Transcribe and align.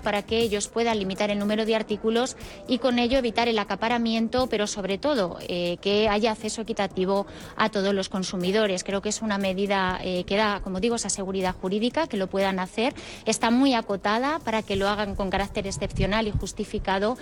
para 0.00 0.22
que 0.22 0.38
ellos 0.38 0.68
puedan 0.68 0.98
limitar 0.98 1.30
el 1.30 1.38
número 1.38 1.66
de 1.66 1.76
artículos 1.76 2.38
y 2.66 2.78
con 2.78 2.98
ello 2.98 3.18
evitar 3.18 3.48
el 3.48 3.58
acaparamiento, 3.58 4.46
pero 4.46 4.66
sobre 4.66 4.96
todo 4.96 5.36
eh, 5.48 5.76
que 5.82 6.08
haya 6.08 6.32
acceso 6.32 6.62
equitativo 6.62 7.26
a 7.56 7.68
todos 7.68 7.92
los 7.92 8.08
consumidores. 8.08 8.84
Creo 8.84 9.02
que 9.02 9.10
es 9.10 9.20
una 9.20 9.36
medida 9.36 10.00
eh, 10.02 10.24
que 10.24 10.36
da, 10.36 10.60
como 10.64 10.80
digo, 10.80 10.94
esa 10.96 11.10
seguridad 11.10 11.54
jurídica, 11.54 12.06
que 12.06 12.16
lo 12.16 12.26
puedan 12.28 12.58
hacer. 12.58 12.94
Está 13.26 13.50
muy 13.50 13.74
acotada 13.74 14.38
para 14.38 14.62
que 14.62 14.76
lo 14.76 14.88
hagan 14.88 15.14
con 15.14 15.28
carácter 15.28 15.66
excepcional 15.66 16.26
y 16.26 16.30
justificado. 16.30 17.18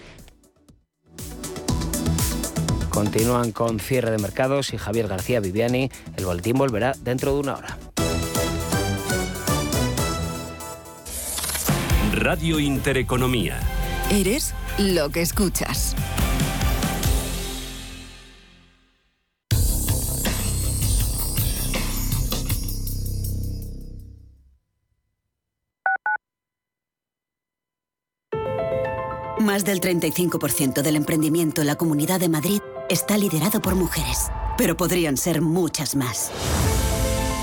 Continúan 2.91 3.51
con 3.51 3.81
cierre 3.81 4.13
de 4.13 4.19
mercados 4.19 4.73
y 4.73 4.79
Javier 4.79 5.09
García 5.09 5.41
Viviani. 5.41 5.91
El 6.17 6.25
boletín 6.25 6.57
volverá 6.57 6.93
dentro 7.03 7.35
de 7.35 7.41
una 7.41 7.57
hora. 7.57 7.79
Radio 12.21 12.61
Intereconomía. 12.61 13.59
Eres 14.11 14.55
lo 14.77 15.09
que 15.09 15.23
escuchas. 15.23 15.97
Más 29.39 29.65
del 29.65 29.81
35% 29.81 30.83
del 30.83 30.97
emprendimiento 30.97 31.63
en 31.63 31.69
la 31.69 31.77
Comunidad 31.77 32.21
de 32.21 32.29
Madrid 32.29 32.61
está 32.91 33.17
liderado 33.17 33.63
por 33.63 33.75
mujeres, 33.75 34.31
pero 34.59 34.77
podrían 34.77 35.17
ser 35.17 35.41
muchas 35.41 35.97
más. 35.97 36.31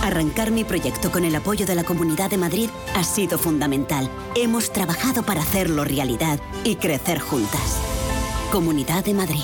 Arrancar 0.08 0.52
mi 0.52 0.64
proyecto 0.64 1.12
con 1.12 1.26
el 1.26 1.36
apoyo 1.36 1.66
de 1.66 1.76
la 1.76 1.84
Comunidad 1.84 2.30
de 2.30 2.38
Madrid 2.38 2.70
ha 2.96 3.04
sido 3.04 3.38
fundamental. 3.38 4.10
Hemos 4.38 4.72
trabajado 4.72 5.22
para 5.24 5.42
hacerlo 5.42 5.84
realidad 5.84 6.40
y 6.64 6.78
crecer 6.78 7.20
juntas. 7.20 7.82
Comunidad 8.50 9.04
de 9.04 9.14
Madrid. 9.14 9.44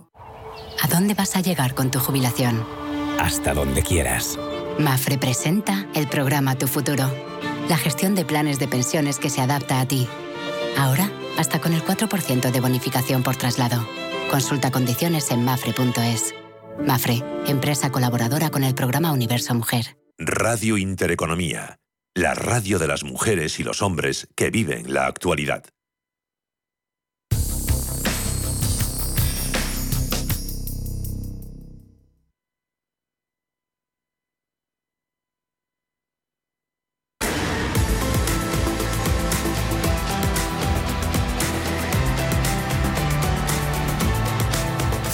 ¿A 0.81 0.87
dónde 0.87 1.13
vas 1.13 1.35
a 1.35 1.41
llegar 1.41 1.75
con 1.75 1.91
tu 1.91 1.99
jubilación? 1.99 2.65
Hasta 3.19 3.53
donde 3.53 3.83
quieras. 3.83 4.39
Mafre 4.79 5.19
presenta 5.19 5.85
el 5.93 6.07
programa 6.07 6.57
Tu 6.57 6.67
Futuro, 6.67 7.13
la 7.69 7.77
gestión 7.77 8.15
de 8.15 8.25
planes 8.25 8.57
de 8.57 8.67
pensiones 8.67 9.19
que 9.19 9.29
se 9.29 9.41
adapta 9.41 9.79
a 9.79 9.87
ti. 9.87 10.07
Ahora, 10.77 11.11
hasta 11.37 11.61
con 11.61 11.73
el 11.73 11.83
4% 11.83 12.51
de 12.51 12.59
bonificación 12.59 13.21
por 13.21 13.35
traslado. 13.35 13.85
Consulta 14.31 14.71
condiciones 14.71 15.29
en 15.29 15.45
mafre.es. 15.45 16.33
Mafre, 16.83 17.23
empresa 17.45 17.91
colaboradora 17.91 18.49
con 18.49 18.63
el 18.63 18.73
programa 18.73 19.11
Universo 19.11 19.53
Mujer. 19.53 19.97
Radio 20.17 20.77
Intereconomía, 20.77 21.77
la 22.15 22.33
radio 22.33 22.79
de 22.79 22.87
las 22.87 23.03
mujeres 23.03 23.59
y 23.59 23.63
los 23.63 23.83
hombres 23.83 24.27
que 24.35 24.49
viven 24.49 24.91
la 24.91 25.05
actualidad. 25.05 25.63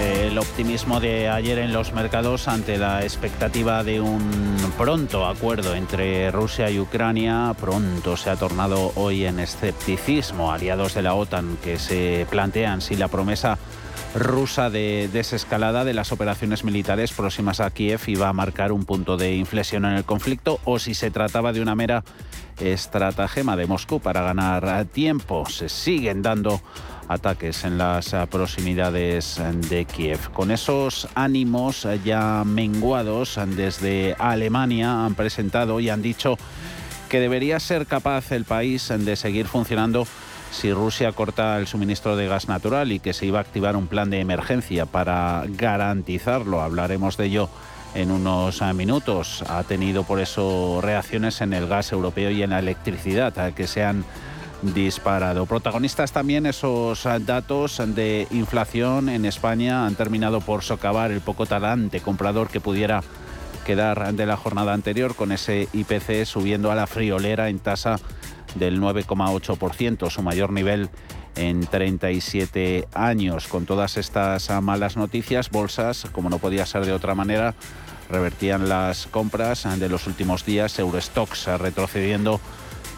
El 0.00 0.38
optimismo 0.38 0.98
de 0.98 1.28
ayer 1.28 1.58
en 1.58 1.74
los 1.74 1.92
mercados 1.92 2.48
ante 2.48 2.78
la 2.78 3.02
expectativa 3.02 3.84
de 3.84 4.00
un 4.00 4.56
pronto 4.78 5.26
acuerdo 5.26 5.74
entre 5.74 6.30
Rusia 6.30 6.70
y 6.70 6.80
Ucrania 6.80 7.54
pronto 7.60 8.16
se 8.16 8.30
ha 8.30 8.36
tornado 8.36 8.92
hoy 8.94 9.26
en 9.26 9.38
escepticismo. 9.40 10.52
Aliados 10.52 10.94
de 10.94 11.02
la 11.02 11.12
OTAN 11.12 11.58
que 11.62 11.78
se 11.78 12.26
plantean 12.30 12.80
si 12.80 12.96
la 12.96 13.08
promesa 13.08 13.58
rusa 14.14 14.70
de 14.70 15.10
desescalada 15.12 15.84
de 15.84 15.92
las 15.92 16.12
operaciones 16.12 16.64
militares 16.64 17.12
próximas 17.12 17.60
a 17.60 17.70
Kiev 17.70 18.00
iba 18.06 18.28
a 18.28 18.32
marcar 18.32 18.72
un 18.72 18.84
punto 18.84 19.18
de 19.18 19.34
inflexión 19.34 19.84
en 19.84 19.92
el 19.92 20.04
conflicto 20.04 20.60
o 20.64 20.78
si 20.78 20.94
se 20.94 21.10
trataba 21.10 21.52
de 21.52 21.60
una 21.60 21.74
mera 21.74 22.04
estratagema 22.58 23.54
de 23.56 23.66
Moscú 23.66 24.00
para 24.00 24.22
ganar 24.22 24.86
tiempo. 24.86 25.44
Se 25.46 25.68
siguen 25.68 26.22
dando 26.22 26.60
ataques 27.10 27.64
en 27.64 27.76
las 27.76 28.14
proximidades 28.30 29.40
de 29.68 29.84
Kiev. 29.84 30.30
Con 30.32 30.52
esos 30.52 31.08
ánimos 31.14 31.86
ya 32.04 32.44
menguados 32.46 33.38
desde 33.48 34.14
Alemania 34.18 35.04
han 35.04 35.16
presentado 35.16 35.80
y 35.80 35.88
han 35.88 36.02
dicho 36.02 36.38
que 37.08 37.18
debería 37.18 37.58
ser 37.58 37.86
capaz 37.86 38.30
el 38.30 38.44
país 38.44 38.92
de 38.96 39.16
seguir 39.16 39.46
funcionando 39.48 40.06
si 40.52 40.72
Rusia 40.72 41.10
corta 41.12 41.58
el 41.58 41.66
suministro 41.66 42.14
de 42.14 42.28
gas 42.28 42.48
natural 42.48 42.92
y 42.92 43.00
que 43.00 43.12
se 43.12 43.26
iba 43.26 43.38
a 43.38 43.42
activar 43.42 43.76
un 43.76 43.88
plan 43.88 44.10
de 44.10 44.20
emergencia 44.20 44.86
para 44.86 45.44
garantizarlo. 45.48 46.60
Hablaremos 46.60 47.16
de 47.16 47.26
ello 47.26 47.48
en 47.94 48.12
unos 48.12 48.62
minutos. 48.74 49.42
Ha 49.48 49.64
tenido 49.64 50.04
por 50.04 50.20
eso 50.20 50.80
reacciones 50.80 51.40
en 51.40 51.54
el 51.54 51.66
gas 51.66 51.90
europeo 51.90 52.30
y 52.30 52.44
en 52.44 52.50
la 52.50 52.60
electricidad 52.60 53.52
que 53.54 53.66
se 53.66 53.82
han 53.84 54.04
disparado. 54.62 55.46
Protagonistas 55.46 56.12
también 56.12 56.46
esos 56.46 57.04
datos 57.20 57.80
de 57.86 58.26
inflación 58.30 59.08
en 59.08 59.24
España 59.24 59.86
han 59.86 59.94
terminado 59.94 60.40
por 60.40 60.62
socavar 60.62 61.10
el 61.10 61.20
poco 61.20 61.46
talante 61.46 62.00
comprador 62.00 62.48
que 62.48 62.60
pudiera 62.60 63.02
quedar 63.64 64.14
de 64.14 64.26
la 64.26 64.36
jornada 64.36 64.72
anterior 64.72 65.14
con 65.14 65.32
ese 65.32 65.68
IPC 65.72 66.24
subiendo 66.24 66.70
a 66.70 66.74
la 66.74 66.86
friolera 66.86 67.48
en 67.48 67.58
tasa 67.58 67.96
del 68.54 68.80
9,8%, 68.80 70.10
su 70.10 70.22
mayor 70.22 70.52
nivel 70.52 70.90
en 71.36 71.60
37 71.60 72.88
años. 72.92 73.46
Con 73.46 73.66
todas 73.66 73.96
estas 73.96 74.50
malas 74.62 74.96
noticias, 74.96 75.50
bolsas, 75.50 76.06
como 76.12 76.30
no 76.30 76.38
podía 76.38 76.66
ser 76.66 76.84
de 76.84 76.92
otra 76.92 77.14
manera, 77.14 77.54
revertían 78.10 78.68
las 78.68 79.06
compras 79.06 79.66
de 79.78 79.88
los 79.88 80.06
últimos 80.06 80.44
días, 80.44 80.78
Eurostox 80.78 81.46
retrocediendo 81.58 82.40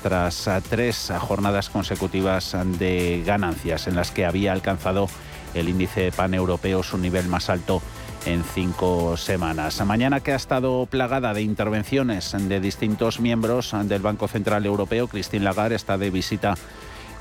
tras 0.03 0.49
tres 0.69 1.13
jornadas 1.21 1.71
consecutivas 1.71 2.57
de 2.79 3.23
ganancias 3.25 3.87
en 3.87 3.97
las 3.97 4.11
que 4.11 4.27
había 4.27 4.53
alcanzado 4.53 5.09
el 5.55 5.69
índice 5.69 6.13
paneuropeo 6.13 6.83
su 6.83 6.99
nivel 6.99 7.29
más 7.29 7.49
alto 7.49 7.81
en 8.27 8.45
cinco 8.45 9.17
semanas. 9.17 9.85
Mañana 9.85 10.21
que 10.21 10.33
ha 10.33 10.37
estado 10.37 10.87
plagada 10.87 11.35
de 11.35 11.43
intervenciones 11.43 12.35
de 12.37 12.61
distintos 12.61 13.21
miembros 13.21 13.75
del 13.85 14.03
Banco 14.03 14.29
Central 14.29 14.67
Europeo, 14.67 15.09
Christine 15.09 15.45
Lagarde 15.45 15.77
está 15.77 15.99
de 15.99 16.11
visita 16.11 16.55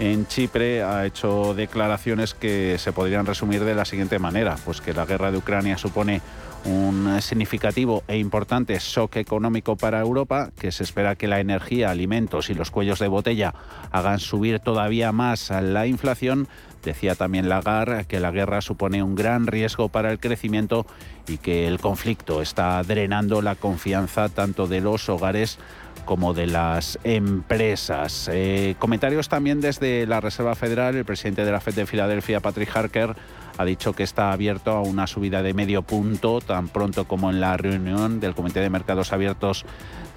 en 0.01 0.25
Chipre 0.25 0.81
ha 0.81 1.05
hecho 1.05 1.53
declaraciones 1.53 2.33
que 2.33 2.77
se 2.79 2.91
podrían 2.91 3.27
resumir 3.27 3.63
de 3.63 3.75
la 3.75 3.85
siguiente 3.85 4.17
manera, 4.17 4.55
pues 4.65 4.81
que 4.81 4.95
la 4.95 5.05
guerra 5.05 5.31
de 5.31 5.37
Ucrania 5.37 5.77
supone 5.77 6.21
un 6.65 7.21
significativo 7.21 8.03
e 8.07 8.17
importante 8.17 8.77
shock 8.79 9.15
económico 9.17 9.75
para 9.75 10.01
Europa, 10.01 10.51
que 10.59 10.71
se 10.71 10.83
espera 10.83 11.15
que 11.15 11.27
la 11.27 11.39
energía, 11.39 11.89
alimentos 11.89 12.49
y 12.49 12.53
los 12.53 12.71
cuellos 12.71 12.99
de 12.99 13.07
botella 13.07 13.53
hagan 13.91 14.19
subir 14.19 14.59
todavía 14.59 15.11
más 15.11 15.49
la 15.49 15.87
inflación. 15.87 16.47
Decía 16.83 17.15
también 17.15 17.49
Lagarde 17.49 18.05
que 18.05 18.19
la 18.19 18.31
guerra 18.31 18.61
supone 18.61 19.03
un 19.03 19.15
gran 19.15 19.47
riesgo 19.47 19.89
para 19.89 20.11
el 20.11 20.19
crecimiento 20.19 20.85
y 21.27 21.37
que 21.37 21.67
el 21.67 21.79
conflicto 21.79 22.41
está 22.41 22.81
drenando 22.83 23.41
la 23.41 23.55
confianza 23.55 24.29
tanto 24.29 24.67
de 24.67 24.81
los 24.81 25.07
hogares 25.09 25.59
como 26.05 26.33
de 26.33 26.47
las 26.47 26.99
empresas. 27.03 28.29
Eh, 28.31 28.75
comentarios 28.79 29.29
también 29.29 29.61
desde 29.61 30.07
la 30.07 30.19
Reserva 30.19 30.55
Federal. 30.55 30.95
El 30.95 31.05
presidente 31.05 31.45
de 31.45 31.51
la 31.51 31.61
FED 31.61 31.75
de 31.75 31.85
Filadelfia, 31.85 32.39
Patrick 32.39 32.75
Harker, 32.75 33.15
ha 33.61 33.65
dicho 33.65 33.93
que 33.93 34.03
está 34.03 34.31
abierto 34.31 34.71
a 34.71 34.81
una 34.81 35.07
subida 35.07 35.43
de 35.43 35.53
medio 35.53 35.83
punto 35.83 36.41
tan 36.41 36.67
pronto 36.67 37.05
como 37.05 37.29
en 37.29 37.39
la 37.39 37.57
reunión 37.57 38.19
del 38.19 38.33
Comité 38.33 38.59
de 38.59 38.69
Mercados 38.69 39.13
Abiertos 39.13 39.65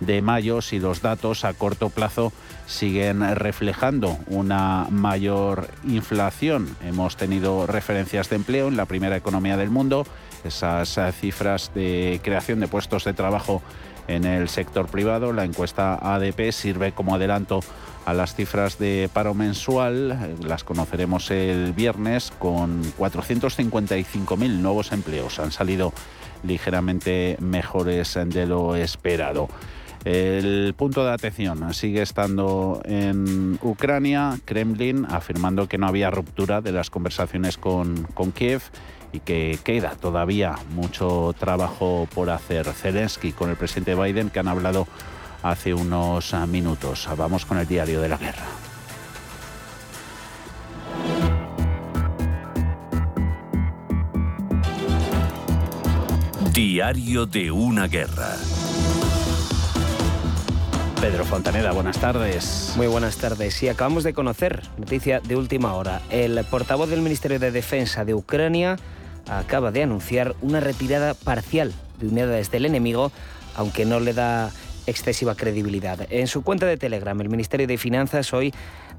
de 0.00 0.22
mayo 0.22 0.62
si 0.62 0.78
los 0.78 1.02
datos 1.02 1.44
a 1.44 1.52
corto 1.52 1.90
plazo 1.90 2.32
siguen 2.66 3.20
reflejando 3.36 4.18
una 4.28 4.86
mayor 4.90 5.68
inflación. 5.86 6.74
Hemos 6.82 7.16
tenido 7.16 7.66
referencias 7.66 8.30
de 8.30 8.36
empleo 8.36 8.68
en 8.68 8.76
la 8.76 8.86
primera 8.86 9.16
economía 9.16 9.56
del 9.56 9.70
mundo, 9.70 10.06
esas 10.42 10.98
cifras 11.20 11.70
de 11.74 12.20
creación 12.24 12.60
de 12.60 12.68
puestos 12.68 13.04
de 13.04 13.12
trabajo 13.12 13.62
en 14.08 14.24
el 14.24 14.48
sector 14.48 14.86
privado. 14.86 15.32
La 15.32 15.44
encuesta 15.44 15.94
ADP 16.14 16.50
sirve 16.50 16.92
como 16.92 17.14
adelanto 17.14 17.60
a 18.04 18.14
las 18.14 18.34
cifras 18.34 18.78
de 18.78 19.08
paro 19.12 19.34
mensual. 19.34 20.36
Las 20.42 20.64
conoceremos 20.64 21.30
el 21.30 21.72
viernes 21.72 22.32
con 22.38 22.82
455.000 22.98 24.48
nuevos 24.58 24.92
empleos. 24.92 25.38
Han 25.38 25.52
salido 25.52 25.92
ligeramente 26.42 27.36
mejores 27.40 28.18
de 28.26 28.46
lo 28.46 28.76
esperado. 28.76 29.48
El 30.04 30.74
punto 30.76 31.02
de 31.02 31.12
atención 31.12 31.72
sigue 31.72 32.02
estando 32.02 32.82
en 32.84 33.58
Ucrania, 33.62 34.38
Kremlin 34.44 35.06
afirmando 35.08 35.66
que 35.66 35.78
no 35.78 35.86
había 35.86 36.10
ruptura 36.10 36.60
de 36.60 36.72
las 36.72 36.90
conversaciones 36.90 37.56
con, 37.56 38.02
con 38.12 38.30
Kiev 38.30 38.60
y 39.12 39.20
que 39.20 39.58
queda 39.64 39.96
todavía 39.98 40.56
mucho 40.74 41.34
trabajo 41.38 42.06
por 42.14 42.28
hacer. 42.28 42.66
Zelensky 42.66 43.32
con 43.32 43.48
el 43.48 43.56
presidente 43.56 43.94
Biden 43.94 44.28
que 44.28 44.40
han 44.40 44.48
hablado 44.48 44.86
hace 45.44 45.74
unos 45.74 46.34
minutos. 46.48 47.06
Vamos 47.16 47.44
con 47.44 47.58
el 47.58 47.68
diario 47.68 48.00
de 48.00 48.08
la 48.08 48.16
guerra. 48.16 48.46
Diario 56.52 57.26
de 57.26 57.50
una 57.50 57.86
guerra. 57.88 58.36
Pedro 60.98 61.26
Fontaneda, 61.26 61.72
buenas 61.72 61.98
tardes. 61.98 62.72
Muy 62.76 62.86
buenas 62.86 63.18
tardes. 63.18 63.62
Y 63.62 63.68
acabamos 63.68 64.02
de 64.04 64.14
conocer, 64.14 64.62
noticia 64.78 65.20
de 65.20 65.36
última 65.36 65.74
hora, 65.74 66.00
el 66.08 66.42
portavoz 66.44 66.88
del 66.88 67.02
Ministerio 67.02 67.38
de 67.38 67.50
Defensa 67.50 68.06
de 68.06 68.14
Ucrania 68.14 68.76
acaba 69.28 69.70
de 69.72 69.82
anunciar 69.82 70.34
una 70.40 70.60
retirada 70.60 71.12
parcial 71.12 71.74
de 72.00 72.08
unidades 72.08 72.50
del 72.50 72.64
enemigo, 72.64 73.12
aunque 73.56 73.84
no 73.84 74.00
le 74.00 74.14
da 74.14 74.50
excesiva 74.86 75.34
credibilidad. 75.34 76.06
En 76.10 76.26
su 76.26 76.42
cuenta 76.42 76.66
de 76.66 76.76
Telegram, 76.76 77.20
el 77.20 77.28
Ministerio 77.28 77.66
de 77.66 77.78
Finanzas 77.78 78.32
hoy 78.32 78.52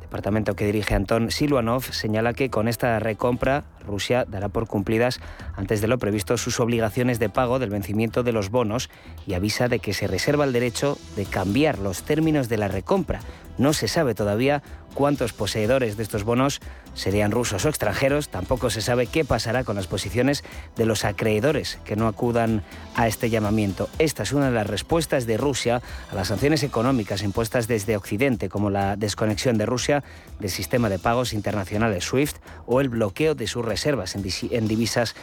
departamento 0.05 0.55
que 0.55 0.65
dirige 0.65 0.95
Antón 0.95 1.31
Silvanov, 1.31 1.83
señala 1.91 2.33
que 2.33 2.49
con 2.49 2.67
esta 2.67 2.99
recompra 2.99 3.63
Rusia 3.85 4.23
dará 4.25 4.49
por 4.49 4.67
cumplidas 4.67 5.19
antes 5.55 5.81
de 5.81 5.87
lo 5.87 5.97
previsto 5.97 6.37
sus 6.37 6.59
obligaciones 6.59 7.19
de 7.19 7.29
pago 7.29 7.59
del 7.59 7.71
vencimiento 7.71 8.23
de 8.23 8.31
los 8.31 8.49
bonos 8.49 8.89
y 9.27 9.33
avisa 9.33 9.67
de 9.67 9.79
que 9.79 9.93
se 9.93 10.07
reserva 10.07 10.45
el 10.45 10.53
derecho 10.53 10.97
de 11.15 11.25
cambiar 11.25 11.79
los 11.79 12.03
términos 12.03 12.49
de 12.49 12.57
la 12.57 12.67
recompra. 12.67 13.19
No 13.57 13.73
se 13.73 13.87
sabe 13.87 14.15
todavía 14.15 14.61
cuántos 14.95 15.33
poseedores 15.33 15.97
de 15.97 16.03
estos 16.03 16.23
bonos 16.23 16.61
serían 16.95 17.29
rusos 17.29 17.65
o 17.65 17.69
extranjeros. 17.69 18.29
Tampoco 18.29 18.71
se 18.71 18.81
sabe 18.81 19.05
qué 19.05 19.23
pasará 19.23 19.63
con 19.63 19.75
las 19.75 19.85
posiciones 19.85 20.43
de 20.75 20.87
los 20.87 21.05
acreedores 21.05 21.77
que 21.85 21.95
no 21.95 22.07
acudan 22.07 22.63
a 22.95 23.07
este 23.07 23.29
llamamiento. 23.29 23.89
Esta 23.99 24.23
es 24.23 24.31
una 24.31 24.47
de 24.47 24.53
las 24.53 24.65
respuestas 24.65 25.27
de 25.27 25.37
Rusia 25.37 25.83
a 26.11 26.15
las 26.15 26.29
sanciones 26.29 26.63
económicas 26.63 27.21
impuestas 27.21 27.67
desde 27.67 27.97
Occidente, 27.97 28.49
como 28.49 28.71
la 28.71 28.95
desconexión 28.95 29.59
de 29.59 29.67
Rusia 29.67 30.03
del 30.39 30.49
sistema 30.49 30.89
de 30.89 30.97
pagos 30.97 31.33
internacionales 31.33 32.05
SWIFT 32.05 32.37
o 32.65 32.81
el 32.81 32.89
bloqueo 32.89 33.35
de 33.35 33.45
sus 33.45 33.63
reservas 33.63 34.15
en 34.15 34.67
divisas 34.67 35.15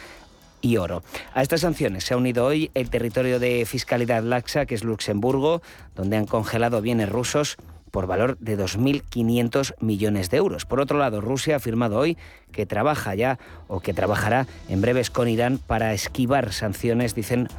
y 0.61 0.77
oro. 0.77 1.03
A 1.33 1.41
estas 1.41 1.61
sanciones 1.61 2.05
se 2.05 2.13
ha 2.13 2.17
unido 2.17 2.45
hoy 2.45 2.71
el 2.73 2.89
territorio 2.89 3.39
de 3.39 3.65
fiscalidad 3.65 4.23
laxa, 4.23 4.65
que 4.65 4.75
es 4.75 4.83
Luxemburgo, 4.83 5.61
donde 5.95 6.15
han 6.15 6.25
congelado 6.25 6.81
bienes 6.81 7.09
rusos 7.09 7.57
por 7.93 8.07
valor 8.07 8.39
de 8.39 8.57
2.500 8.57 9.75
millones 9.79 10.31
de 10.31 10.37
euros. 10.37 10.65
Por 10.65 10.79
otro 10.79 10.97
lado, 10.97 11.21
Rusia 11.21 11.53
ha 11.53 11.57
afirmado 11.57 11.99
hoy 11.99 12.17
que 12.51 12.65
trabaja 12.65 13.13
ya 13.13 13.37
o 13.67 13.81
que 13.81 13.93
trabajará 13.93 14.47
en 14.67 14.81
breves 14.81 15.11
con 15.11 15.27
Irán 15.27 15.59
para 15.59 15.93
esquivar 15.93 16.53
sanciones, 16.53 17.13
dicen, 17.13 17.49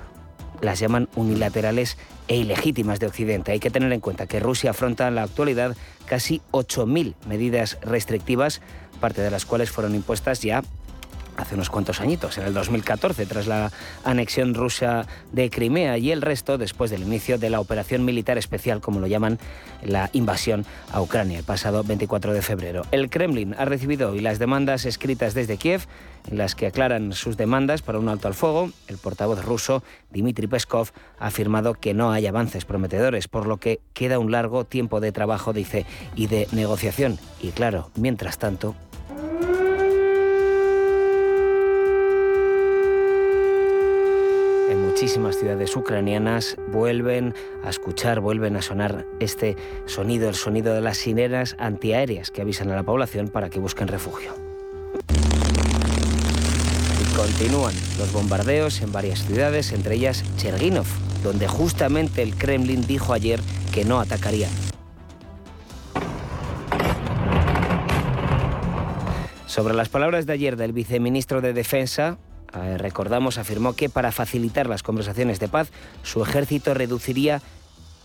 las 0.61 0.81
llaman 0.81 1.09
unilaterales 1.15 1.99
e 2.27 2.37
ilegítimas 2.37 2.99
de 2.99 3.07
Occidente. 3.07 3.53
Hay 3.53 3.61
que 3.61 3.71
tener 3.71 3.93
en 3.93 4.01
cuenta 4.01 4.27
que 4.27 4.41
Rusia 4.41 4.71
afronta 4.71 5.07
en 5.07 5.15
la 5.15 5.23
actualidad 5.23 5.77
casi 6.05 6.43
8.000 6.51 7.15
medidas 7.29 7.79
restrictivas, 7.83 8.61
parte 9.01 9.23
de 9.23 9.31
las 9.31 9.47
cuales 9.47 9.71
fueron 9.71 9.95
impuestas 9.95 10.41
ya 10.41 10.65
hace 11.37 11.55
unos 11.55 11.71
cuantos 11.71 12.01
añitos, 12.01 12.39
en 12.39 12.45
el 12.45 12.55
2014, 12.55 13.27
tras 13.27 13.47
la 13.47 13.73
anexión 14.05 14.55
rusa 14.55 15.07
de 15.33 15.51
Crimea 15.51 15.99
y 15.99 16.11
el 16.11 16.23
resto 16.23 16.59
después 16.59 16.91
del 16.91 17.03
inicio 17.03 17.39
de 17.39 17.51
la 17.51 17.61
operación 17.61 18.05
militar 18.05 18.39
especial, 18.39 18.81
como 18.81 19.01
lo 19.01 19.07
llaman, 19.07 19.39
la 19.83 20.11
invasión 20.13 20.65
a 20.93 21.01
Ucrania 21.01 21.39
el 21.39 21.45
pasado 21.45 21.85
24 21.85 22.33
de 22.33 22.43
febrero. 22.43 22.83
El 22.91 23.11
Kremlin 23.11 23.55
ha 23.59 23.65
recibido 23.65 24.11
hoy 24.11 24.21
las 24.21 24.39
demandas 24.39 24.85
escritas 24.85 25.35
desde 25.35 25.57
Kiev, 25.57 25.87
en 26.31 26.39
las 26.39 26.55
que 26.55 26.67
aclaran 26.67 27.13
sus 27.13 27.37
demandas 27.37 27.83
para 27.83 27.99
un 27.99 28.09
alto 28.09 28.29
al 28.29 28.35
fuego. 28.35 28.71
El 28.89 28.99
portavoz 28.99 29.45
ruso, 29.45 29.83
Dmitry 30.11 30.47
Peskov, 30.47 30.91
ha 31.19 31.27
afirmado 31.27 31.75
que 31.75 31.95
no 31.95 32.13
hay 32.13 32.27
avances 32.27 32.65
prometedores, 32.65 33.29
por 33.29 33.47
lo 33.47 33.59
que 33.59 33.81
queda 33.93 34.19
un 34.19 34.33
largo 34.33 34.65
tiempo 34.65 35.01
de 35.01 35.13
trabajo, 35.13 35.53
dice, 35.53 35.87
y 36.15 36.27
de 36.27 36.49
negociación. 36.53 37.19
Y 37.41 37.51
claro, 37.51 37.91
mientras 37.95 38.39
tanto, 38.39 38.75
muchísimas 45.05 45.37
ciudades 45.37 45.77
ucranianas 45.77 46.57
vuelven 46.73 47.35
a 47.63 47.69
escuchar, 47.69 48.21
vuelven 48.21 48.57
a 48.57 48.63
sonar 48.63 49.05
este 49.21 49.55
sonido, 49.85 50.31
el 50.31 50.35
sonido 50.35 50.73
de 50.73 50.81
las 50.81 50.97
sirenas 50.97 51.57
antiaéreas 51.59 52.31
que 52.31 52.41
avisan 52.41 52.71
a 52.71 52.75
la 52.75 52.85
población 52.85 53.29
para 53.29 53.51
que 53.51 53.59
busquen 53.59 53.87
refugio. 53.87 54.33
Y 57.03 57.15
continúan 57.15 57.75
los 57.99 58.15
bombardeos 58.15 58.81
en 58.81 58.93
varias 58.93 59.27
ciudades, 59.27 59.73
entre 59.73 59.97
ellas 59.97 60.25
Cherginov, 60.39 60.87
donde 61.23 61.49
justamente 61.49 62.23
el 62.23 62.35
Kremlin 62.35 62.87
dijo 62.87 63.13
ayer 63.13 63.41
que 63.75 63.85
no 63.85 64.01
atacaría. 64.01 64.49
Sobre 69.45 69.75
las 69.75 69.91
palabras 69.91 70.25
de 70.25 70.33
ayer 70.33 70.57
del 70.57 70.73
viceministro 70.73 71.43
de 71.43 71.53
Defensa, 71.53 72.17
eh, 72.57 72.79
recordamos, 72.79 73.39
afirmó 73.39 73.75
que 73.75 73.89
para 73.89 74.13
facilitar 74.13 74.69
las 74.69 74.83
conversaciones 74.83 75.41
de 75.41 75.49
paz, 75.49 75.71
su 76.03 76.23
ejército 76.23 76.75
reduciría 76.75 77.43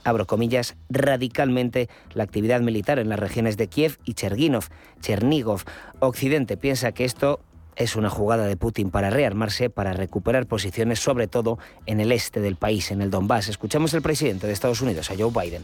abro 0.03 0.25
comillas, 0.27 0.75
radicalmente 0.89 1.89
la 2.13 2.23
actividad 2.23 2.61
militar 2.61 2.99
en 2.99 3.09
las 3.09 3.19
regiones 3.19 3.57
de 3.57 3.67
Kiev 3.67 3.97
y 4.05 4.13
Cherginov, 4.13 4.65
Chernigov. 5.01 5.63
Occidente 5.99 6.57
piensa 6.57 6.91
que 6.91 7.05
esto 7.05 7.41
es 7.75 7.95
una 7.95 8.09
jugada 8.09 8.45
de 8.45 8.57
Putin 8.57 8.91
para 8.91 9.09
rearmarse, 9.09 9.69
para 9.69 9.93
recuperar 9.93 10.45
posiciones, 10.47 10.99
sobre 10.99 11.27
todo 11.27 11.59
en 11.85 12.01
el 12.01 12.11
este 12.11 12.41
del 12.41 12.57
país, 12.57 12.91
en 12.91 13.01
el 13.01 13.09
Donbass. 13.09 13.47
Escuchamos 13.47 13.93
al 13.93 14.01
presidente 14.01 14.47
de 14.47 14.53
Estados 14.53 14.81
Unidos, 14.81 15.09
a 15.11 15.15
Joe 15.17 15.31
Biden. 15.31 15.63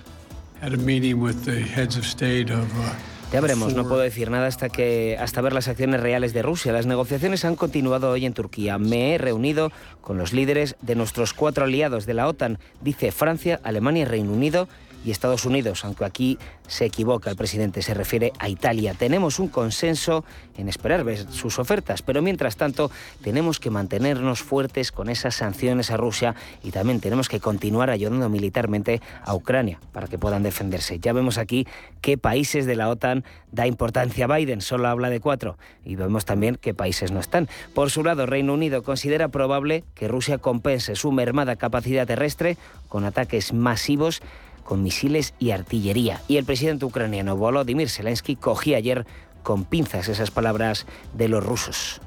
Ya 3.36 3.42
veremos, 3.42 3.74
no 3.76 3.86
puedo 3.86 4.00
decir 4.00 4.32
nada 4.32 4.48
hasta 4.48 4.70
que 4.70 5.18
hasta 5.20 5.42
ver 5.42 5.52
las 5.52 5.68
acciones 5.68 6.00
reales 6.00 6.32
de 6.32 6.42
Rusia. 6.42 6.72
Las 6.72 6.86
negociaciones 6.86 7.44
han 7.44 7.58
continuado 7.58 8.10
hoy 8.10 8.26
en 8.26 8.34
Turquía. 8.34 8.78
Me 8.78 9.14
he 9.14 9.18
reunido 9.18 9.74
con 10.00 10.18
los 10.18 10.32
líderes 10.32 10.78
de 10.82 10.96
nuestros 10.96 11.34
cuatro 11.34 11.66
aliados 11.66 12.06
de 12.06 12.14
la 12.14 12.30
OTAN, 12.30 12.60
dice 12.80 13.12
Francia, 13.12 13.60
Alemania 13.62 14.04
y 14.04 14.06
Reino 14.06 14.32
Unido, 14.32 14.70
y 15.06 15.12
Estados 15.12 15.46
Unidos, 15.46 15.86
aunque 15.86 16.04
aquí 16.04 16.40
se 16.68 16.86
equivoca 16.86 17.30
el 17.30 17.36
presidente, 17.36 17.84
se 17.84 17.94
refiere 17.94 18.34
a 18.40 18.50
Italia. 18.50 18.96
Tenemos 18.96 19.40
un 19.40 19.50
consenso 19.50 20.26
en 20.58 20.68
esperar 20.68 21.04
ver 21.04 21.32
sus 21.32 21.60
ofertas, 21.60 22.02
pero 22.02 22.24
mientras 22.24 22.58
tanto 22.58 22.90
tenemos 23.22 23.60
que 23.60 23.70
mantenernos 23.70 24.42
fuertes 24.42 24.92
con 24.92 25.10
esas 25.10 25.36
sanciones 25.36 25.92
a 25.92 25.98
Rusia 25.98 26.36
y 26.64 26.72
también 26.72 27.00
tenemos 27.00 27.30
que 27.30 27.40
continuar 27.40 27.92
ayudando 27.92 28.30
militarmente 28.30 29.02
a 29.24 29.36
Ucrania 29.36 29.80
para 29.92 30.08
que 30.08 30.18
puedan 30.18 30.42
defenderse. 30.42 31.00
Ya 31.00 31.14
vemos 31.14 31.38
aquí 31.38 31.68
qué 32.02 32.18
países 32.18 32.66
de 32.66 32.76
la 32.76 32.90
OTAN 32.90 33.24
da 33.52 33.68
importancia 33.68 34.26
a 34.26 34.36
Biden, 34.36 34.62
solo 34.62 34.88
habla 34.88 35.10
de 35.10 35.20
cuatro, 35.20 35.58
y 35.86 35.96
vemos 35.96 36.26
también 36.26 36.58
qué 36.60 36.74
países 36.74 37.12
no 37.12 37.20
están. 37.20 37.48
Por 37.74 37.92
su 37.92 38.04
lado, 38.04 38.26
Reino 38.26 38.54
Unido 38.54 38.84
considera 38.84 39.28
probable 39.28 39.84
que 39.94 40.08
Rusia 40.08 40.40
compense 40.40 40.96
su 40.96 41.12
mermada 41.12 41.56
capacidad 41.56 42.08
terrestre 42.08 42.58
con 42.90 43.06
ataques 43.06 43.54
masivos 43.54 44.22
con 44.66 44.84
misiles 44.84 45.34
y 45.40 45.52
artillería. 45.52 46.22
Y 46.28 46.36
el 46.36 46.44
presidente 46.44 46.84
ucraniano 46.84 47.38
Volodymyr 47.38 47.90
Zelensky 47.90 48.36
cogía 48.36 48.78
ayer 48.78 49.06
con 49.44 49.64
pinzas 49.64 50.10
esas 50.10 50.32
palabras 50.32 50.86
de 51.14 51.30
los 51.30 51.46
rusos. 51.46 52.02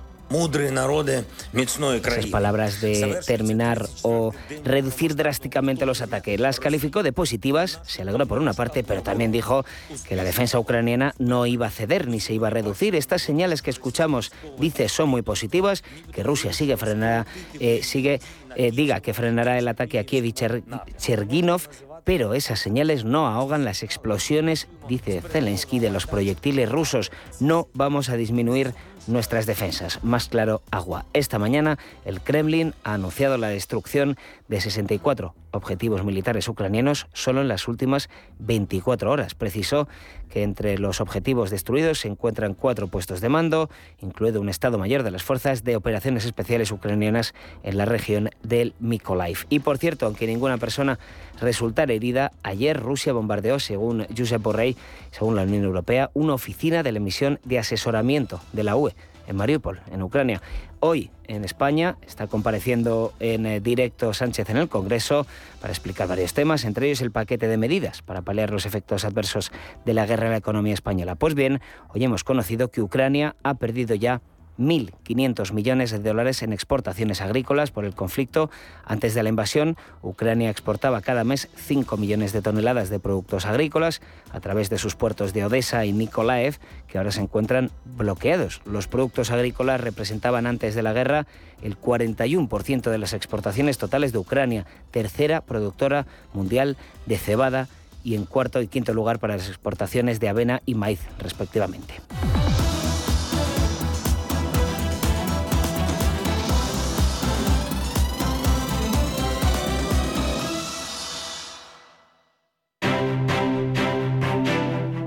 Esas 2.19 2.31
palabras 2.31 2.83
de 2.83 3.19
terminar 3.27 3.89
o 4.03 4.35
reducir 4.63 5.17
drásticamente 5.17 5.87
los 5.87 6.03
ataques. 6.03 6.39
Las 6.39 6.61
calificó 6.61 7.03
de 7.03 7.13
positivas, 7.13 7.81
se 7.87 8.03
alegró 8.03 8.27
por 8.27 8.39
una 8.39 8.53
parte, 8.53 8.85
pero 8.85 9.03
también 9.03 9.33
dijo 9.33 9.65
que 10.07 10.17
la 10.17 10.25
defensa 10.25 10.59
ucraniana 10.59 11.15
no 11.19 11.47
iba 11.47 11.69
a 11.69 11.71
ceder 11.71 12.09
ni 12.09 12.21
se 12.21 12.35
iba 12.35 12.49
a 12.49 12.51
reducir. 12.51 12.95
Estas 12.95 13.23
señales 13.23 13.63
que 13.63 13.71
escuchamos, 13.71 14.31
dice, 14.59 14.91
son 14.91 15.09
muy 15.09 15.23
positivas, 15.23 15.83
que 16.13 16.23
Rusia 16.23 16.53
sigue 16.53 16.77
frenará, 16.77 17.27
eh, 17.59 17.81
sigue, 17.83 18.21
eh, 18.55 18.71
diga 18.71 19.01
que 19.01 19.15
frenará 19.15 19.59
el 19.59 19.67
ataque 19.67 19.99
a 19.99 20.05
Kiev 20.05 20.27
y 20.27 20.33
Cherginov, 20.33 21.63
pero 22.09 22.33
esas 22.33 22.59
señales 22.59 23.05
no 23.05 23.27
ahogan 23.27 23.67
las 23.67 23.83
explosiones, 23.83 24.67
dice 24.89 25.21
Zelensky, 25.21 25.79
de 25.79 25.91
los 25.91 26.07
proyectiles 26.07 26.67
rusos. 26.73 27.13
No 27.39 27.69
vamos 27.75 28.09
a 28.09 28.17
disminuir 28.17 28.73
nuestras 29.09 29.45
defensas. 29.45 30.03
Más 30.03 30.31
claro, 30.31 30.63
agua. 30.71 31.05
Esta 31.13 31.39
mañana 31.39 31.79
el 32.07 32.23
Kremlin 32.23 32.73
ha 32.83 32.95
anunciado 32.95 33.37
la 33.37 33.49
destrucción 33.49 34.17
de 34.49 34.59
64 34.63 35.35
objetivos 35.51 36.05
militares 36.05 36.49
ucranianos 36.49 37.07
solo 37.13 37.41
en 37.41 37.49
las 37.49 37.69
últimas 37.69 38.09
24 38.39 39.11
horas. 39.11 39.35
Precisó 39.35 39.89
que 40.29 40.43
entre 40.43 40.79
los 40.79 41.01
objetivos 41.01 41.51
destruidos 41.51 42.01
se 42.01 42.09
encuentran 42.09 42.55
cuatro 42.55 42.89
puestos 42.89 43.21
de 43.21 43.29
mando, 43.29 43.71
incluido 44.01 44.41
un 44.41 44.49
Estado 44.49 44.79
Mayor 44.79 45.03
de 45.03 45.11
las 45.11 45.23
Fuerzas 45.23 45.65
de 45.65 45.77
Operaciones 45.77 46.25
Especiales 46.25 46.71
Ucranianas 46.71 47.35
en 47.63 47.79
la 47.79 47.85
región 47.85 48.31
del 48.43 48.75
Mykolaiv. 48.81 49.47
Y 49.49 49.61
por 49.61 49.79
cierto, 49.79 50.07
aunque 50.07 50.27
ninguna 50.27 50.59
persona 50.59 50.99
resultara 51.41 51.93
herida, 51.93 52.33
ayer 52.43 52.79
Rusia 52.79 53.13
bombardeó, 53.13 53.59
según 53.59 54.07
Josep 54.17 54.43
Borrell, 54.43 54.77
según 55.11 55.37
la 55.37 55.43
Unión 55.43 55.65
Europea, 55.65 56.11
una 56.15 56.35
oficina 56.35 56.83
de 56.83 56.93
la 56.93 56.99
emisión 56.99 57.41
de 57.45 57.59
asesoramiento 57.59 58.41
de 58.53 58.65
la 58.65 58.77
UE 58.77 58.95
en 59.29 59.37
Mariupol, 59.37 59.81
en 59.93 60.03
Ucrania. 60.03 60.43
Hoy 60.81 61.11
en 61.27 61.45
España 61.45 61.97
está 62.07 62.29
compareciendo 62.29 63.13
en 63.19 63.47
eh, 63.47 63.61
directo 63.61 64.15
Sánchez 64.15 64.49
en 64.51 64.59
el 64.59 64.69
Congreso 64.69 65.27
para 65.61 65.73
explicar 65.73 66.07
varios 66.07 66.35
temas, 66.35 66.65
entre 66.65 66.87
ellos 66.87 67.01
el 67.01 67.11
paquete 67.11 67.49
de 67.49 67.57
medidas 67.57 68.01
para 68.03 68.23
paliar 68.23 68.51
los 68.51 68.65
efectos 68.65 69.05
adversos 69.05 69.51
de 69.85 69.95
la 69.95 70.07
guerra 70.07 70.27
en 70.27 70.33
la 70.33 70.39
economía 70.39 70.75
española. 70.75 71.17
Pues 71.17 71.35
bien, 71.35 71.61
hoy 71.89 72.05
hemos 72.05 72.23
conocido 72.23 72.71
que 72.71 72.81
Ucrania 72.81 73.35
ha 73.43 73.55
perdido 73.55 73.97
ya 73.97 74.23
1.500 74.59 75.53
millones 75.53 75.91
de 75.91 75.99
dólares 75.99 76.43
en 76.43 76.53
exportaciones 76.53 77.21
agrícolas 77.21 77.71
por 77.71 77.85
el 77.85 77.95
conflicto. 77.95 78.51
Antes 78.85 79.15
de 79.15 79.23
la 79.23 79.29
invasión, 79.29 79.77
Ucrania 80.03 80.51
exportaba 80.51 81.01
cada 81.01 81.25
mes 81.25 81.49
5 81.55 81.97
millones 81.97 82.33
de 82.33 82.43
toneladas 82.43 82.91
de 82.91 82.99
productos 82.99 83.47
agrícolas 83.47 84.01
a 84.33 84.41
través 84.41 84.69
de 84.71 84.79
sus 84.79 84.97
puertos 84.97 85.33
de 85.33 85.45
Odessa 85.45 85.85
y 85.87 85.93
Nikolaev, 85.93 86.59
que 86.89 86.99
ahora 86.99 87.13
se 87.13 87.21
encuentran 87.21 87.71
bloqueados. 87.85 88.61
Los 88.65 88.89
productos 88.89 89.31
agrícolas 89.31 89.81
representaban 89.81 90.47
antes 90.47 90.75
de 90.75 90.83
la 90.83 90.93
guerra 90.93 91.27
el 91.63 91.81
41% 91.81 92.91
de 92.91 92.99
las 92.99 93.13
exportaciones 93.13 93.79
totales 93.79 94.13
de 94.13 94.19
Ucrania, 94.19 94.67
tercera 94.91 95.41
productora 95.41 96.07
mundial 96.33 96.77
de 97.07 97.19
cebada 97.19 97.69
y 98.05 98.15
en 98.15 98.25
cuarto 98.25 98.63
y 98.63 98.69
quinto 98.69 98.95
lugar 98.95 99.19
para 99.19 99.37
las 99.37 99.49
exportaciones 99.49 100.21
de 100.21 100.29
avena 100.29 100.63
y 100.67 100.75
maíz, 100.75 101.01
respectivamente. 101.19 101.95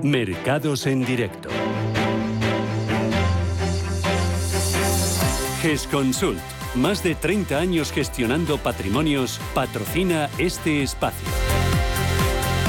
Mercados 0.02 0.88
en 0.88 1.04
directo. 1.04 1.48
GESConsult, 5.60 6.40
más 6.74 7.04
de 7.04 7.14
30 7.14 7.56
años 7.56 7.92
gestionando 7.92 8.58
patrimonios, 8.58 9.40
patrocina 9.54 10.28
este 10.38 10.82
espacio. 10.82 11.28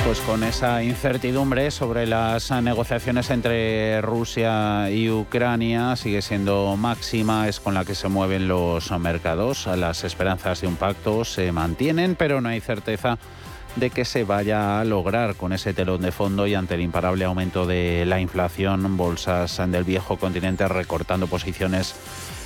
Pues 0.05 0.19
con 0.19 0.43
esa 0.43 0.83
incertidumbre 0.83 1.71
sobre 1.71 2.05
las 2.05 2.51
negociaciones 2.51 3.31
entre 3.31 3.99
Rusia 4.01 4.91
y 4.91 5.09
Ucrania 5.09 5.95
sigue 5.95 6.21
siendo 6.21 6.75
máxima, 6.77 7.47
es 7.47 7.59
con 7.59 7.73
la 7.73 7.83
que 7.83 7.95
se 7.95 8.09
mueven 8.09 8.47
los 8.47 8.91
mercados. 8.99 9.65
Las 9.65 10.03
esperanzas 10.03 10.61
de 10.61 10.67
un 10.67 10.75
pacto 10.75 11.25
se 11.25 11.51
mantienen, 11.51 12.15
pero 12.15 12.41
no 12.41 12.49
hay 12.49 12.59
certeza 12.59 13.17
de 13.75 13.89
que 13.89 14.05
se 14.05 14.23
vaya 14.23 14.79
a 14.79 14.85
lograr 14.85 15.35
con 15.35 15.53
ese 15.53 15.73
telón 15.73 16.01
de 16.01 16.11
fondo 16.11 16.45
y 16.47 16.53
ante 16.53 16.75
el 16.75 16.81
imparable 16.81 17.25
aumento 17.25 17.65
de 17.65 18.05
la 18.05 18.19
inflación, 18.19 18.97
bolsas 18.97 19.61
del 19.67 19.83
viejo 19.83 20.17
continente 20.17 20.67
recortando 20.67 21.27
posiciones 21.27 21.95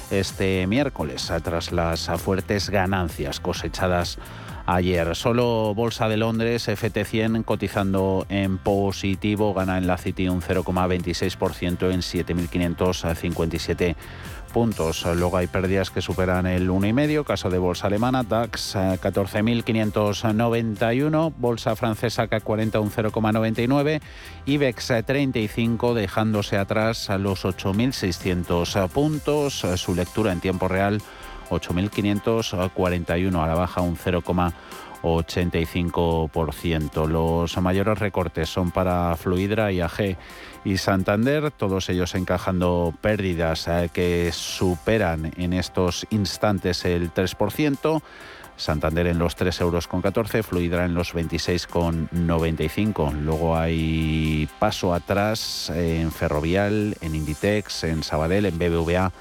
este 0.09 0.65
miércoles 0.67 1.31
tras 1.43 1.71
las 1.73 2.09
fuertes 2.21 2.69
ganancias 2.69 3.39
cosechadas 3.41 4.17
ayer. 4.67 5.15
Solo 5.15 5.73
Bolsa 5.73 6.07
de 6.07 6.17
Londres, 6.17 6.67
FT100 6.67 7.43
cotizando 7.45 8.25
en 8.29 8.57
positivo, 8.57 9.53
gana 9.53 9.77
en 9.77 9.87
la 9.87 9.97
City 9.97 10.27
un 10.29 10.41
0,26% 10.41 11.91
en 11.91 12.01
7.557 12.01 13.95
puntos. 14.57 15.05
Luego 15.05 15.37
hay 15.37 15.45
pérdidas 15.45 15.91
que 15.91 16.01
superan 16.01 16.47
el 16.47 16.71
1,5. 16.71 17.23
Caso 17.23 17.51
de 17.51 17.59
bolsa 17.59 17.85
alemana, 17.85 18.23
DAX 18.23 18.75
14.591, 18.75 21.33
bolsa 21.37 21.75
francesa 21.75 22.27
CAC 22.27 22.41
40 22.41 22.79
un 22.79 22.89
0,99, 22.89 24.01
IBEX 24.47 24.93
35 25.05 25.93
dejándose 25.93 26.57
atrás 26.57 27.11
a 27.11 27.19
los 27.19 27.45
8.600 27.45 28.89
puntos. 28.89 29.63
Su 29.75 29.93
lectura 29.93 30.31
en 30.31 30.39
tiempo 30.39 30.67
real 30.67 31.03
8.541 31.51 33.43
a 33.43 33.47
la 33.47 33.53
baja 33.53 33.81
un 33.81 33.95
0,85%. 35.01 37.07
Los 37.07 37.57
mayores 37.61 37.99
recortes 37.99 38.49
son 38.49 38.71
para 38.71 39.15
Fluidra 39.15 39.71
y 39.71 39.79
AG 39.81 40.17
y 40.65 40.77
Santander, 40.77 41.51
todos 41.51 41.89
ellos 41.89 42.15
encajando 42.15 42.91
pérdidas 43.01 43.67
eh, 43.67 43.91
que 43.93 44.31
superan 44.33 45.31
en 45.37 45.53
estos 45.53 46.07
instantes 46.09 46.83
el 46.85 47.13
3%. 47.13 48.01
Santander 48.57 49.07
en 49.07 49.19
los 49.19 49.35
3 49.35 49.61
euros 49.61 49.87
con 49.87 50.01
14, 50.01 50.41
Fluidra 50.41 50.85
en 50.85 50.95
los 50.95 51.13
26 51.13 51.67
con 51.67 52.09
95. 52.11 53.13
Luego 53.21 53.55
hay 53.55 54.49
paso 54.57 54.95
atrás 54.95 55.71
en 55.73 56.11
Ferrovial, 56.11 56.97
en 57.01 57.13
Inditex, 57.13 57.83
en 57.83 58.01
Sabadell, 58.01 58.47
en 58.47 58.57
BBVA 58.57 59.11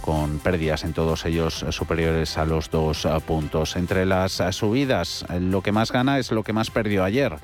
con 0.00 0.38
pérdidas 0.38 0.84
en 0.84 0.92
todos 0.92 1.24
ellos 1.24 1.64
superiores 1.70 2.38
a 2.38 2.44
los 2.44 2.70
dos 2.70 3.06
puntos. 3.26 3.76
Entre 3.76 4.06
las 4.06 4.42
subidas, 4.50 5.24
lo 5.40 5.62
que 5.62 5.72
más 5.72 5.92
gana 5.92 6.18
es 6.18 6.30
lo 6.30 6.42
que 6.42 6.52
más 6.52 6.70
perdió 6.70 7.04
ayer. 7.04 7.36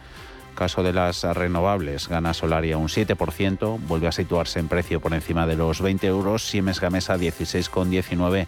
Caso 0.55 0.83
de 0.83 0.95
las 0.95 1.23
renovables, 1.23 2.09
gana 2.09 2.33
Solaria 2.33 2.79
un 2.79 2.89
7%, 2.89 3.79
vuelve 3.87 4.09
a 4.09 4.13
situarse 4.13 4.59
en 4.59 4.69
precio 4.69 5.01
por 5.01 5.13
encima 5.13 5.47
de 5.47 5.57
los 5.57 5.83
20 5.83 6.07
euros, 6.07 6.45
Siemens 6.45 6.81
Gamesa 6.81 7.17
16,19 7.17 8.47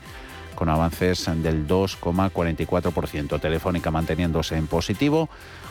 con 0.59 0.71
avances 0.71 1.27
del 1.27 1.69
2,44%. 1.69 3.41
Telefónica 3.41 3.93
manteniéndose 3.93 4.57
en 4.57 4.67
positivo, 4.67 5.29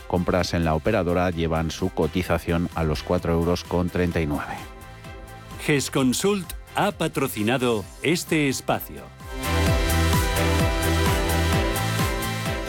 compras 0.08 0.54
en 0.54 0.64
la 0.64 0.76
operadora 0.76 1.30
llevan 1.30 1.72
su 1.72 1.90
cotización 1.90 2.70
a 2.74 2.86
los 2.86 3.04
4 3.04 3.34
euros 3.34 3.66
con 3.66 3.90
39. 3.90 4.46
GESConsult 5.66 6.57
ha 6.78 6.92
patrocinado 6.92 7.84
este 8.04 8.50
espacio. 8.50 9.17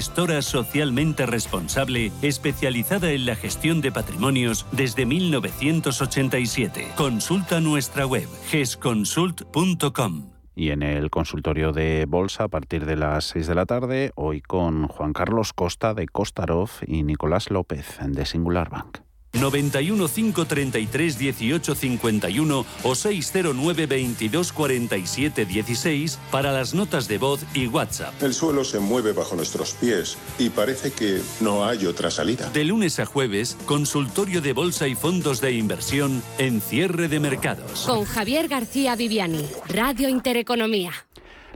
gestora 0.00 0.40
socialmente 0.40 1.26
responsable 1.26 2.10
especializada 2.22 3.10
en 3.10 3.26
la 3.26 3.36
gestión 3.36 3.82
de 3.82 3.92
patrimonios 3.92 4.64
desde 4.72 5.04
1987. 5.04 6.92
Consulta 6.96 7.60
nuestra 7.60 8.06
web 8.06 8.26
gesconsult.com. 8.46 10.30
Y 10.56 10.70
en 10.70 10.82
el 10.82 11.10
consultorio 11.10 11.72
de 11.72 12.06
Bolsa 12.08 12.44
a 12.44 12.48
partir 12.48 12.86
de 12.86 12.96
las 12.96 13.24
6 13.26 13.46
de 13.46 13.54
la 13.54 13.66
tarde, 13.66 14.12
hoy 14.14 14.40
con 14.40 14.88
Juan 14.88 15.12
Carlos 15.12 15.52
Costa 15.52 15.92
de 15.92 16.06
Costarov 16.06 16.70
y 16.86 17.02
Nicolás 17.02 17.50
López 17.50 17.98
de 18.02 18.24
Singular 18.24 18.70
Bank. 18.70 19.00
91 19.32 20.08
533 20.08 21.18
18 21.18 21.74
51 21.74 22.66
o 22.82 22.94
609 22.94 23.86
22 23.86 24.52
47 24.52 25.44
16 25.44 26.18
para 26.30 26.52
las 26.52 26.74
notas 26.74 27.08
de 27.08 27.18
voz 27.18 27.44
y 27.54 27.66
WhatsApp. 27.68 28.20
El 28.22 28.34
suelo 28.34 28.64
se 28.64 28.80
mueve 28.80 29.12
bajo 29.12 29.36
nuestros 29.36 29.72
pies 29.74 30.18
y 30.38 30.50
parece 30.50 30.92
que 30.92 31.20
no 31.40 31.64
hay 31.64 31.86
otra 31.86 32.10
salida. 32.10 32.50
De 32.50 32.64
lunes 32.64 32.98
a 32.98 33.06
jueves, 33.06 33.56
consultorio 33.66 34.40
de 34.40 34.52
bolsa 34.52 34.88
y 34.88 34.94
fondos 34.94 35.40
de 35.40 35.52
inversión 35.52 36.22
en 36.38 36.60
cierre 36.60 37.08
de 37.08 37.20
mercados. 37.20 37.84
Con 37.86 38.04
Javier 38.04 38.48
García 38.48 38.96
Viviani, 38.96 39.46
Radio 39.68 40.08
Intereconomía. 40.08 40.92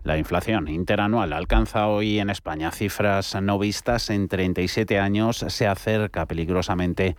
La 0.04 0.19
inflación 0.19 0.69
interanual 0.69 1.33
alcanza 1.33 1.88
hoy 1.88 2.19
en 2.19 2.28
España 2.28 2.71
cifras 2.71 3.35
no 3.40 3.59
vistas 3.59 4.11
en 4.11 4.28
37 4.28 4.99
años, 4.99 5.45
se 5.49 5.66
acerca 5.66 6.26
peligrosamente 6.26 7.16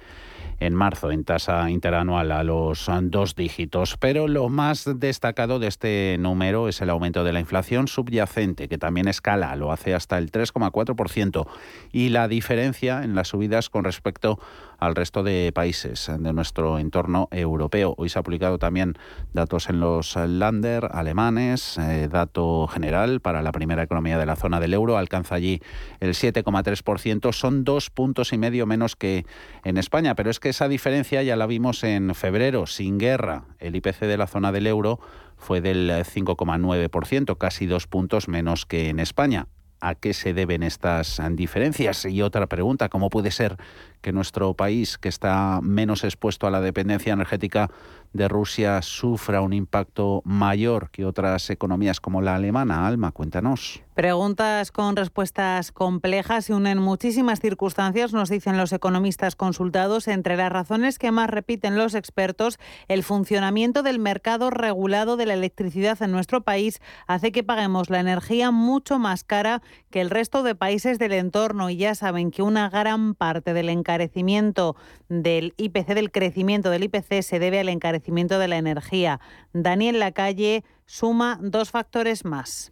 en 0.60 0.74
marzo 0.74 1.12
en 1.12 1.24
tasa 1.24 1.70
interanual 1.70 2.32
a 2.32 2.44
los 2.44 2.90
dos 3.04 3.36
dígitos. 3.36 3.98
Pero 3.98 4.28
lo 4.28 4.50
más 4.50 4.90
destacado 4.98 5.60
de 5.60 5.68
este 5.68 6.18
número 6.20 6.68
es 6.68 6.82
el 6.82 6.90
aumento 6.90 7.24
de 7.24 7.34
la 7.34 7.40
inflación 7.40 7.88
subyacente, 7.88 8.68
que 8.68 8.78
también 8.78 9.08
escala, 9.08 9.56
lo 9.56 9.72
hace 9.72 9.94
hasta 9.94 10.18
el 10.18 10.32
3,4%, 10.32 11.48
y 11.92 12.10
la 12.10 12.28
diferencia 12.28 13.04
en 13.04 13.16
las 13.16 13.30
subidas 13.30 13.70
con 13.70 13.84
respecto 13.84 14.40
al 14.86 14.96
resto 14.96 15.24
de 15.24 15.52
países 15.54 16.12
de 16.18 16.34
nuestro 16.34 16.80
entorno 16.80 17.28
europeo. 17.32 17.96
Hoy 17.98 18.10
se 18.10 18.20
ha 18.20 18.24
publicado 18.24 18.60
también 18.60 18.94
datos 19.34 19.70
en 19.70 19.80
los 19.80 20.16
Lander 20.16 20.90
alemanes, 20.92 21.78
eh, 21.78 22.08
dato 22.12 22.68
general 22.68 23.20
para 23.20 23.42
la 23.42 23.52
primera 23.52 23.84
economía 23.84 24.18
de 24.18 24.26
la 24.26 24.36
zona 24.36 24.60
del 24.60 24.74
euro, 24.74 24.98
alcanza 24.98 25.36
allí 25.36 25.62
el 26.00 26.14
7,3%, 26.14 27.34
son 27.34 27.64
dos 27.64 27.90
puntos 27.90 28.34
y 28.34 28.38
medio 28.38 28.66
menos 28.66 28.96
que 28.96 29.26
en 29.64 29.78
España, 29.78 30.16
pero 30.16 30.30
es 30.30 30.40
que 30.40 30.50
esa 30.50 30.68
diferencia 30.68 31.24
ya 31.24 31.36
la 31.36 31.48
vimos 31.48 31.84
en 31.84 32.14
febrero, 32.16 32.68
sin 32.68 32.98
guerra, 32.98 33.46
el 33.60 33.76
IPC 33.76 34.02
de 34.02 34.18
la 34.18 34.28
zona 34.28 34.52
del 34.52 34.68
euro 34.68 35.00
fue 35.38 35.62
del 35.62 35.90
5,9%, 35.90 37.38
casi 37.38 37.66
dos 37.66 37.88
puntos 37.88 38.28
menos 38.28 38.66
que 38.66 38.90
en 38.90 39.00
España. 39.00 39.48
¿A 39.82 39.94
qué 39.94 40.14
se 40.14 40.34
deben 40.34 40.64
estas 40.64 41.22
diferencias? 41.32 42.06
Y 42.06 42.22
otra 42.22 42.48
pregunta, 42.48 42.90
¿cómo 42.90 43.10
puede 43.10 43.30
ser 43.30 43.58
que 44.06 44.14
nuestro 44.14 44.54
país, 44.54 45.00
que 45.00 45.10
está 45.10 45.62
menos 45.64 46.04
expuesto 46.04 46.46
a 46.46 46.52
la 46.52 46.62
dependencia 46.62 47.12
energética 47.12 47.72
de 48.14 48.28
Rusia, 48.28 48.84
sufra 48.84 49.42
un 49.42 49.52
impacto 49.52 50.22
mayor 50.26 50.92
que 50.92 51.06
otras 51.06 51.50
economías 51.50 52.00
como 52.00 52.22
la 52.22 52.36
alemana? 52.36 52.86
Alma, 52.86 53.12
cuéntanos. 53.12 53.82
Preguntas 53.96 54.72
con 54.72 54.98
respuestas 54.98 55.72
complejas 55.72 56.50
y 56.50 56.54
unen 56.54 56.78
muchísimas 56.80 57.40
circunstancias, 57.40 58.14
nos 58.14 58.30
dicen 58.30 58.58
los 58.58 58.74
economistas 58.74 59.38
consultados. 59.38 60.10
Entre 60.10 60.36
las 60.36 60.52
razones 60.52 61.00
que 61.00 61.12
más 61.12 61.30
repiten 61.30 61.78
los 61.78 61.96
expertos, 61.96 62.60
el 62.90 63.04
funcionamiento 63.04 63.84
del 63.84 64.00
mercado 64.00 64.50
regulado 64.50 65.16
de 65.16 65.26
la 65.26 65.34
electricidad 65.34 66.02
en 66.04 66.12
nuestro 66.12 66.42
país 66.42 66.82
hace 67.08 67.32
que 67.32 67.44
paguemos 67.44 67.90
la 67.90 68.02
energía 68.02 68.52
mucho 68.52 69.00
más 69.00 69.24
cara 69.24 69.62
que 69.90 70.02
el 70.02 70.10
resto 70.10 70.44
de 70.44 70.56
países 70.56 71.00
del 71.00 71.14
entorno. 71.14 71.70
Y 71.70 71.78
ya 71.78 71.96
saben 71.96 72.32
que 72.32 72.44
una 72.44 72.70
gran 72.70 73.16
parte 73.16 73.54
del 73.54 73.70
encarecimiento 73.96 74.76
del 75.08 75.54
IPC, 75.58 75.94
del 75.94 76.12
crecimiento 76.12 76.70
del 76.70 76.84
IPC, 76.84 77.22
se 77.22 77.40
debe 77.40 77.60
al 77.60 77.70
encarecimiento 77.70 78.40
de 78.40 78.48
la 78.48 78.58
energía. 78.58 79.20
Daniel 79.54 80.00
Lacalle 80.00 80.64
suma 80.86 81.40
dos 81.42 81.72
factores 81.72 82.26
más. 82.26 82.72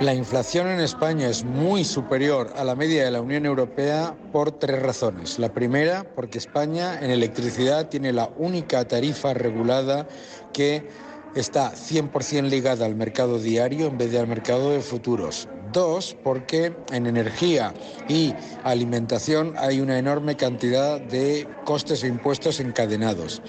La 0.00 0.12
inflación 0.12 0.66
en 0.66 0.80
España 0.80 1.28
es 1.28 1.44
muy 1.44 1.84
superior 1.84 2.52
a 2.56 2.64
la 2.64 2.74
media 2.74 3.04
de 3.04 3.12
la 3.12 3.20
Unión 3.20 3.46
Europea 3.46 4.16
por 4.32 4.50
tres 4.50 4.82
razones. 4.82 5.38
La 5.38 5.52
primera, 5.52 6.04
porque 6.16 6.38
España 6.38 6.98
en 7.00 7.12
electricidad 7.12 7.88
tiene 7.88 8.12
la 8.12 8.28
única 8.36 8.84
tarifa 8.88 9.34
regulada 9.34 10.08
que 10.52 10.88
está 11.36 11.72
100% 11.72 12.48
ligada 12.48 12.86
al 12.86 12.96
mercado 12.96 13.38
diario 13.38 13.86
en 13.86 13.98
vez 13.98 14.10
de 14.10 14.18
al 14.18 14.26
mercado 14.26 14.72
de 14.72 14.80
futuros. 14.80 15.48
Dos, 15.74 16.16
porque 16.22 16.72
en 16.92 17.06
energía 17.06 17.74
y 18.08 18.32
alimentación 18.62 19.54
hay 19.58 19.80
una 19.80 19.98
enorme 19.98 20.36
cantidad 20.36 21.00
de 21.00 21.48
costes 21.64 22.04
e 22.04 22.06
impuestos 22.06 22.60
encadenados. 22.60 23.42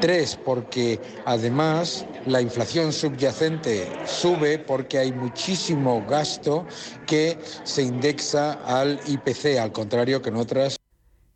Tres, 0.00 0.38
porque 0.44 1.00
además 1.24 2.06
la 2.26 2.40
inflación 2.40 2.92
subyacente 2.92 3.88
sube 4.06 4.60
porque 4.60 4.98
hay 4.98 5.12
muchísimo 5.12 6.04
gasto 6.08 6.64
que 7.06 7.36
se 7.64 7.82
indexa 7.82 8.52
al 8.64 9.00
IPC, 9.04 9.58
al 9.58 9.72
contrario 9.72 10.22
que 10.22 10.28
en 10.30 10.36
otras 10.36 10.81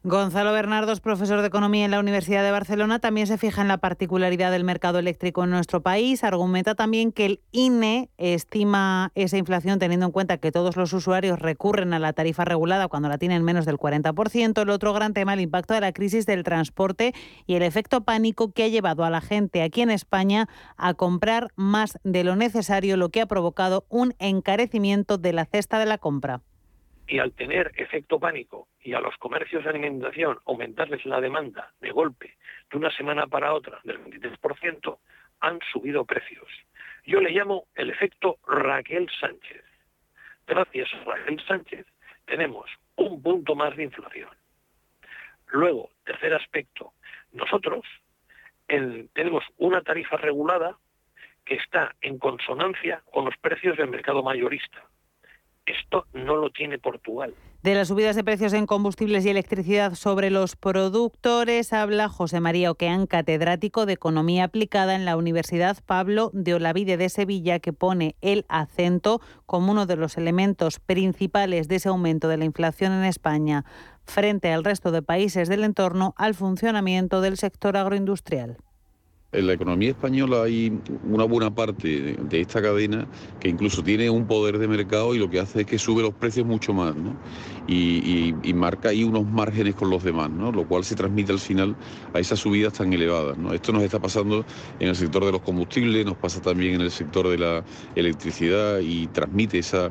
Gonzalo 0.08 0.52
Bernardo 0.52 0.92
es 0.92 1.00
profesor 1.00 1.40
de 1.40 1.48
Economía 1.48 1.84
en 1.84 1.90
la 1.90 1.98
Universidad 1.98 2.44
de 2.44 2.52
Barcelona. 2.52 3.00
También 3.00 3.26
se 3.26 3.38
fija 3.38 3.62
en 3.62 3.66
la 3.66 3.78
particularidad 3.78 4.52
del 4.52 4.62
mercado 4.62 5.00
eléctrico 5.00 5.42
en 5.42 5.50
nuestro 5.50 5.80
país. 5.80 6.22
Argumenta 6.22 6.76
también 6.76 7.10
que 7.10 7.26
el 7.26 7.40
INE 7.50 8.08
estima 8.16 9.10
esa 9.16 9.36
inflación 9.36 9.80
teniendo 9.80 10.06
en 10.06 10.12
cuenta 10.12 10.38
que 10.38 10.52
todos 10.52 10.76
los 10.76 10.92
usuarios 10.92 11.40
recurren 11.40 11.92
a 11.92 11.98
la 11.98 12.12
tarifa 12.12 12.44
regulada 12.44 12.86
cuando 12.86 13.08
la 13.08 13.18
tienen 13.18 13.42
menos 13.42 13.66
del 13.66 13.78
40%. 13.78 14.62
El 14.62 14.70
otro 14.70 14.92
gran 14.92 15.12
tema, 15.12 15.34
el 15.34 15.40
impacto 15.40 15.74
de 15.74 15.80
la 15.80 15.90
crisis 15.90 16.24
del 16.24 16.44
transporte 16.44 17.12
y 17.48 17.56
el 17.56 17.64
efecto 17.64 18.04
pánico 18.04 18.52
que 18.52 18.62
ha 18.62 18.68
llevado 18.68 19.04
a 19.04 19.10
la 19.10 19.20
gente 19.20 19.60
aquí 19.60 19.80
en 19.80 19.90
España 19.90 20.46
a 20.76 20.94
comprar 20.94 21.48
más 21.56 21.98
de 22.04 22.22
lo 22.22 22.36
necesario, 22.36 22.96
lo 22.96 23.08
que 23.08 23.22
ha 23.22 23.26
provocado 23.26 23.86
un 23.88 24.14
encarecimiento 24.20 25.18
de 25.18 25.32
la 25.32 25.46
cesta 25.46 25.80
de 25.80 25.86
la 25.86 25.98
compra 25.98 26.42
y 27.08 27.18
al 27.18 27.32
tener 27.32 27.72
efecto 27.76 28.18
pánico 28.18 28.68
y 28.86 28.94
a 28.94 29.00
los 29.00 29.16
comercios 29.16 29.64
de 29.64 29.70
alimentación 29.70 30.38
aumentarles 30.46 31.04
la 31.06 31.20
demanda 31.20 31.72
de 31.80 31.90
golpe 31.90 32.36
de 32.70 32.76
una 32.78 32.90
semana 32.92 33.26
para 33.26 33.52
otra 33.52 33.80
del 33.82 33.98
23%, 34.04 34.98
han 35.40 35.58
subido 35.72 36.04
precios. 36.04 36.46
Yo 37.04 37.20
le 37.20 37.30
llamo 37.30 37.66
el 37.74 37.90
efecto 37.90 38.38
Raquel 38.46 39.10
Sánchez. 39.20 39.64
Gracias 40.46 40.88
a 40.94 41.04
Raquel 41.04 41.44
Sánchez 41.48 41.84
tenemos 42.26 42.70
un 42.94 43.20
punto 43.20 43.56
más 43.56 43.76
de 43.76 43.84
inflación. 43.84 44.30
Luego, 45.48 45.90
tercer 46.04 46.34
aspecto, 46.34 46.92
nosotros 47.32 47.84
tenemos 48.68 49.44
una 49.58 49.80
tarifa 49.82 50.16
regulada 50.16 50.76
que 51.44 51.56
está 51.56 51.94
en 52.00 52.18
consonancia 52.18 53.02
con 53.12 53.24
los 53.24 53.36
precios 53.38 53.76
del 53.76 53.88
mercado 53.88 54.22
mayorista. 54.22 54.84
Esto 55.66 56.06
no 56.14 56.36
lo 56.36 56.50
tiene 56.50 56.78
Portugal. 56.78 57.34
De 57.62 57.74
las 57.74 57.88
subidas 57.88 58.14
de 58.14 58.22
precios 58.22 58.52
en 58.52 58.66
combustibles 58.66 59.26
y 59.26 59.30
electricidad 59.30 59.94
sobre 59.94 60.30
los 60.30 60.54
productores 60.54 61.72
habla 61.72 62.08
José 62.08 62.38
María 62.38 62.70
Oqueán, 62.70 63.08
catedrático 63.08 63.86
de 63.86 63.94
Economía 63.94 64.44
Aplicada 64.44 64.94
en 64.94 65.04
la 65.04 65.16
Universidad 65.16 65.76
Pablo 65.84 66.30
de 66.32 66.54
Olavide 66.54 66.96
de 66.96 67.08
Sevilla, 67.08 67.58
que 67.58 67.72
pone 67.72 68.14
el 68.20 68.44
acento 68.48 69.20
como 69.46 69.72
uno 69.72 69.86
de 69.86 69.96
los 69.96 70.16
elementos 70.16 70.78
principales 70.78 71.66
de 71.66 71.76
ese 71.76 71.88
aumento 71.88 72.28
de 72.28 72.36
la 72.36 72.44
inflación 72.44 72.92
en 72.92 73.04
España 73.04 73.64
frente 74.04 74.52
al 74.52 74.62
resto 74.62 74.92
de 74.92 75.02
países 75.02 75.48
del 75.48 75.64
entorno 75.64 76.14
al 76.16 76.34
funcionamiento 76.34 77.20
del 77.20 77.36
sector 77.36 77.76
agroindustrial. 77.76 78.58
En 79.32 79.48
la 79.48 79.54
economía 79.54 79.90
española 79.90 80.44
hay 80.44 80.80
una 81.02 81.24
buena 81.24 81.52
parte 81.52 82.16
de 82.16 82.40
esta 82.40 82.62
cadena 82.62 83.08
que 83.40 83.48
incluso 83.48 83.82
tiene 83.82 84.08
un 84.08 84.24
poder 84.24 84.56
de 84.58 84.68
mercado 84.68 85.16
y 85.16 85.18
lo 85.18 85.28
que 85.28 85.40
hace 85.40 85.62
es 85.62 85.66
que 85.66 85.78
sube 85.78 86.00
los 86.00 86.14
precios 86.14 86.46
mucho 86.46 86.72
más 86.72 86.94
y, 87.66 88.32
marca 88.54 88.90
ahí 88.90 89.02
unos 89.02 89.26
márgenes 89.26 89.74
con 89.74 89.90
los 89.90 90.02
demás, 90.02 90.30
¿no? 90.30 90.52
lo 90.52 90.66
cual 90.66 90.84
se 90.84 90.94
transmite 90.94 91.32
al 91.32 91.40
final 91.40 91.76
a 92.14 92.20
esas 92.20 92.38
subidas 92.38 92.72
tan 92.72 92.92
elevadas. 92.92 93.36
¿no? 93.36 93.52
Esto 93.52 93.72
nos 93.72 93.82
está 93.82 93.98
pasando 93.98 94.46
en 94.78 94.88
el 94.88 94.96
sector 94.96 95.24
de 95.24 95.32
los 95.32 95.42
combustibles, 95.42 96.06
nos 96.06 96.16
pasa 96.16 96.40
también 96.40 96.76
en 96.76 96.82
el 96.82 96.90
sector 96.90 97.28
de 97.28 97.36
la 97.36 97.64
electricidad 97.94 98.78
y 98.78 99.08
transmite 99.08 99.58
esa, 99.58 99.90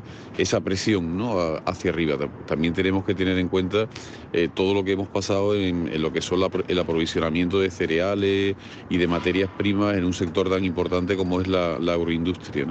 presión 0.64 1.16
¿no? 1.16 1.60
hacia 1.66 1.90
arriba. 1.90 2.16
También 2.46 2.72
tenemos 2.72 3.04
que 3.04 3.14
tener 3.14 3.38
en 3.38 3.48
cuenta 3.48 3.86
eh, 4.32 4.48
todo 4.52 4.74
lo 4.74 4.82
que 4.82 4.92
hemos 4.92 5.08
pasado 5.08 5.54
en, 5.54 6.02
lo 6.02 6.10
que 6.12 6.22
son 6.22 6.40
el 6.66 6.78
aprovisionamiento 6.78 7.60
de 7.60 7.70
cereales 7.70 8.56
y 8.88 8.96
de 8.96 9.06
materiales 9.06 9.25
primas 9.58 9.96
en 9.96 10.04
un 10.04 10.12
sector 10.12 10.48
tan 10.48 10.64
importante 10.64 11.16
como 11.16 11.40
es 11.40 11.48
la, 11.48 11.74
agroindustria. 11.76 12.66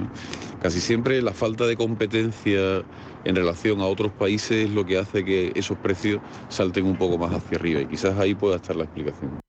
Casi 0.62 0.80
siempre 0.80 1.20
la 1.22 1.32
falta 1.32 1.66
de 1.66 1.76
competencia 1.76 2.82
en 3.24 3.36
relación 3.36 3.80
a 3.80 3.86
otros 3.86 4.12
países 4.12 4.68
es 4.68 4.70
lo 4.70 4.84
que 4.84 4.98
hace 4.98 5.24
que 5.24 5.52
esos 5.54 5.78
precios 5.78 6.20
salten 6.48 6.86
un 6.86 6.96
poco 6.96 7.18
más 7.18 7.32
hacia 7.34 7.58
arriba 7.58 7.80
y 7.80 7.86
quizás 7.86 8.18
ahí 8.18 8.34
pueda 8.34 8.56
estar 8.56 8.76
la 8.76 8.84
explicación. 8.84 9.45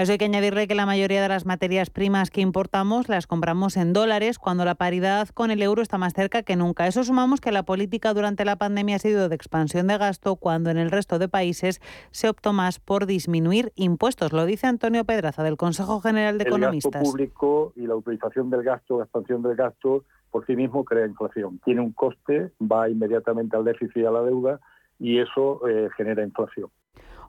A 0.00 0.02
eso 0.02 0.12
hay 0.12 0.18
que 0.18 0.24
añadirle 0.24 0.66
que 0.66 0.74
la 0.74 0.86
mayoría 0.86 1.20
de 1.20 1.28
las 1.28 1.44
materias 1.44 1.90
primas 1.90 2.30
que 2.30 2.40
importamos 2.40 3.10
las 3.10 3.26
compramos 3.26 3.76
en 3.76 3.92
dólares 3.92 4.38
cuando 4.38 4.64
la 4.64 4.74
paridad 4.74 5.28
con 5.28 5.50
el 5.50 5.60
euro 5.60 5.82
está 5.82 5.98
más 5.98 6.14
cerca 6.14 6.42
que 6.42 6.56
nunca. 6.56 6.86
Eso 6.86 7.04
sumamos 7.04 7.42
que 7.42 7.52
la 7.52 7.64
política 7.64 8.14
durante 8.14 8.46
la 8.46 8.56
pandemia 8.56 8.96
ha 8.96 8.98
sido 8.98 9.28
de 9.28 9.34
expansión 9.34 9.88
de 9.88 9.98
gasto 9.98 10.36
cuando 10.36 10.70
en 10.70 10.78
el 10.78 10.90
resto 10.90 11.18
de 11.18 11.28
países 11.28 11.82
se 12.12 12.30
optó 12.30 12.54
más 12.54 12.80
por 12.80 13.04
disminuir 13.04 13.72
impuestos. 13.74 14.32
Lo 14.32 14.46
dice 14.46 14.66
Antonio 14.66 15.04
Pedraza 15.04 15.42
del 15.42 15.58
Consejo 15.58 16.00
General 16.00 16.38
de 16.38 16.44
Economistas. 16.44 16.94
El 16.94 17.00
gasto 17.00 17.10
público 17.10 17.72
y 17.76 17.86
la 17.86 17.96
utilización 17.96 18.48
del 18.48 18.62
gasto, 18.62 18.96
la 18.96 19.04
expansión 19.04 19.42
del 19.42 19.54
gasto 19.54 20.04
por 20.30 20.46
sí 20.46 20.56
mismo 20.56 20.82
crea 20.82 21.04
inflación. 21.04 21.60
Tiene 21.62 21.82
un 21.82 21.92
coste, 21.92 22.52
va 22.58 22.88
inmediatamente 22.88 23.54
al 23.54 23.66
déficit 23.66 23.98
y 23.98 24.06
a 24.06 24.10
la 24.10 24.22
deuda 24.22 24.60
y 24.98 25.18
eso 25.18 25.60
eh, 25.68 25.90
genera 25.94 26.22
inflación. 26.22 26.70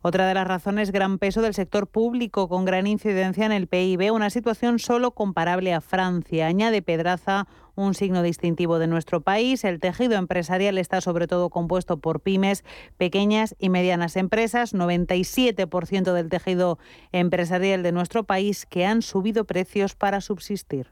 Otra 0.03 0.27
de 0.27 0.33
las 0.33 0.47
razones, 0.47 0.91
gran 0.91 1.19
peso 1.19 1.43
del 1.43 1.53
sector 1.53 1.85
público 1.85 2.49
con 2.49 2.65
gran 2.65 2.87
incidencia 2.87 3.45
en 3.45 3.51
el 3.51 3.67
PIB, 3.67 4.11
una 4.11 4.31
situación 4.31 4.79
solo 4.79 5.11
comparable 5.11 5.75
a 5.75 5.81
Francia. 5.81 6.47
Añade 6.47 6.81
Pedraza 6.81 7.47
un 7.75 7.93
signo 7.93 8.23
distintivo 8.23 8.79
de 8.79 8.87
nuestro 8.87 9.21
país. 9.21 9.63
El 9.63 9.79
tejido 9.79 10.15
empresarial 10.15 10.77
está 10.77 11.01
sobre 11.01 11.27
todo 11.27 11.49
compuesto 11.49 11.97
por 11.97 12.19
pymes, 12.19 12.63
pequeñas 12.97 13.55
y 13.59 13.69
medianas 13.69 14.15
empresas, 14.15 14.73
97% 14.73 16.13
del 16.13 16.29
tejido 16.29 16.79
empresarial 17.11 17.83
de 17.83 17.91
nuestro 17.91 18.23
país 18.23 18.65
que 18.65 18.85
han 18.85 19.01
subido 19.01 19.45
precios 19.45 19.95
para 19.95 20.21
subsistir. 20.21 20.87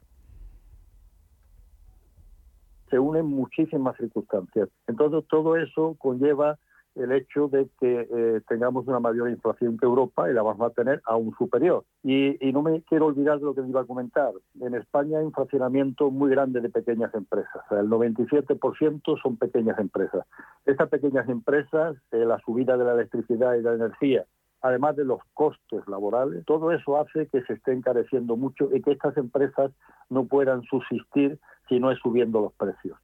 Se 2.90 2.98
unen 2.98 3.26
muchísimas 3.26 3.98
circunstancias. 3.98 4.70
Entonces 4.88 5.24
todo 5.30 5.58
eso 5.58 5.96
conlleva 6.00 6.58
el 7.00 7.12
hecho 7.14 7.48
de 7.48 7.70
que 7.80 8.08
eh, 8.12 8.42
tengamos 8.48 8.88
una 8.88 9.00
mayor 9.00 9.30
inflación 9.30 9.78
que 9.78 9.86
Europa 9.86 10.30
y 10.30 10.34
la 10.34 10.42
vamos 10.42 10.70
a 10.70 10.74
tener 10.74 11.02
aún 11.06 11.34
superior. 11.38 11.86
Y, 12.04 12.38
no 12.52 12.62
me 12.62 12.82
quiero 12.82 13.06
olvidar 13.06 13.40
de 13.40 13.46
lo 13.46 13.56
que 13.56 13.62
iba 13.62 13.82
a 13.82 13.86
comentar. 13.86 14.32
En 14.60 14.76
España 14.76 15.20
hay 15.20 15.26
un 15.26 15.32
fraccionamiento 15.32 16.12
muy 16.12 16.30
grande 16.30 16.62
de 16.62 16.70
pequeñas 16.70 17.14
empresas. 17.14 17.64
el 17.72 17.88
97% 17.88 19.22
son 19.22 19.38
pequeñas 19.38 19.80
empresas. 19.80 20.26
Estas 20.66 20.90
pequeñas 20.90 21.30
empresas, 21.30 21.96
eh, 22.12 22.26
la 22.26 22.40
subida 22.40 22.76
de 22.76 22.84
la 22.84 22.94
electricidad 22.94 23.54
y 23.54 23.58
de 23.58 23.64
la 23.64 23.74
energía, 23.76 24.26
además 24.62 24.96
de 24.96 25.06
los 25.06 25.20
costes 25.34 25.88
laborales, 25.88 26.44
todo 26.46 26.72
eso 26.72 26.98
hace 26.98 27.28
que 27.28 27.42
se 27.44 27.54
esté 27.54 27.72
encareciendo 27.72 28.36
mucho 28.36 28.70
y 28.74 28.82
que 28.82 28.92
estas 28.92 29.16
empresas 29.16 29.72
no 30.10 30.26
puedan 30.26 30.64
subsistir 30.64 31.40
si 31.70 31.80
no 31.80 31.92
es 31.92 32.00
subiendo 32.00 32.42
los 32.42 32.54
precios. 32.54 32.98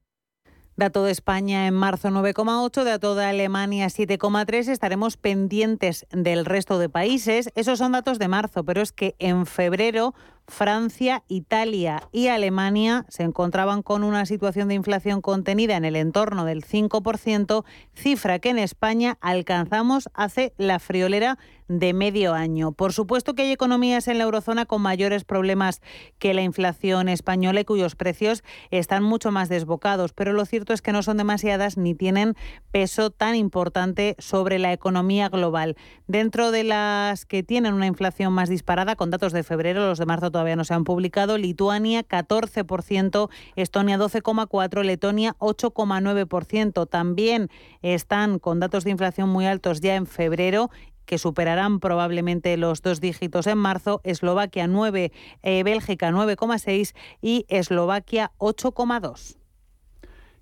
Dato 0.77 1.05
de 1.05 1.11
España 1.11 1.67
en 1.67 1.73
marzo 1.73 2.09
9,8, 2.09 2.83
dato 2.83 3.15
de 3.15 3.23
Alemania 3.23 3.87
7,3. 3.87 4.67
Estaremos 4.67 5.15
pendientes 5.15 6.05
del 6.11 6.43
resto 6.43 6.79
de 6.79 6.89
países. 6.89 7.49
Esos 7.55 7.79
son 7.79 7.93
datos 7.93 8.19
de 8.19 8.27
marzo, 8.27 8.65
pero 8.65 8.81
es 8.81 8.91
que 8.91 9.15
en 9.19 9.45
febrero 9.45 10.13
Francia, 10.47 11.23
Italia 11.27 12.03
y 12.11 12.27
Alemania 12.27 13.05
se 13.09 13.23
encontraban 13.23 13.81
con 13.81 14.03
una 14.03 14.25
situación 14.25 14.67
de 14.67 14.75
inflación 14.75 15.21
contenida 15.21 15.75
en 15.75 15.85
el 15.85 15.95
entorno 15.95 16.45
del 16.45 16.63
5%, 16.63 17.65
cifra 17.93 18.39
que 18.39 18.49
en 18.49 18.59
España 18.59 19.17
alcanzamos 19.21 20.09
hace 20.13 20.53
la 20.57 20.79
friolera 20.79 21.37
de 21.67 21.93
medio 21.93 22.33
año. 22.33 22.71
Por 22.73 22.93
supuesto 22.93 23.33
que 23.33 23.43
hay 23.43 23.51
economías 23.51 24.07
en 24.07 24.17
la 24.17 24.25
eurozona 24.25 24.65
con 24.65 24.81
mayores 24.81 25.23
problemas 25.23 25.81
que 26.19 26.33
la 26.33 26.43
inflación 26.43 27.09
española 27.09 27.61
y 27.61 27.65
cuyos 27.65 27.95
precios 27.95 28.43
están 28.69 29.03
mucho 29.03 29.31
más 29.31 29.49
desbocados, 29.49 30.13
pero 30.13 30.33
lo 30.33 30.45
cierto 30.45 30.73
es 30.73 30.81
que 30.81 30.91
no 30.91 31.01
son 31.01 31.17
demasiadas 31.17 31.77
ni 31.77 31.95
tienen 31.95 32.35
peso 32.71 33.09
tan 33.09 33.35
importante 33.35 34.15
sobre 34.19 34.59
la 34.59 34.73
economía 34.73 35.29
global. 35.29 35.75
Dentro 36.07 36.51
de 36.51 36.63
las 36.63 37.25
que 37.25 37.41
tienen 37.41 37.73
una 37.73 37.87
inflación 37.87 38.33
más 38.33 38.49
disparada, 38.49 38.95
con 38.95 39.09
datos 39.09 39.33
de 39.33 39.43
febrero, 39.43 39.87
los 39.87 39.97
de 39.97 40.05
marzo 40.05 40.31
todavía 40.35 40.57
no 40.57 40.65
se 40.65 40.73
han 40.73 40.83
publicado. 40.83 41.37
Lituania 41.37 42.05
14%, 42.05 43.29
Estonia 43.55 43.97
12,4%, 43.97 44.83
Letonia 44.83 45.33
8,9%. 45.39 46.89
También 46.89 47.49
están 47.81 48.37
con 48.39 48.59
datos 48.59 48.83
de 48.83 48.91
inflación 48.91 49.29
muy 49.29 49.45
altos 49.45 49.79
ya 49.79 49.95
en 49.95 50.05
febrero 50.05 50.71
que 51.05 51.19
superarán 51.19 51.79
probablemente 51.79 52.57
los 52.57 52.81
dos 52.81 52.99
dígitos 52.99 53.47
en 53.47 53.59
marzo, 53.59 54.01
Eslovaquia 54.03 54.67
9, 54.67 55.13
eh, 55.41 55.63
Bélgica 55.63 56.11
9,6 56.11 56.93
y 57.21 57.45
Eslovaquia 57.47 58.33
8,2. 58.37 59.37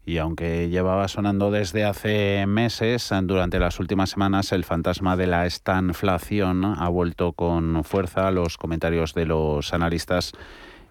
Y 0.06 0.18
aunque 0.18 0.68
llevaba 0.68 1.08
sonando 1.08 1.50
desde 1.50 1.86
hace 1.86 2.46
meses, 2.46 3.10
durante 3.24 3.60
las 3.60 3.80
últimas 3.80 4.10
semanas 4.10 4.52
el 4.52 4.66
fantasma 4.66 5.16
de 5.16 5.28
la 5.28 5.46
estanflación 5.46 6.66
ha 6.66 6.90
vuelto 6.90 7.32
con 7.32 7.86
fuerza 7.86 8.28
a 8.28 8.32
los 8.32 8.58
comentarios 8.58 9.14
de 9.14 9.26
los 9.26 9.74
analistas 9.74 10.34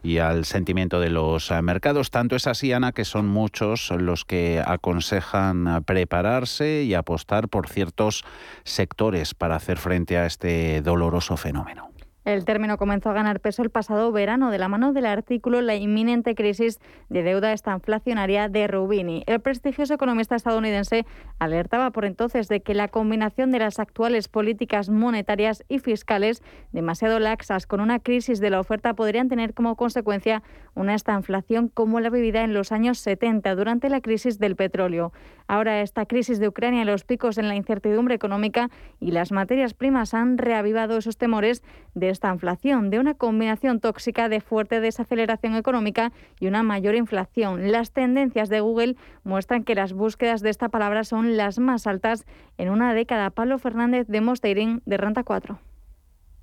y 0.03 0.19
al 0.19 0.47
sentimiento 0.47 0.99
de 0.99 1.11
los 1.11 1.51
mercados. 1.63 2.11
Tanto 2.11 2.37
es 2.37 2.47
así, 2.47 2.73
Ana, 2.73 2.93
que 2.93 3.05
son 3.05 3.29
muchos 3.29 3.91
los 3.91 4.25
que 4.25 4.63
aconsejan 4.65 5.85
prepararse 5.85 6.83
y 6.83 6.95
apostar 6.95 7.49
por 7.49 7.69
ciertos 7.69 8.25
sectores 8.65 9.35
para 9.35 9.57
hacer 9.57 9.77
frente 9.77 10.17
a 10.17 10.27
este 10.27 10.81
doloroso 10.81 11.37
fenómeno. 11.37 11.92
El 12.25 12.45
término 12.45 12.79
comenzó 12.79 13.11
a 13.11 13.15
ganar 13.15 13.41
peso 13.41 13.63
el 13.63 13.71
pasado 13.71 14.13
verano 14.13 14.53
de 14.53 14.59
la 14.59 14.69
mano 14.69 14.93
del 14.93 15.07
artículo 15.07 15.61
La 15.61 15.75
inminente 15.75 16.37
crisis 16.37 16.79
de 17.09 17.25
deuda 17.25 17.53
estanflacionaria 17.53 18.49
de 18.49 18.69
Rubini. 18.69 19.25
El 19.27 19.41
prestigioso 19.41 19.95
economista 19.95 20.37
estadounidense 20.37 21.05
alertaba 21.41 21.91
por 21.91 22.05
entonces 22.05 22.47
de 22.47 22.61
que 22.61 22.75
la 22.75 22.87
combinación 22.87 23.51
de 23.51 23.59
las 23.59 23.81
actuales 23.81 24.29
políticas 24.29 24.89
monetarias 24.89 25.65
y 25.69 25.81
fiscales 25.81 26.45
demasiado 26.71 27.19
laxas 27.19 27.67
con 27.67 27.81
una 27.81 27.99
crisis 27.99 28.39
de 28.39 28.51
la 28.51 28.61
oferta 28.61 28.95
podrían 28.95 29.29
tener 29.29 29.53
como 29.53 29.75
consecuencia 29.75 30.45
una 30.75 30.95
estanflación 30.95 31.69
como 31.69 31.99
la 31.99 32.11
vivida 32.11 32.45
en 32.45 32.55
los 32.55 32.71
años 32.71 32.99
70 32.99 33.53
durante 33.57 33.89
la 33.89 34.01
crisis 34.01 34.39
del 34.39 34.55
petróleo. 34.55 35.13
Ahora 35.53 35.83
esta 35.83 36.07
crisis 36.07 36.41
de 36.41 36.49
Ucrania 36.49 36.81
y 36.81 36.87
los 36.87 37.05
picos 37.05 37.37
en 37.37 37.47
la 37.47 37.55
incertidumbre 37.55 38.15
económica 38.15 38.71
y 39.01 39.11
las 39.11 39.33
materias 39.33 39.75
primas 39.75 40.15
han 40.15 40.39
reavivado 40.39 40.97
esos 40.97 41.19
temores 41.19 41.63
de 41.95 42.09
esta 42.09 42.33
inflación, 42.33 42.89
de 42.89 42.99
una 42.99 43.13
combinación 43.13 43.79
tóxica 43.79 44.31
de 44.31 44.41
fuerte 44.41 44.81
desaceleración 44.81 45.55
económica 45.55 46.11
y 46.41 46.47
una 46.47 46.63
mayor 46.63 46.95
inflación. 46.95 47.71
Las 47.71 47.93
tendencias 47.93 48.49
de 48.49 48.61
Google 48.61 48.97
muestran 49.25 49.63
que 49.63 49.75
las 49.75 49.93
búsquedas 49.93 50.41
de 50.41 50.49
esta 50.49 50.71
palabra 50.71 51.05
son 51.05 51.37
las 51.37 51.59
más 51.59 51.87
altas 51.87 52.25
en 52.57 52.71
una 52.71 52.95
década. 52.95 53.29
Pablo 53.29 53.59
Fernández 53.59 54.07
de 54.07 54.23
Mosteirin, 54.23 54.81
de 54.87 54.97
Renta 54.97 55.23
4 55.23 55.59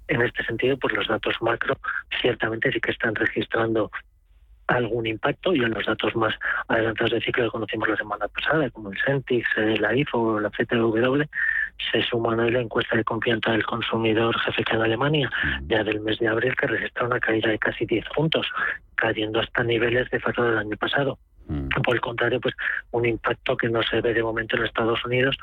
en 0.10 0.24
este 0.24 0.44
sentido, 0.44 0.76
pues 0.78 0.94
los 0.96 1.08
datos 1.08 1.36
macro 1.40 1.78
ciertamente 2.20 2.72
sí 2.72 2.82
que 2.82 2.92
están 2.92 3.16
registrando 3.16 3.92
algún 4.70 5.08
impacto 5.08 5.54
y 5.54 5.64
en 5.64 5.72
los 5.72 5.86
datos 5.86 6.16
más 6.16 6.34
adelantados 6.68 7.12
del 7.12 7.24
ciclo 7.24 7.46
que 7.46 7.52
conocimos 7.52 7.90
la 7.90 7.98
semana 7.98 8.28
pasada, 8.28 8.70
como 8.70 8.92
el 8.92 8.98
Sentix, 9.00 9.48
la 9.58 9.96
IFO 9.96 10.40
la 10.40 10.50
CTW, 10.50 11.24
se 11.92 12.04
suman 12.04 12.40
hoy 12.40 12.52
la 12.52 12.62
encuesta 12.62 12.96
de 12.96 13.04
confianza 13.04 13.52
del 13.52 13.66
consumidor 13.66 14.38
jefe 14.40 14.64
en 14.72 14.82
Alemania, 14.82 15.30
ya 15.68 15.84
del 15.84 16.02
mes 16.02 16.20
de 16.20 16.28
abril, 16.28 16.56
que 16.56 16.68
registra 16.68 17.06
una 17.06 17.20
caída 17.20 17.50
de 17.50 17.60
casi 17.60 17.86
10 17.86 18.06
puntos, 18.16 18.48
cayendo 18.96 19.40
hasta 19.40 19.64
niveles 19.64 20.10
de 20.12 20.20
febrero 20.20 20.50
del 20.50 20.58
año 20.60 20.78
pasado. 20.78 21.18
Mm. 21.50 21.68
Por 21.84 21.96
el 21.96 22.02
contrario, 22.02 22.40
pues 22.40 22.56
un 22.92 23.06
impacto 23.08 23.58
que 23.58 23.70
no 23.70 23.82
se 23.82 24.02
ve 24.02 24.14
de 24.14 24.22
momento 24.22 24.56
en 24.56 24.66
Estados 24.66 25.04
Unidos, 25.04 25.36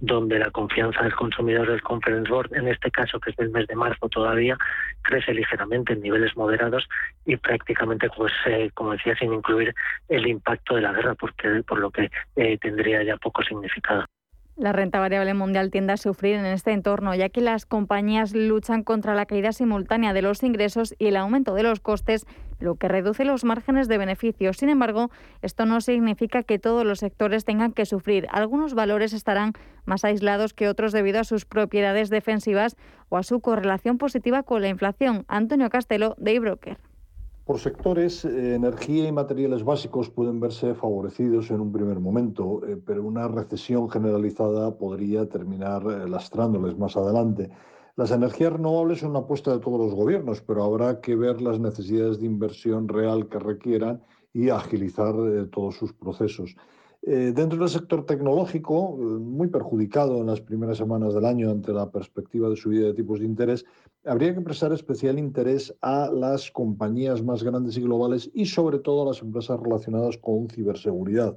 donde 0.00 0.40
la 0.40 0.50
confianza 0.50 1.02
del 1.02 1.14
consumidor 1.14 1.68
del 1.68 1.82
Conference 1.82 2.28
Board, 2.28 2.52
en 2.54 2.66
este 2.66 2.90
caso 2.90 3.20
que 3.20 3.30
es 3.30 3.36
del 3.36 3.50
mes 3.50 3.68
de 3.68 3.76
marzo 3.76 4.08
todavía, 4.08 4.58
crece 5.02 5.32
ligeramente 5.32 5.92
en 5.92 6.02
niveles 6.02 6.36
moderados 6.36 6.88
y 7.24 7.36
prácticamente, 7.36 8.10
pues 8.16 8.32
eh, 8.46 8.70
como 8.74 8.92
decía, 8.92 9.14
sin 9.16 9.32
incluir 9.32 9.72
el 10.08 10.26
impacto 10.26 10.74
de 10.74 10.82
la 10.82 10.92
guerra, 10.92 11.14
porque 11.14 11.62
por 11.62 11.78
lo 11.78 11.90
que 11.92 12.10
eh, 12.34 12.58
tendría 12.58 13.04
ya 13.04 13.16
poco 13.16 13.44
significado. 13.44 14.04
La 14.56 14.72
renta 14.72 15.00
variable 15.00 15.32
mundial 15.32 15.70
tiende 15.70 15.94
a 15.94 15.96
sufrir 15.96 16.36
en 16.36 16.44
este 16.44 16.72
entorno, 16.72 17.14
ya 17.14 17.30
que 17.30 17.40
las 17.40 17.64
compañías 17.64 18.34
luchan 18.34 18.82
contra 18.82 19.14
la 19.14 19.24
caída 19.24 19.52
simultánea 19.52 20.12
de 20.12 20.20
los 20.20 20.42
ingresos 20.42 20.94
y 20.98 21.06
el 21.06 21.16
aumento 21.16 21.54
de 21.54 21.62
los 21.62 21.80
costes, 21.80 22.26
lo 22.62 22.76
que 22.76 22.88
reduce 22.88 23.24
los 23.24 23.44
márgenes 23.44 23.88
de 23.88 23.98
beneficio. 23.98 24.52
Sin 24.52 24.68
embargo, 24.68 25.10
esto 25.42 25.66
no 25.66 25.80
significa 25.80 26.42
que 26.42 26.58
todos 26.58 26.84
los 26.84 27.00
sectores 27.00 27.44
tengan 27.44 27.72
que 27.72 27.86
sufrir. 27.86 28.26
Algunos 28.30 28.74
valores 28.74 29.12
estarán 29.12 29.52
más 29.84 30.04
aislados 30.04 30.54
que 30.54 30.68
otros 30.68 30.92
debido 30.92 31.20
a 31.20 31.24
sus 31.24 31.44
propiedades 31.44 32.10
defensivas 32.10 32.76
o 33.08 33.16
a 33.16 33.22
su 33.22 33.40
correlación 33.40 33.98
positiva 33.98 34.42
con 34.42 34.62
la 34.62 34.68
inflación. 34.68 35.24
Antonio 35.28 35.70
Castelo, 35.70 36.14
de. 36.18 36.32
Por 37.44 37.58
sectores, 37.58 38.24
eh, 38.24 38.54
energía 38.54 39.08
y 39.08 39.12
materiales 39.12 39.64
básicos 39.64 40.08
pueden 40.08 40.38
verse 40.38 40.74
favorecidos 40.74 41.50
en 41.50 41.60
un 41.60 41.72
primer 41.72 41.98
momento, 41.98 42.62
eh, 42.66 42.76
pero 42.84 43.04
una 43.04 43.26
recesión 43.26 43.90
generalizada 43.90 44.76
podría 44.76 45.28
terminar 45.28 45.82
eh, 45.82 46.08
lastrándoles 46.08 46.78
más 46.78 46.96
adelante. 46.96 47.50
Las 47.96 48.10
energías 48.10 48.54
renovables 48.54 49.00
son 49.00 49.10
una 49.10 49.20
apuesta 49.20 49.52
de 49.52 49.58
todos 49.58 49.78
los 49.78 49.94
gobiernos, 49.94 50.40
pero 50.40 50.64
habrá 50.64 51.00
que 51.00 51.14
ver 51.14 51.42
las 51.42 51.60
necesidades 51.60 52.20
de 52.20 52.26
inversión 52.26 52.88
real 52.88 53.28
que 53.28 53.38
requieran 53.38 54.02
y 54.32 54.48
agilizar 54.48 55.14
todos 55.50 55.76
sus 55.76 55.92
procesos. 55.92 56.56
Eh, 57.04 57.32
dentro 57.34 57.58
del 57.58 57.68
sector 57.68 58.06
tecnológico, 58.06 58.96
eh, 58.96 59.02
muy 59.02 59.48
perjudicado 59.48 60.20
en 60.20 60.28
las 60.28 60.40
primeras 60.40 60.78
semanas 60.78 61.12
del 61.12 61.24
año 61.24 61.50
ante 61.50 61.72
la 61.72 61.90
perspectiva 61.90 62.48
de 62.48 62.54
subida 62.54 62.86
de 62.86 62.94
tipos 62.94 63.18
de 63.18 63.26
interés, 63.26 63.64
habría 64.04 64.32
que 64.32 64.40
prestar 64.40 64.72
especial 64.72 65.18
interés 65.18 65.74
a 65.80 66.10
las 66.12 66.50
compañías 66.52 67.20
más 67.22 67.42
grandes 67.42 67.76
y 67.76 67.82
globales 67.82 68.30
y 68.32 68.46
sobre 68.46 68.78
todo 68.78 69.02
a 69.02 69.06
las 69.06 69.20
empresas 69.20 69.58
relacionadas 69.58 70.16
con 70.16 70.48
ciberseguridad. 70.48 71.36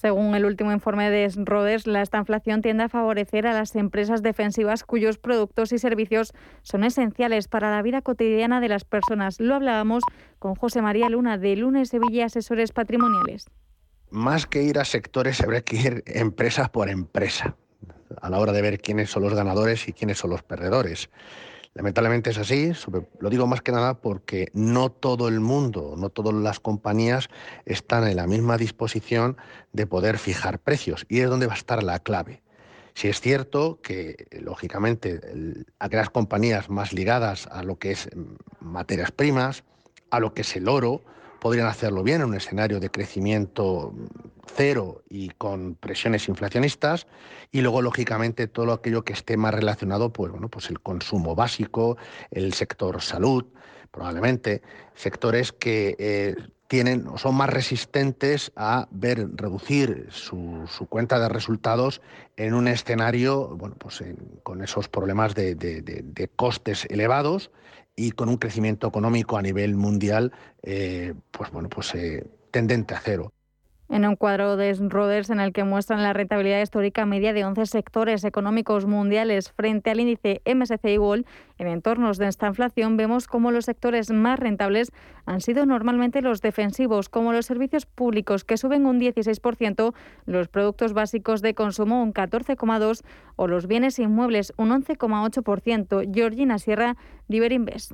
Según 0.00 0.36
el 0.36 0.44
último 0.44 0.70
informe 0.70 1.10
de 1.10 1.28
Roders, 1.44 1.88
la 1.88 2.02
estanflación 2.02 2.62
tiende 2.62 2.84
a 2.84 2.88
favorecer 2.88 3.48
a 3.48 3.52
las 3.52 3.74
empresas 3.74 4.22
defensivas 4.22 4.84
cuyos 4.84 5.18
productos 5.18 5.72
y 5.72 5.78
servicios 5.78 6.32
son 6.62 6.84
esenciales 6.84 7.48
para 7.48 7.70
la 7.70 7.82
vida 7.82 8.00
cotidiana 8.00 8.60
de 8.60 8.68
las 8.68 8.84
personas. 8.84 9.40
Lo 9.40 9.56
hablábamos 9.56 10.04
con 10.38 10.54
José 10.54 10.82
María 10.82 11.08
Luna 11.08 11.36
de 11.36 11.56
Lunes 11.56 11.88
Sevilla 11.88 12.26
Asesores 12.26 12.70
Patrimoniales 12.70 13.46
más 14.10 14.46
que 14.46 14.62
ir 14.62 14.78
a 14.78 14.84
sectores, 14.84 15.40
habría 15.40 15.62
que 15.62 15.76
ir 15.76 16.02
empresa 16.06 16.68
por 16.68 16.88
empresa 16.88 17.56
a 18.20 18.30
la 18.30 18.38
hora 18.38 18.52
de 18.52 18.62
ver 18.62 18.80
quiénes 18.80 19.10
son 19.10 19.22
los 19.22 19.34
ganadores 19.34 19.86
y 19.88 19.92
quiénes 19.92 20.18
son 20.18 20.30
los 20.30 20.42
perdedores. 20.42 21.10
Lamentablemente 21.78 22.30
es 22.30 22.38
así, 22.38 22.72
lo 23.20 23.30
digo 23.30 23.46
más 23.46 23.62
que 23.62 23.70
nada 23.70 24.00
porque 24.00 24.48
no 24.52 24.90
todo 24.90 25.28
el 25.28 25.38
mundo, 25.38 25.94
no 25.96 26.10
todas 26.10 26.34
las 26.34 26.58
compañías 26.58 27.28
están 27.66 28.02
en 28.08 28.16
la 28.16 28.26
misma 28.26 28.58
disposición 28.58 29.36
de 29.72 29.86
poder 29.86 30.18
fijar 30.18 30.58
precios 30.58 31.06
y 31.08 31.20
es 31.20 31.30
donde 31.30 31.46
va 31.46 31.52
a 31.52 31.56
estar 31.56 31.84
la 31.84 32.00
clave. 32.00 32.42
Si 32.94 33.06
es 33.06 33.20
cierto 33.20 33.78
que, 33.80 34.26
lógicamente, 34.42 35.20
aquellas 35.78 36.10
compañías 36.10 36.68
más 36.68 36.92
ligadas 36.92 37.46
a 37.46 37.62
lo 37.62 37.78
que 37.78 37.92
es 37.92 38.08
mm, 38.12 38.34
materias 38.58 39.12
primas, 39.12 39.62
a 40.10 40.18
lo 40.18 40.34
que 40.34 40.40
es 40.40 40.56
el 40.56 40.68
oro, 40.68 41.04
podrían 41.40 41.66
hacerlo 41.66 42.02
bien 42.02 42.20
en 42.20 42.28
un 42.28 42.34
escenario 42.34 42.80
de 42.80 42.90
crecimiento 42.90 43.94
cero 44.54 45.02
y 45.08 45.30
con 45.30 45.74
presiones 45.74 46.28
inflacionistas. 46.28 47.06
Y 47.52 47.60
luego 47.60 47.82
lógicamente 47.82 48.46
todo 48.46 48.72
aquello 48.72 49.04
que 49.04 49.12
esté 49.12 49.36
más 49.36 49.54
relacionado 49.54 50.12
pues 50.12 50.30
bueno 50.30 50.48
pues 50.48 50.70
el 50.70 50.80
consumo 50.80 51.34
básico 51.34 51.96
el 52.30 52.52
sector 52.54 53.00
salud 53.00 53.44
probablemente. 53.90 54.62
Sectores 54.94 55.52
que 55.52 55.96
eh, 55.98 56.36
tienen 56.66 57.06
o 57.06 57.16
son 57.16 57.34
más 57.34 57.48
resistentes 57.48 58.52
a 58.54 58.88
ver 58.90 59.28
reducir 59.34 60.08
su, 60.10 60.66
cuenta 60.88 61.18
de 61.18 61.28
resultados 61.28 62.02
en 62.36 62.52
un 62.54 62.68
escenario 62.68 63.56
bueno 63.56 63.76
pues 63.78 64.04
con 64.42 64.62
esos 64.62 64.88
problemas 64.88 65.34
de 65.34 66.30
costes 66.36 66.84
elevados 66.90 67.50
y 67.98 68.12
con 68.12 68.28
un 68.28 68.36
crecimiento 68.36 68.86
económico 68.86 69.36
a 69.36 69.42
nivel 69.42 69.74
mundial, 69.74 70.32
eh, 70.62 71.14
pues 71.32 71.50
bueno, 71.50 71.68
pues 71.68 71.94
eh, 71.96 72.24
tendente 72.52 72.94
a 72.94 73.00
cero. 73.00 73.32
En 73.90 74.06
un 74.06 74.16
cuadro 74.16 74.58
de 74.58 74.74
Roders 74.78 75.30
en 75.30 75.40
el 75.40 75.54
que 75.54 75.64
muestran 75.64 76.02
la 76.02 76.12
rentabilidad 76.12 76.60
histórica 76.60 77.06
media 77.06 77.32
de 77.32 77.46
11 77.46 77.64
sectores 77.64 78.22
económicos 78.22 78.84
mundiales 78.84 79.50
frente 79.52 79.90
al 79.90 80.00
índice 80.00 80.42
MSCI 80.44 80.98
World, 80.98 81.24
en 81.56 81.68
entornos 81.68 82.18
de 82.18 82.28
esta 82.28 82.48
inflación 82.48 82.98
vemos 82.98 83.26
cómo 83.26 83.50
los 83.50 83.64
sectores 83.64 84.10
más 84.10 84.38
rentables 84.38 84.92
han 85.24 85.40
sido 85.40 85.64
normalmente 85.64 86.20
los 86.20 86.42
defensivos, 86.42 87.08
como 87.08 87.32
los 87.32 87.46
servicios 87.46 87.86
públicos, 87.86 88.44
que 88.44 88.58
suben 88.58 88.84
un 88.84 89.00
16%, 89.00 89.94
los 90.26 90.48
productos 90.48 90.92
básicos 90.92 91.40
de 91.40 91.54
consumo 91.54 92.02
un 92.02 92.12
14,2% 92.12 93.02
o 93.36 93.46
los 93.46 93.66
bienes 93.66 93.98
inmuebles 93.98 94.52
un 94.58 94.68
11,8%. 94.68 96.14
Georgina 96.14 96.58
Sierra, 96.58 96.96
Diverinvest. 97.28 97.92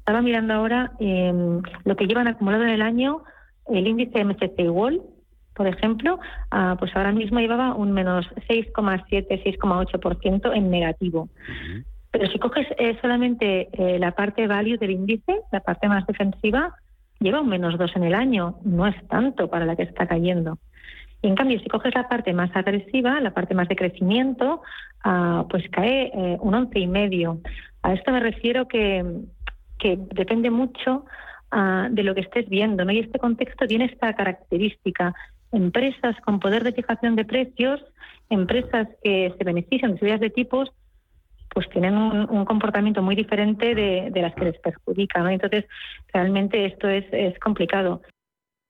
Estaba 0.00 0.20
mirando 0.20 0.52
ahora 0.52 0.92
em, 1.00 1.62
lo 1.84 1.96
que 1.96 2.06
llevan 2.06 2.28
acumulado 2.28 2.64
en 2.64 2.70
el 2.70 2.82
año 2.82 3.22
el 3.66 3.86
índice 3.86 4.22
MSCI 4.22 4.68
World 4.68 5.13
por 5.54 5.66
ejemplo, 5.66 6.18
ah, 6.50 6.76
pues 6.78 6.94
ahora 6.96 7.12
mismo 7.12 7.38
llevaba 7.38 7.74
un 7.74 7.92
menos 7.92 8.26
6,7, 8.48 9.42
6,8% 9.58 10.52
en 10.54 10.70
negativo. 10.70 11.28
Pero 12.10 12.28
si 12.30 12.38
coges 12.38 12.66
eh, 12.78 12.96
solamente 13.00 13.68
eh, 13.72 13.98
la 13.98 14.12
parte 14.12 14.46
value 14.46 14.78
del 14.78 14.92
índice, 14.92 15.40
la 15.50 15.60
parte 15.60 15.88
más 15.88 16.06
defensiva, 16.06 16.74
lleva 17.18 17.40
un 17.40 17.48
menos 17.48 17.76
2 17.78 17.96
en 17.96 18.04
el 18.04 18.14
año. 18.14 18.58
No 18.64 18.86
es 18.86 18.96
tanto 19.08 19.48
para 19.48 19.66
la 19.66 19.74
que 19.74 19.82
está 19.82 20.06
cayendo. 20.06 20.58
Y 21.22 21.28
en 21.28 21.36
cambio, 21.36 21.58
si 21.58 21.68
coges 21.68 21.94
la 21.94 22.08
parte 22.08 22.32
más 22.32 22.54
agresiva, 22.54 23.20
la 23.20 23.32
parte 23.32 23.54
más 23.54 23.66
de 23.66 23.76
crecimiento, 23.76 24.62
ah, 25.02 25.46
pues 25.48 25.68
cae 25.70 26.12
eh, 26.14 26.36
un 26.40 26.54
11,5. 26.54 27.40
A 27.82 27.94
esto 27.94 28.12
me 28.12 28.20
refiero 28.20 28.68
que, 28.68 29.04
que 29.78 29.98
depende 29.98 30.50
mucho 30.50 31.06
ah, 31.50 31.88
de 31.90 32.02
lo 32.02 32.14
que 32.14 32.20
estés 32.20 32.48
viendo. 32.48 32.84
¿no? 32.84 32.92
Y 32.92 32.98
este 32.98 33.18
contexto 33.18 33.66
tiene 33.66 33.86
esta 33.86 34.14
característica 34.14 35.14
empresas 35.54 36.16
con 36.24 36.40
poder 36.40 36.64
de 36.64 36.72
fijación 36.72 37.16
de 37.16 37.24
precios, 37.24 37.80
empresas 38.30 38.88
que 39.02 39.32
se 39.36 39.44
benefician 39.44 39.92
de 39.92 39.98
subidas 39.98 40.20
de 40.20 40.30
tipos, 40.30 40.70
pues 41.50 41.68
tienen 41.70 41.94
un, 41.94 42.44
comportamiento 42.44 43.00
muy 43.00 43.14
diferente 43.14 43.74
de, 43.74 44.10
las 44.14 44.34
que 44.34 44.46
les 44.46 44.58
perjudica. 44.58 45.20
¿no? 45.20 45.30
Entonces, 45.30 45.64
realmente 46.12 46.66
esto 46.66 46.88
es, 46.88 47.04
es 47.12 47.38
complicado. 47.38 48.02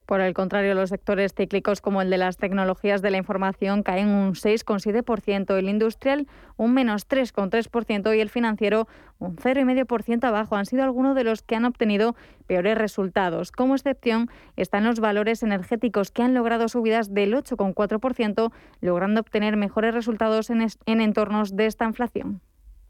Por 0.07 0.21
el 0.21 0.35
contrario, 0.35 0.75
los 0.75 0.91
sectores 0.91 1.35
cíclicos 1.35 1.81
como 1.81 2.03
el 2.03 2.11
de 2.11 2.19
las 2.19 2.37
tecnologías 2.37 3.01
de 3.01 3.11
la 3.11 3.17
información 3.17 3.83
caen 3.83 4.09
un 4.09 4.35
6,7%, 4.35 5.57
el 5.57 5.69
industrial 5.69 6.27
un 6.57 6.75
menos 6.75 7.09
3,3% 7.09 8.17
y 8.17 8.21
el 8.21 8.29
financiero 8.29 8.87
un 9.19 9.37
0,5% 9.37 10.25
abajo. 10.25 10.57
Han 10.57 10.67
sido 10.67 10.85
algunos 10.85 11.15
de 11.17 11.25
los 11.25 11.43
que 11.43 11.57
han 11.57 11.65
obtenido 11.65 12.15
peores 12.47 12.77
resultados. 12.77 13.51
Como 13.51 13.75
excepción 13.75 14.29
están 14.57 14.85
los 14.85 15.01
valores 15.01 15.43
energéticos 15.43 16.11
que 16.11 16.23
han 16.23 16.35
logrado 16.35 16.69
subidas 16.69 17.15
del 17.15 17.35
8,4%, 17.35 18.53
logrando 18.83 19.21
obtener 19.21 19.57
mejores 19.57 19.95
resultados 19.95 20.51
en, 20.51 20.69
entornos 21.01 21.57
de 21.57 21.67
esta 21.67 21.87
inflación. 21.87 22.41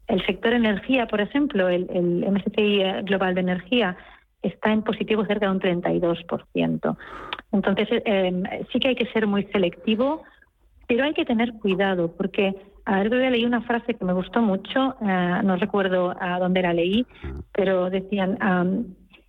El 0.07 0.23
sector 0.25 0.53
energía, 0.53 1.07
por 1.07 1.21
ejemplo, 1.21 1.67
el, 1.67 1.87
el 1.89 2.31
MSCI 2.31 3.05
Global 3.05 3.33
de 3.33 3.41
Energía, 3.41 3.97
está 4.47 4.71
en 4.71 4.83
positivo 4.83 5.25
cerca 5.25 5.47
de 5.47 5.51
un 5.51 5.59
32%. 5.59 6.97
Entonces, 7.51 7.87
eh, 8.05 8.65
sí 8.71 8.79
que 8.79 8.89
hay 8.89 8.95
que 8.95 9.11
ser 9.11 9.27
muy 9.27 9.43
selectivo, 9.45 10.23
pero 10.87 11.05
hay 11.05 11.13
que 11.13 11.25
tener 11.25 11.53
cuidado, 11.53 12.13
porque 12.15 12.55
a 12.85 13.01
ver, 13.01 13.11
leí 13.31 13.45
una 13.45 13.61
frase 13.61 13.95
que 13.95 14.05
me 14.05 14.13
gustó 14.13 14.41
mucho, 14.41 14.95
eh, 15.01 15.41
no 15.43 15.55
recuerdo 15.55 16.15
a 16.19 16.37
dónde 16.39 16.61
la 16.61 16.73
leí, 16.73 17.05
pero 17.51 17.89
decían, 17.89 18.37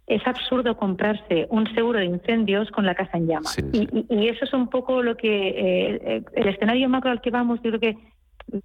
es 0.06 0.26
absurdo 0.26 0.76
comprarse 0.76 1.46
un 1.50 1.66
seguro 1.74 1.98
de 1.98 2.04
incendios 2.04 2.70
con 2.70 2.84
la 2.84 2.94
casa 2.94 3.16
en 3.16 3.26
llamas. 3.26 3.56
Y, 3.72 4.28
eso 4.28 4.44
es 4.44 4.52
un 4.52 4.68
poco 4.68 5.02
lo 5.02 5.16
que, 5.16 5.48
eh, 5.48 6.22
el 6.34 6.48
escenario 6.48 6.88
macro 6.88 7.10
al 7.10 7.22
que 7.22 7.30
vamos, 7.30 7.60
yo 7.62 7.70
creo 7.70 7.80
que 7.80 7.96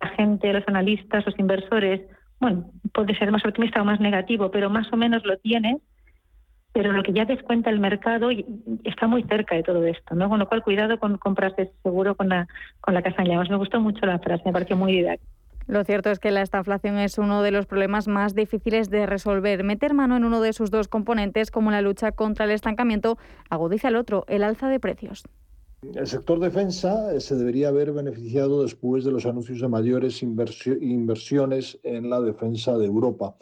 la 0.02 0.10
gente, 0.10 0.52
los 0.52 0.68
analistas, 0.68 1.26
los 1.26 1.40
inversores, 1.40 2.02
bueno, 2.40 2.66
puede 2.94 3.16
ser 3.16 3.32
más 3.32 3.46
optimista 3.46 3.82
o 3.82 3.86
más 3.86 4.00
negativo, 4.00 4.52
pero 4.52 4.70
más 4.70 4.92
o 4.92 4.98
menos 4.98 5.26
lo 5.26 5.38
tienes 5.38 5.78
pero 6.74 6.92
lo 6.92 7.04
que 7.04 7.14
ya 7.14 7.26
descuenta 7.26 7.70
el 7.70 7.80
mercado 7.80 8.30
está 8.84 9.08
muy 9.08 9.24
cerca 9.24 9.56
de 9.56 9.64
todo 9.64 9.84
esto, 9.86 10.16
¿no? 10.16 10.30
Con 10.30 10.40
lo 10.40 10.48
cual, 10.48 10.64
cuidado 10.64 11.00
con 11.00 11.18
comprarse 11.18 11.72
seguro 11.84 12.16
con 12.16 12.30
la, 12.30 12.48
con 12.80 12.94
la 12.94 13.02
casa 13.02 13.22
en 13.22 13.30
llamas. 13.30 13.50
Me 13.50 13.58
gustó 13.58 13.80
mucho 13.80 14.06
la 14.06 14.20
frase, 14.20 14.44
me 14.46 14.54
pareció 14.54 14.78
muy 14.78 14.94
didáctica. 14.94 15.30
Lo 15.68 15.84
cierto 15.84 16.10
es 16.10 16.20
que 16.20 16.32
la 16.32 16.42
estaflación 16.42 16.98
es 16.98 17.18
uno 17.18 17.44
de 17.44 17.52
los 17.52 17.66
problemas 17.66 18.08
más 18.08 18.36
difíciles 18.36 18.90
de 18.90 19.06
resolver. 19.06 19.64
Meter 19.64 19.94
mano 19.94 20.18
en 20.18 20.26
uno 20.26 20.42
de 20.42 20.54
sus 20.54 20.72
dos 20.72 20.88
componentes, 20.88 21.52
como 21.52 21.72
la 21.72 21.82
lucha 21.82 22.12
contra 22.12 22.46
el 22.46 22.52
estancamiento, 22.52 23.18
agudiza 23.50 23.90
el 23.90 23.96
otro, 23.96 24.26
el 24.28 24.44
alza 24.44 24.68
de 24.70 24.80
precios. 24.80 25.24
El 25.96 26.08
sector 26.08 26.40
defensa 26.40 27.20
se 27.20 27.36
debería 27.36 27.70
haber 27.70 27.92
beneficiado 27.92 28.64
después 28.64 29.04
de 29.04 29.12
los 29.12 29.26
anuncios 29.26 29.62
de 29.62 29.68
mayores 29.68 30.22
inversiones 30.22 31.80
en 31.84 32.10
la 32.10 32.22
defensa 32.22 32.78
de 32.78 32.86
Europa. 32.86 33.36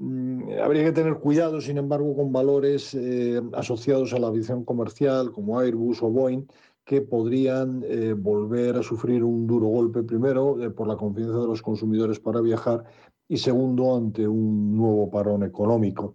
Mm, 0.00 0.58
habría 0.62 0.84
que 0.84 0.92
tener 0.92 1.18
cuidado, 1.18 1.60
sin 1.60 1.76
embargo, 1.76 2.16
con 2.16 2.32
valores 2.32 2.94
eh, 2.94 3.40
asociados 3.52 4.14
a 4.14 4.18
la 4.18 4.28
aviación 4.28 4.64
comercial 4.64 5.30
como 5.30 5.58
Airbus 5.60 6.02
o 6.02 6.08
Boeing, 6.08 6.46
que 6.86 7.02
podrían 7.02 7.84
eh, 7.86 8.14
volver 8.14 8.76
a 8.76 8.82
sufrir 8.82 9.22
un 9.22 9.46
duro 9.46 9.66
golpe, 9.68 10.02
primero, 10.02 10.62
eh, 10.62 10.70
por 10.70 10.88
la 10.88 10.96
confianza 10.96 11.38
de 11.38 11.46
los 11.46 11.60
consumidores 11.60 12.18
para 12.18 12.40
viajar 12.40 12.84
y 13.28 13.36
segundo, 13.36 13.94
ante 13.94 14.26
un 14.26 14.74
nuevo 14.76 15.10
parón 15.10 15.42
económico. 15.44 16.14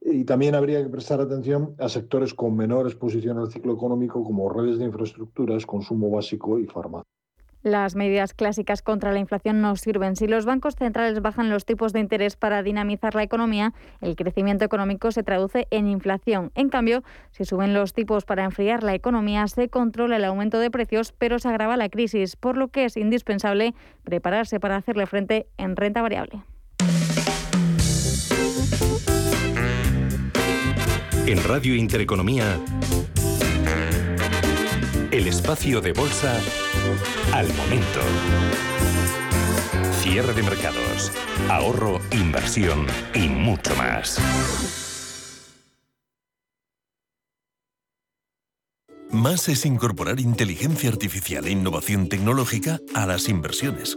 Y 0.00 0.24
también 0.24 0.54
habría 0.54 0.82
que 0.82 0.90
prestar 0.90 1.20
atención 1.20 1.74
a 1.78 1.88
sectores 1.88 2.34
con 2.34 2.54
menor 2.54 2.86
exposición 2.86 3.38
al 3.38 3.50
ciclo 3.50 3.72
económico 3.72 4.22
como 4.24 4.50
redes 4.50 4.78
de 4.78 4.84
infraestructuras, 4.84 5.64
consumo 5.64 6.10
básico 6.10 6.58
y 6.58 6.66
farmacia. 6.66 7.11
Las 7.62 7.94
medidas 7.94 8.34
clásicas 8.34 8.82
contra 8.82 9.12
la 9.12 9.20
inflación 9.20 9.60
no 9.60 9.76
sirven. 9.76 10.16
Si 10.16 10.26
los 10.26 10.44
bancos 10.44 10.74
centrales 10.74 11.22
bajan 11.22 11.48
los 11.48 11.64
tipos 11.64 11.92
de 11.92 12.00
interés 12.00 12.36
para 12.36 12.62
dinamizar 12.64 13.14
la 13.14 13.22
economía, 13.22 13.72
el 14.00 14.16
crecimiento 14.16 14.64
económico 14.64 15.12
se 15.12 15.22
traduce 15.22 15.68
en 15.70 15.86
inflación. 15.86 16.50
En 16.56 16.70
cambio, 16.70 17.04
si 17.30 17.44
suben 17.44 17.72
los 17.72 17.94
tipos 17.94 18.24
para 18.24 18.44
enfriar 18.44 18.82
la 18.82 18.94
economía, 18.94 19.46
se 19.46 19.68
controla 19.68 20.16
el 20.16 20.24
aumento 20.24 20.58
de 20.58 20.72
precios, 20.72 21.12
pero 21.12 21.38
se 21.38 21.48
agrava 21.48 21.76
la 21.76 21.88
crisis, 21.88 22.34
por 22.34 22.56
lo 22.56 22.68
que 22.68 22.84
es 22.84 22.96
indispensable 22.96 23.74
prepararse 24.02 24.58
para 24.58 24.76
hacerle 24.76 25.06
frente 25.06 25.46
en 25.56 25.76
renta 25.76 26.02
variable. 26.02 26.42
En 31.26 31.44
Radio 31.44 31.76
Intereconomía, 31.76 32.58
el 35.12 35.28
espacio 35.28 35.80
de 35.80 35.92
bolsa 35.92 36.40
al 37.32 37.48
momento. 37.54 38.00
Cierre 40.00 40.32
de 40.34 40.42
mercados, 40.42 41.12
ahorro, 41.48 42.00
inversión 42.10 42.86
y 43.14 43.28
mucho 43.28 43.74
más. 43.76 44.20
Más 49.10 49.48
es 49.48 49.66
incorporar 49.66 50.20
inteligencia 50.20 50.88
artificial 50.88 51.46
e 51.46 51.50
innovación 51.50 52.08
tecnológica 52.08 52.80
a 52.94 53.06
las 53.06 53.28
inversiones. 53.28 53.96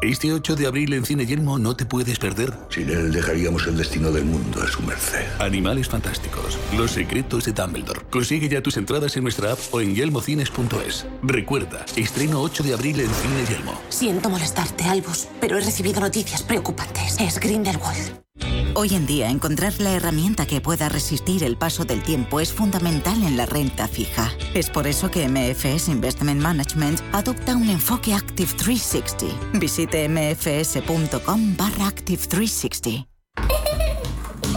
Este 0.00 0.32
8 0.32 0.54
de 0.54 0.68
abril 0.68 0.92
en 0.92 1.04
Cine 1.04 1.26
Yelmo 1.26 1.58
no 1.58 1.74
te 1.74 1.84
puedes 1.84 2.20
perder. 2.20 2.54
Sin 2.70 2.88
él 2.88 3.10
dejaríamos 3.10 3.66
el 3.66 3.76
destino 3.76 4.12
del 4.12 4.24
mundo 4.24 4.62
a 4.62 4.68
su 4.68 4.80
merced. 4.82 5.26
Animales 5.40 5.88
fantásticos. 5.88 6.56
Los 6.76 6.92
secretos 6.92 7.44
de 7.46 7.52
Dumbledore. 7.52 8.02
Consigue 8.08 8.48
ya 8.48 8.62
tus 8.62 8.76
entradas 8.76 9.16
en 9.16 9.24
nuestra 9.24 9.52
app 9.52 9.58
o 9.72 9.80
en 9.80 9.96
yelmocines.es. 9.96 11.06
Recuerda, 11.22 11.84
estreno 11.96 12.40
8 12.42 12.62
de 12.62 12.74
abril 12.74 13.00
en 13.00 13.10
Cine 13.10 13.44
Yelmo. 13.48 13.80
Siento 13.88 14.30
molestarte, 14.30 14.84
Albus, 14.84 15.26
pero 15.40 15.58
he 15.58 15.60
recibido 15.60 16.00
noticias 16.00 16.44
preocupantes. 16.44 17.16
Es 17.18 17.40
Grindelwald. 17.40 18.27
Hoy 18.74 18.94
en 18.94 19.06
día, 19.06 19.30
encontrar 19.30 19.72
la 19.80 19.92
herramienta 19.92 20.46
que 20.46 20.60
pueda 20.60 20.88
resistir 20.88 21.42
el 21.42 21.56
paso 21.56 21.84
del 21.84 22.02
tiempo 22.02 22.40
es 22.40 22.52
fundamental 22.52 23.22
en 23.22 23.36
la 23.36 23.46
renta 23.46 23.88
fija. 23.88 24.32
Es 24.54 24.70
por 24.70 24.86
eso 24.86 25.10
que 25.10 25.28
MFS 25.28 25.88
Investment 25.88 26.40
Management 26.40 27.00
adopta 27.12 27.56
un 27.56 27.68
enfoque 27.68 28.14
Active 28.14 28.52
360. 28.56 29.58
Visite 29.58 30.08
mfs.com 30.08 31.56
barra 31.56 31.86
Active 31.88 32.22
360. 32.26 33.08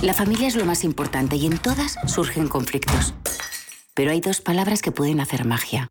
La 0.01 0.13
familia 0.13 0.47
es 0.47 0.55
lo 0.55 0.65
más 0.65 0.83
importante 0.83 1.35
y 1.35 1.45
en 1.45 1.57
todas 1.57 1.95
surgen 2.07 2.47
conflictos. 2.47 3.13
Pero 3.93 4.11
hay 4.11 4.21
dos 4.21 4.41
palabras 4.41 4.81
que 4.81 4.91
pueden 4.91 5.19
hacer 5.19 5.45
magia. 5.45 5.89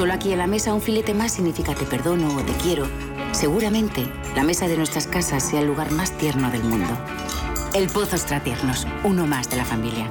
Solo 0.00 0.14
aquí 0.14 0.32
en 0.32 0.38
la 0.38 0.46
mesa 0.46 0.72
un 0.72 0.80
filete 0.80 1.12
más 1.12 1.32
significa 1.32 1.74
te 1.74 1.84
perdono 1.84 2.34
o 2.34 2.40
te 2.40 2.54
quiero 2.54 2.88
Seguramente 3.32 4.10
la 4.34 4.44
mesa 4.44 4.66
de 4.66 4.78
nuestras 4.78 5.06
casas 5.06 5.46
sea 5.46 5.60
el 5.60 5.66
lugar 5.66 5.90
más 5.90 6.16
tierno 6.16 6.50
del 6.50 6.64
mundo. 6.64 6.96
El 7.74 7.86
Pozo 7.88 8.16
Tiernos, 8.42 8.86
uno 9.04 9.26
más 9.26 9.50
de 9.50 9.58
la 9.58 9.66
familia. 9.66 10.10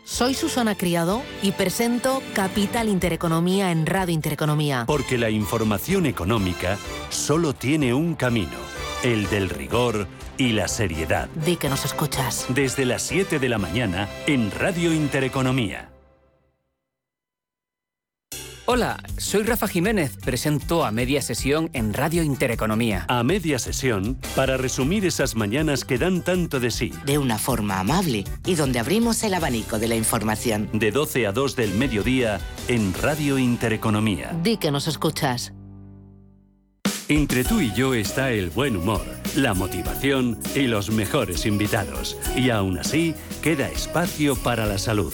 soy 0.11 0.33
Susana 0.33 0.75
Criado 0.75 1.23
y 1.41 1.53
presento 1.53 2.21
Capital 2.33 2.89
Intereconomía 2.89 3.71
en 3.71 3.85
Radio 3.85 4.13
Intereconomía. 4.13 4.83
Porque 4.85 5.17
la 5.17 5.29
información 5.29 6.05
económica 6.05 6.77
solo 7.09 7.53
tiene 7.53 7.93
un 7.93 8.15
camino, 8.15 8.57
el 9.03 9.29
del 9.29 9.49
rigor 9.49 10.07
y 10.37 10.51
la 10.51 10.67
seriedad. 10.67 11.29
Di 11.45 11.55
que 11.55 11.69
nos 11.69 11.85
escuchas. 11.85 12.45
Desde 12.49 12.85
las 12.85 13.03
7 13.03 13.39
de 13.39 13.47
la 13.47 13.57
mañana 13.57 14.09
en 14.27 14.51
Radio 14.51 14.93
Intereconomía. 14.93 15.90
Hola, 18.73 19.03
soy 19.17 19.43
Rafa 19.43 19.67
Jiménez, 19.67 20.15
presento 20.23 20.85
a 20.85 20.91
media 20.91 21.21
sesión 21.21 21.69
en 21.73 21.93
Radio 21.93 22.23
Intereconomía. 22.23 23.03
A 23.09 23.21
media 23.21 23.59
sesión, 23.59 24.17
para 24.33 24.55
resumir 24.55 25.05
esas 25.05 25.35
mañanas 25.35 25.83
que 25.83 25.97
dan 25.97 26.21
tanto 26.21 26.61
de 26.61 26.71
sí. 26.71 26.93
De 27.05 27.17
una 27.17 27.37
forma 27.37 27.81
amable 27.81 28.23
y 28.45 28.55
donde 28.55 28.79
abrimos 28.79 29.21
el 29.23 29.33
abanico 29.33 29.77
de 29.77 29.89
la 29.89 29.95
información. 29.97 30.69
De 30.71 30.91
12 30.91 31.27
a 31.27 31.33
2 31.33 31.55
del 31.57 31.73
mediodía 31.73 32.39
en 32.69 32.93
Radio 32.93 33.37
Intereconomía. 33.37 34.31
Di 34.41 34.55
que 34.55 34.71
nos 34.71 34.87
escuchas. 34.87 35.51
Entre 37.09 37.43
tú 37.43 37.59
y 37.59 37.73
yo 37.73 37.93
está 37.93 38.31
el 38.31 38.51
buen 38.51 38.77
humor, 38.77 39.01
la 39.35 39.53
motivación 39.53 40.39
y 40.55 40.61
los 40.61 40.91
mejores 40.91 41.45
invitados. 41.45 42.17
Y 42.37 42.51
aún 42.51 42.77
así, 42.77 43.15
queda 43.41 43.67
espacio 43.67 44.37
para 44.37 44.65
la 44.65 44.77
salud. 44.77 45.13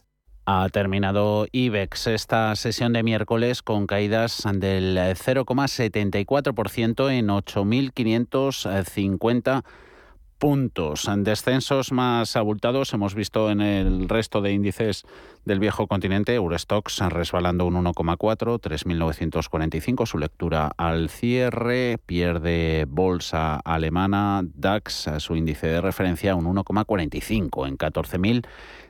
Ha 0.45 0.69
terminado 0.69 1.45
IBEX 1.51 2.07
esta 2.07 2.55
sesión 2.55 2.93
de 2.93 3.03
miércoles 3.03 3.61
con 3.61 3.85
caídas 3.85 4.41
del 4.53 4.97
0,74% 4.97 7.11
en 7.11 7.27
8.550 7.27 9.63
puntos. 10.41 11.07
En 11.07 11.23
descensos 11.23 11.91
más 11.91 12.35
abultados 12.35 12.91
hemos 12.93 13.13
visto 13.13 13.51
en 13.51 13.61
el 13.61 14.09
resto 14.09 14.41
de 14.41 14.51
índices 14.51 15.03
del 15.45 15.59
viejo 15.59 15.85
continente, 15.85 16.33
Eurostox 16.33 16.97
resbalando 17.09 17.67
un 17.67 17.75
1,4, 17.75 18.59
3.945, 18.59 20.07
su 20.07 20.17
lectura 20.17 20.71
al 20.77 21.09
cierre, 21.09 21.99
pierde 22.03 22.85
bolsa 22.89 23.57
alemana, 23.57 24.41
DAX, 24.55 25.11
su 25.19 25.35
índice 25.35 25.67
de 25.67 25.81
referencia 25.81 26.33
un 26.33 26.45
1,45 26.45 27.67
en 27.67 27.77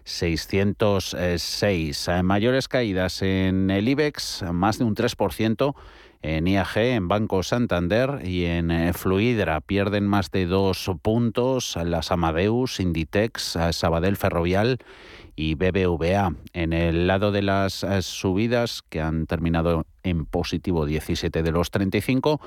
14.606. 0.05 2.23
Mayores 2.23 2.67
caídas 2.67 3.21
en 3.21 3.69
el 3.69 3.87
IBEX, 3.87 4.43
más 4.51 4.79
de 4.79 4.85
un 4.85 4.95
3% 4.95 5.75
en 6.23 6.47
IAG, 6.47 6.77
en 6.77 7.07
Banco 7.07 7.43
Santander 7.43 8.21
y 8.23 8.45
en 8.45 8.71
eh, 8.71 8.93
Fluidra. 8.93 9.61
Pierden 9.61 10.07
más 10.07 10.31
de 10.31 10.45
dos 10.45 10.89
puntos 11.01 11.75
las 11.83 12.11
Amadeus, 12.11 12.79
Inditex, 12.79 13.57
Sabadell 13.71 14.17
Ferrovial 14.17 14.77
y 15.35 15.55
BBVA. 15.55 16.35
En 16.53 16.73
el 16.73 17.07
lado 17.07 17.31
de 17.31 17.41
las 17.41 17.83
eh, 17.83 18.01
subidas, 18.01 18.83
que 18.87 19.01
han 19.01 19.25
terminado 19.25 19.85
en 20.03 20.25
positivo 20.25 20.85
17 20.85 21.41
de 21.41 21.51
los 21.51 21.71
35, 21.71 22.39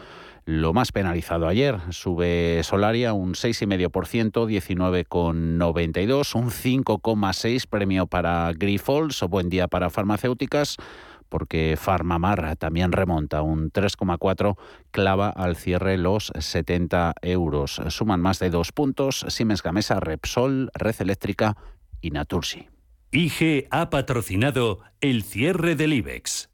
lo 0.44 0.72
más 0.72 0.92
penalizado 0.92 1.48
ayer. 1.48 1.78
Sube 1.90 2.62
Solaria 2.62 3.12
un 3.12 3.34
6,5%, 3.34 4.46
19,92, 4.46 6.34
un 6.34 6.50
5,6 6.50 7.66
premio 7.68 8.06
para 8.06 8.52
Grifols, 8.52 9.22
o 9.22 9.28
buen 9.28 9.48
día 9.48 9.68
para 9.68 9.90
farmacéuticas 9.90 10.76
porque 11.34 11.76
Farmamar 11.76 12.54
también 12.58 12.92
remonta 12.92 13.42
un 13.42 13.72
3,4, 13.72 14.56
clava 14.92 15.30
al 15.30 15.56
cierre 15.56 15.98
los 15.98 16.30
70 16.38 17.14
euros. 17.22 17.82
Suman 17.88 18.20
más 18.20 18.38
de 18.38 18.50
dos 18.50 18.70
puntos 18.70 19.26
Siemens 19.28 19.60
Gamesa, 19.60 19.98
Repsol, 19.98 20.70
Red 20.74 20.94
Eléctrica 21.00 21.56
y 22.00 22.10
Natursi. 22.10 22.68
IG 23.10 23.66
ha 23.72 23.90
patrocinado 23.90 24.78
el 25.00 25.24
cierre 25.24 25.74
del 25.74 25.94
IBEX. 25.94 26.53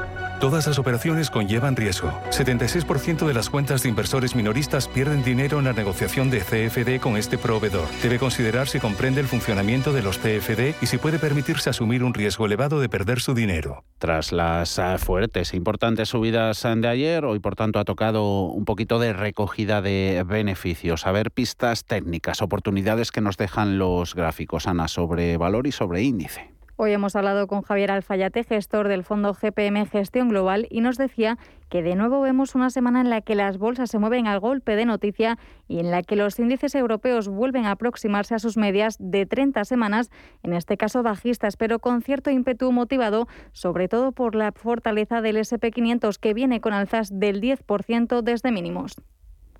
Todas 0.41 0.65
las 0.65 0.79
operaciones 0.79 1.29
conllevan 1.29 1.75
riesgo. 1.75 2.09
76% 2.31 3.27
de 3.27 3.33
las 3.35 3.51
cuentas 3.51 3.83
de 3.83 3.89
inversores 3.89 4.35
minoristas 4.35 4.87
pierden 4.87 5.23
dinero 5.23 5.59
en 5.59 5.65
la 5.65 5.73
negociación 5.73 6.31
de 6.31 6.39
CFD 6.39 6.99
con 6.99 7.15
este 7.15 7.37
proveedor. 7.37 7.87
Debe 8.01 8.17
considerar 8.17 8.67
si 8.67 8.79
comprende 8.79 9.21
el 9.21 9.27
funcionamiento 9.27 9.93
de 9.93 10.01
los 10.01 10.17
CFD 10.17 10.73
y 10.81 10.87
si 10.87 10.97
puede 10.97 11.19
permitirse 11.19 11.69
asumir 11.69 12.03
un 12.03 12.15
riesgo 12.15 12.47
elevado 12.47 12.79
de 12.79 12.89
perder 12.89 13.19
su 13.19 13.35
dinero. 13.35 13.83
Tras 13.99 14.31
las 14.31 14.79
eh, 14.79 14.97
fuertes 14.97 15.53
e 15.53 15.57
importantes 15.57 16.09
subidas 16.09 16.63
de 16.63 16.87
ayer, 16.87 17.23
hoy 17.23 17.37
por 17.37 17.55
tanto 17.55 17.77
ha 17.77 17.85
tocado 17.85 18.45
un 18.45 18.65
poquito 18.65 18.97
de 18.97 19.13
recogida 19.13 19.83
de 19.83 20.23
beneficios. 20.25 21.05
A 21.05 21.11
ver 21.11 21.29
pistas 21.29 21.85
técnicas, 21.85 22.41
oportunidades 22.41 23.11
que 23.11 23.21
nos 23.21 23.37
dejan 23.37 23.77
los 23.77 24.15
gráficos, 24.15 24.65
Ana, 24.65 24.87
sobre 24.87 25.37
valor 25.37 25.67
y 25.67 25.71
sobre 25.71 26.01
índice. 26.01 26.50
Hoy 26.83 26.93
hemos 26.93 27.15
hablado 27.15 27.45
con 27.45 27.61
Javier 27.61 27.91
Alfayate, 27.91 28.43
gestor 28.43 28.87
del 28.87 29.03
fondo 29.03 29.35
GPM 29.35 29.85
Gestión 29.85 30.29
Global, 30.29 30.65
y 30.71 30.81
nos 30.81 30.97
decía 30.97 31.37
que 31.69 31.83
de 31.83 31.93
nuevo 31.93 32.21
vemos 32.21 32.55
una 32.55 32.71
semana 32.71 33.01
en 33.01 33.11
la 33.11 33.21
que 33.21 33.35
las 33.35 33.59
bolsas 33.59 33.91
se 33.91 33.99
mueven 33.99 34.25
al 34.25 34.39
golpe 34.39 34.75
de 34.75 34.85
noticia 34.85 35.37
y 35.67 35.77
en 35.79 35.91
la 35.91 36.01
que 36.01 36.15
los 36.15 36.39
índices 36.39 36.73
europeos 36.73 37.27
vuelven 37.27 37.67
a 37.67 37.73
aproximarse 37.73 38.33
a 38.33 38.39
sus 38.39 38.57
medias 38.57 38.95
de 38.97 39.27
30 39.27 39.63
semanas, 39.63 40.09
en 40.41 40.53
este 40.53 40.75
caso 40.75 41.03
bajistas, 41.03 41.55
pero 41.55 41.77
con 41.77 42.01
cierto 42.01 42.31
ímpetu 42.31 42.71
motivado, 42.71 43.27
sobre 43.51 43.87
todo 43.87 44.11
por 44.11 44.33
la 44.33 44.51
fortaleza 44.51 45.21
del 45.21 45.37
SP500 45.37 46.17
que 46.17 46.33
viene 46.33 46.61
con 46.61 46.73
alzas 46.73 47.11
del 47.13 47.41
10% 47.41 48.23
desde 48.23 48.51
mínimos. 48.51 48.95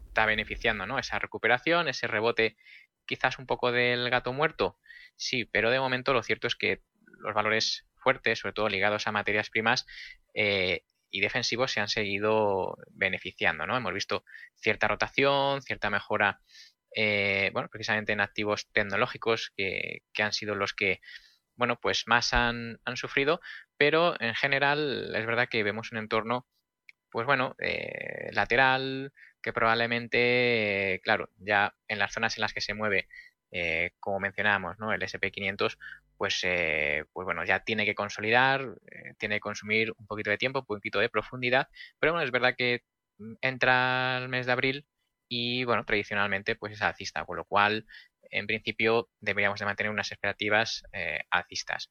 Está 0.08 0.26
beneficiando 0.26 0.88
¿no? 0.88 0.98
esa 0.98 1.20
recuperación, 1.20 1.88
ese 1.88 2.08
rebote 2.08 2.58
quizás 3.06 3.38
un 3.38 3.46
poco 3.46 3.72
del 3.72 4.10
gato 4.10 4.34
muerto, 4.34 4.80
sí, 5.16 5.46
pero 5.46 5.70
de 5.70 5.80
momento 5.80 6.14
lo 6.14 6.24
cierto 6.24 6.48
es 6.48 6.56
que 6.56 6.82
los 7.22 7.34
valores 7.34 7.88
fuertes, 7.96 8.40
sobre 8.40 8.54
todo 8.54 8.70
ligados 8.70 9.08
a 9.08 9.12
materias 9.12 9.50
primas 9.50 9.86
eh, 10.34 10.84
y 11.10 11.22
defensivos, 11.22 11.72
se 11.72 11.80
han 11.80 11.88
seguido 11.88 12.78
beneficiando. 12.92 13.66
¿no? 13.66 13.78
Hemos 13.78 13.94
visto 13.94 14.24
cierta 14.56 14.88
rotación, 14.88 15.62
cierta 15.62 15.90
mejora, 15.90 16.42
eh, 16.96 17.52
bueno, 17.54 17.70
precisamente 17.70 18.14
en 18.14 18.22
activos 18.22 18.70
tecnológicos 18.72 19.52
que, 19.56 20.02
han 20.18 20.34
sido 20.34 20.56
los 20.56 20.74
que 20.74 21.00
bueno, 21.56 21.80
pues 21.80 22.08
más 22.08 22.34
han, 22.34 22.80
sufrido, 22.96 23.40
pero 23.78 24.20
en 24.20 24.34
general 24.34 25.14
es 25.16 25.26
verdad 25.26 25.48
que 25.48 25.64
vemos 25.64 25.92
un 25.92 26.00
entorno, 26.00 26.48
pues 27.12 27.28
bueno, 27.28 27.56
eh, 27.60 28.30
lateral, 28.32 29.14
que 29.44 29.54
probablemente, 29.54 31.02
claro, 31.04 31.30
ya 31.38 31.76
en 31.88 32.00
las 32.00 32.14
zonas 32.14 32.38
en 32.38 32.42
las 32.42 32.54
que 32.54 32.62
se 32.62 32.74
mueve, 32.74 33.08
como 34.00 34.20
mencionábamos, 34.20 34.78
el 34.80 35.02
SP500, 35.04 35.78
pues, 36.18 36.40
eh, 36.44 37.06
pues 37.14 37.26
bueno, 37.26 37.44
ya 37.46 37.64
tiene 37.64 37.86
que 37.86 37.96
consolidar, 37.96 38.62
eh, 38.92 39.14
tiene 39.18 39.36
que 39.36 39.42
consumir 39.42 39.92
un 39.98 40.06
poquito 40.06 40.30
de 40.30 40.38
tiempo, 40.38 40.60
un 40.60 40.66
poquito 40.66 41.00
de 41.00 41.10
profundidad, 41.10 41.68
pero 42.00 42.14
bueno, 42.14 42.24
es 42.26 42.32
verdad 42.32 42.54
que 42.56 42.84
entra 43.42 44.20
el 44.20 44.30
mes 44.30 44.46
de 44.46 44.52
abril 44.52 44.86
y 45.28 45.64
bueno, 45.64 45.84
tradicionalmente 45.86 46.56
pues 46.56 46.74
es 46.74 46.82
alcista, 46.82 47.26
con 47.26 47.38
lo 47.38 47.46
cual 47.46 47.86
en 48.30 48.48
principio 48.48 49.10
deberíamos 49.20 49.60
de 49.60 49.66
mantener 49.66 49.92
unas 49.92 50.12
expectativas 50.12 50.84
eh, 50.94 51.22
alcistas. 51.32 51.90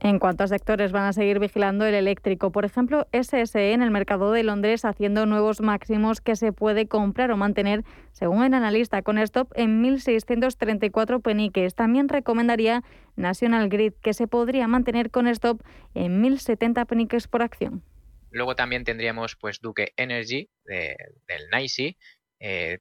En 0.00 0.18
cuanto 0.18 0.44
a 0.44 0.48
sectores 0.48 0.92
van 0.92 1.04
a 1.04 1.12
seguir 1.12 1.38
vigilando 1.38 1.86
el 1.86 1.94
eléctrico, 1.94 2.52
por 2.52 2.64
ejemplo, 2.64 3.06
SSE 3.12 3.72
en 3.72 3.80
el 3.80 3.90
mercado 3.90 4.32
de 4.32 4.42
Londres 4.42 4.84
haciendo 4.84 5.24
nuevos 5.24 5.60
máximos 5.60 6.20
que 6.20 6.36
se 6.36 6.52
puede 6.52 6.86
comprar 6.88 7.30
o 7.30 7.36
mantener, 7.36 7.84
según 8.12 8.44
el 8.44 8.52
analista, 8.52 9.02
con 9.02 9.18
stop 9.18 9.52
en 9.54 9.82
1.634 9.82 11.22
peniques. 11.22 11.74
También 11.74 12.08
recomendaría 12.08 12.82
National 13.16 13.68
Grid, 13.68 13.94
que 14.02 14.12
se 14.12 14.26
podría 14.26 14.68
mantener 14.68 15.10
con 15.10 15.26
stop 15.28 15.62
en 15.94 16.22
1.070 16.22 16.86
peniques 16.86 17.28
por 17.28 17.42
acción. 17.42 17.82
Luego 18.30 18.56
también 18.56 18.84
tendríamos 18.84 19.36
pues 19.36 19.60
Duke 19.60 19.92
Energy 19.96 20.50
del 20.66 21.48
NICE. 21.52 21.96
Eh, 22.40 22.78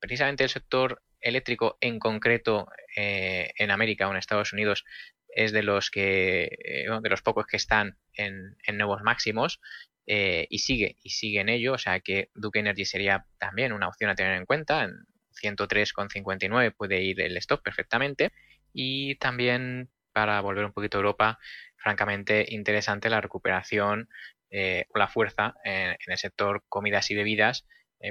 precisamente 0.00 0.42
el 0.42 0.50
sector 0.50 1.00
eléctrico 1.20 1.78
en 1.80 2.00
concreto 2.00 2.66
eh, 2.96 3.52
en 3.56 3.70
América 3.70 4.08
o 4.08 4.10
en 4.10 4.16
Estados 4.16 4.52
Unidos 4.52 4.84
es 5.32 5.52
de 5.52 5.62
los 5.62 5.90
que 5.90 6.44
eh, 6.64 6.86
de 7.02 7.08
los 7.08 7.22
pocos 7.22 7.46
que 7.46 7.56
están 7.56 7.98
en, 8.14 8.56
nuevos 8.74 9.02
máximos 9.02 9.60
eh, 10.06 10.46
y 10.50 10.58
sigue 10.58 10.98
y 11.02 11.10
sigue 11.10 11.40
en 11.40 11.48
ello. 11.48 11.74
O 11.74 11.78
sea 11.78 12.00
que 12.00 12.30
Duke 12.34 12.60
Energy 12.60 12.84
sería 12.84 13.26
también 13.38 13.72
una 13.72 13.88
opción 13.88 14.10
a 14.10 14.14
tener 14.14 14.36
en 14.36 14.46
cuenta. 14.46 14.84
En 14.84 15.06
103,59 15.42 16.74
puede 16.76 17.02
ir 17.02 17.20
el 17.20 17.36
stop 17.38 17.62
perfectamente. 17.62 18.32
Y 18.72 19.16
también 19.16 19.90
para 20.12 20.40
volver 20.40 20.64
un 20.64 20.72
poquito 20.72 20.98
a 20.98 21.00
Europa 21.00 21.38
francamente 21.76 22.46
interesante 22.48 23.10
la 23.10 23.20
recuperación 23.20 24.08
eh, 24.50 24.86
o 24.94 24.98
la 24.98 25.08
fuerza 25.08 25.54
en, 25.64 25.96
el 26.06 26.18
sector 26.18 26.62
comidas 26.68 27.10
y 27.10 27.14
bebidas. 27.14 27.66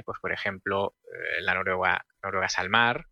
Pues 0.06 0.18
por 0.22 0.32
ejemplo 0.32 0.94
la 1.42 1.52
Noruega 1.52 2.06
Noruega 2.22 2.48
Salmar 2.48 3.08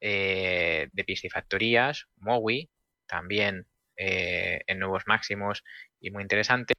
de 0.00 1.04
piscifactorías 1.06 2.06
Mowi 2.16 2.70
también 3.06 3.66
eh, 3.96 4.60
en 4.66 4.78
nuevos 4.78 5.04
máximos 5.06 5.64
y 6.00 6.10
muy 6.10 6.22
interesante. 6.22 6.74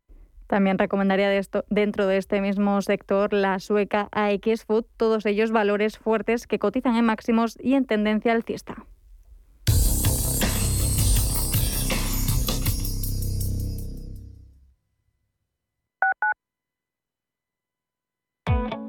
También 0.48 0.78
recomendaría 0.78 1.30
de 1.30 1.46
dentro 1.70 2.08
de 2.08 2.18
este 2.18 2.40
mismo 2.40 2.82
sector 2.82 3.34
la 3.34 3.60
sueca 3.60 4.08
AX 4.12 4.66
Food, 4.66 4.86
todos 4.96 5.26
ellos 5.26 5.52
valores 5.52 5.98
fuertes 5.98 6.48
que 6.48 6.58
cotizan 6.58 6.96
en 6.96 7.06
máximos 7.06 7.58
y 7.60 7.74
en 7.74 7.86
tendencia 7.86 8.32
alcista. 8.32 8.86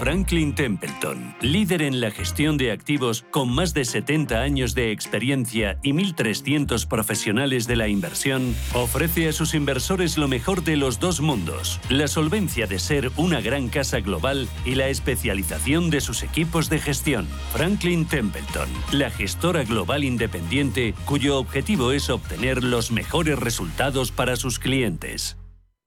Franklin 0.00 0.54
Templeton, 0.54 1.36
líder 1.42 1.82
en 1.82 2.00
la 2.00 2.10
gestión 2.10 2.56
de 2.56 2.72
activos 2.72 3.26
con 3.30 3.54
más 3.54 3.74
de 3.74 3.84
70 3.84 4.40
años 4.40 4.74
de 4.74 4.92
experiencia 4.92 5.78
y 5.82 5.92
1.300 5.92 6.88
profesionales 6.88 7.66
de 7.66 7.76
la 7.76 7.86
inversión, 7.86 8.56
ofrece 8.72 9.28
a 9.28 9.32
sus 9.34 9.52
inversores 9.52 10.16
lo 10.16 10.26
mejor 10.26 10.64
de 10.64 10.76
los 10.76 11.00
dos 11.00 11.20
mundos, 11.20 11.82
la 11.90 12.08
solvencia 12.08 12.66
de 12.66 12.78
ser 12.78 13.12
una 13.18 13.42
gran 13.42 13.68
casa 13.68 14.00
global 14.00 14.48
y 14.64 14.74
la 14.74 14.88
especialización 14.88 15.90
de 15.90 16.00
sus 16.00 16.22
equipos 16.22 16.70
de 16.70 16.78
gestión. 16.78 17.28
Franklin 17.52 18.06
Templeton, 18.06 18.70
la 18.92 19.10
gestora 19.10 19.64
global 19.64 20.02
independiente 20.02 20.94
cuyo 21.04 21.36
objetivo 21.36 21.92
es 21.92 22.08
obtener 22.08 22.64
los 22.64 22.90
mejores 22.90 23.38
resultados 23.38 24.12
para 24.12 24.36
sus 24.36 24.58
clientes. 24.58 25.36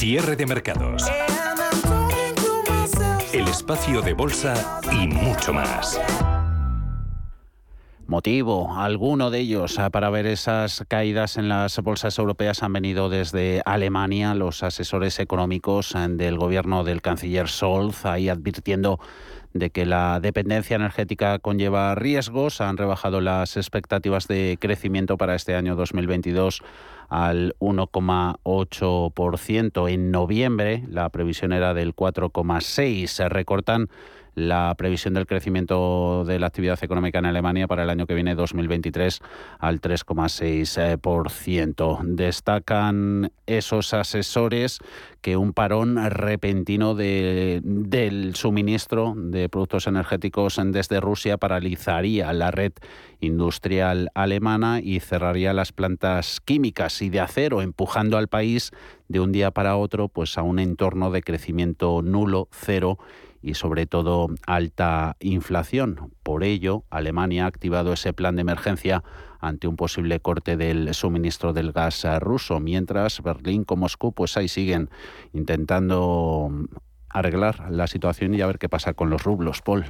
Cierre 0.00 0.34
de 0.34 0.46
mercados. 0.46 1.04
El 3.34 3.46
espacio 3.46 4.00
de 4.00 4.14
bolsa 4.14 4.80
y 4.90 5.06
mucho 5.06 5.52
más. 5.52 6.00
Motivo, 8.06 8.74
alguno 8.78 9.30
de 9.30 9.40
ellos 9.40 9.78
ah, 9.78 9.90
para 9.90 10.08
ver 10.08 10.24
esas 10.24 10.84
caídas 10.88 11.36
en 11.36 11.50
las 11.50 11.78
bolsas 11.80 12.18
europeas 12.18 12.62
han 12.62 12.72
venido 12.72 13.10
desde 13.10 13.60
Alemania, 13.66 14.34
los 14.34 14.62
asesores 14.62 15.18
económicos 15.18 15.94
ah, 15.94 16.08
del 16.08 16.38
gobierno 16.38 16.82
del 16.82 17.02
canciller 17.02 17.48
Scholz, 17.48 18.06
ahí 18.06 18.30
advirtiendo 18.30 19.00
de 19.52 19.68
que 19.68 19.84
la 19.84 20.18
dependencia 20.20 20.76
energética 20.76 21.38
conlleva 21.40 21.94
riesgos, 21.94 22.60
han 22.60 22.78
rebajado 22.78 23.20
las 23.20 23.56
expectativas 23.56 24.28
de 24.28 24.56
crecimiento 24.58 25.18
para 25.18 25.34
este 25.34 25.54
año 25.56 25.76
2022 25.76 26.62
al 27.10 27.54
1,8%. 27.58 29.90
En 29.90 30.10
noviembre 30.10 30.84
la 30.88 31.10
previsión 31.10 31.52
era 31.52 31.74
del 31.74 31.94
4,6%. 31.94 33.06
Se 33.06 33.28
recortan 33.28 33.90
la 34.34 34.74
previsión 34.76 35.14
del 35.14 35.26
crecimiento 35.26 36.24
de 36.24 36.38
la 36.38 36.46
actividad 36.46 36.78
económica 36.82 37.18
en 37.18 37.26
Alemania 37.26 37.66
para 37.66 37.82
el 37.82 37.90
año 37.90 38.06
que 38.06 38.14
viene 38.14 38.34
2023 38.34 39.20
al 39.58 39.80
3,6%. 39.80 42.02
Destacan 42.04 43.32
esos 43.46 43.94
asesores 43.94 44.78
que 45.20 45.36
un 45.36 45.52
parón 45.52 45.98
repentino 46.10 46.94
del 46.94 48.32
suministro 48.34 49.14
de 49.16 49.48
productos 49.48 49.86
energéticos 49.86 50.60
desde 50.64 51.00
Rusia 51.00 51.36
paralizaría 51.36 52.32
la 52.32 52.50
red 52.50 52.72
industrial 53.20 54.10
alemana 54.14 54.80
y 54.82 55.00
cerraría 55.00 55.52
las 55.52 55.72
plantas 55.72 56.40
químicas 56.40 57.02
y 57.02 57.10
de 57.10 57.20
acero, 57.20 57.62
empujando 57.62 58.16
al 58.16 58.28
país 58.28 58.70
de 59.08 59.20
un 59.20 59.32
día 59.32 59.50
para 59.50 59.76
otro 59.76 60.08
pues 60.08 60.38
a 60.38 60.42
un 60.42 60.58
entorno 60.58 61.10
de 61.10 61.22
crecimiento 61.22 62.00
nulo, 62.02 62.48
cero 62.52 62.98
y 63.42 63.54
sobre 63.54 63.86
todo 63.86 64.28
alta 64.46 65.16
inflación. 65.20 66.12
Por 66.22 66.44
ello, 66.44 66.84
Alemania 66.90 67.44
ha 67.44 67.48
activado 67.48 67.92
ese 67.92 68.12
plan 68.12 68.36
de 68.36 68.42
emergencia 68.42 69.02
ante 69.40 69.66
un 69.66 69.76
posible 69.76 70.20
corte 70.20 70.56
del 70.56 70.92
suministro 70.94 71.52
del 71.52 71.72
gas 71.72 72.04
ruso, 72.20 72.60
mientras 72.60 73.22
Berlín 73.22 73.64
como 73.64 73.80
Moscú 73.80 74.12
pues 74.12 74.36
ahí 74.36 74.48
siguen 74.48 74.90
intentando 75.32 76.50
arreglar 77.08 77.70
la 77.70 77.86
situación 77.86 78.34
y 78.34 78.40
a 78.40 78.46
ver 78.46 78.58
qué 78.58 78.68
pasa 78.68 78.94
con 78.94 79.10
los 79.10 79.24
rublos, 79.24 79.62
Paul. 79.62 79.86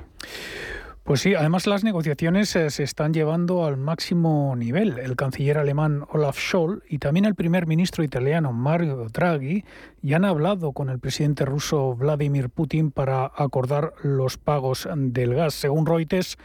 Pues 1.03 1.23
sí, 1.23 1.35
además 1.35 1.67
las 1.67 1.83
negociaciones 1.83 2.55
eh, 2.55 2.71
se 2.71 2.83
están 2.83 3.15
llevando 3.15 3.65
al 3.65 3.79
máximo 3.79 4.55
nivel. 4.55 4.99
El 4.99 5.17
canciller 5.17 5.57
alemán 5.57 6.05
Olaf 6.11 6.39
Scholz 6.39 6.83
y 6.89 6.99
también 6.99 7.25
el 7.25 7.35
primer 7.35 7.67
ministro 7.67 8.05
italiano 8.05 8.53
Mario 8.53 9.07
Draghi 9.11 9.65
ya 10.03 10.17
han 10.17 10.27
hablado 10.27 10.73
con 10.73 10.91
el 10.91 10.99
presidente 10.99 11.47
ruso 11.47 11.97
Vladimir 11.97 12.51
Putin 12.51 12.91
para 12.91 13.33
acordar 13.35 13.95
los 14.03 14.37
pagos 14.37 14.87
del 14.95 15.35
gas. 15.35 15.55
Según 15.55 15.87
Reuters, 15.87 16.37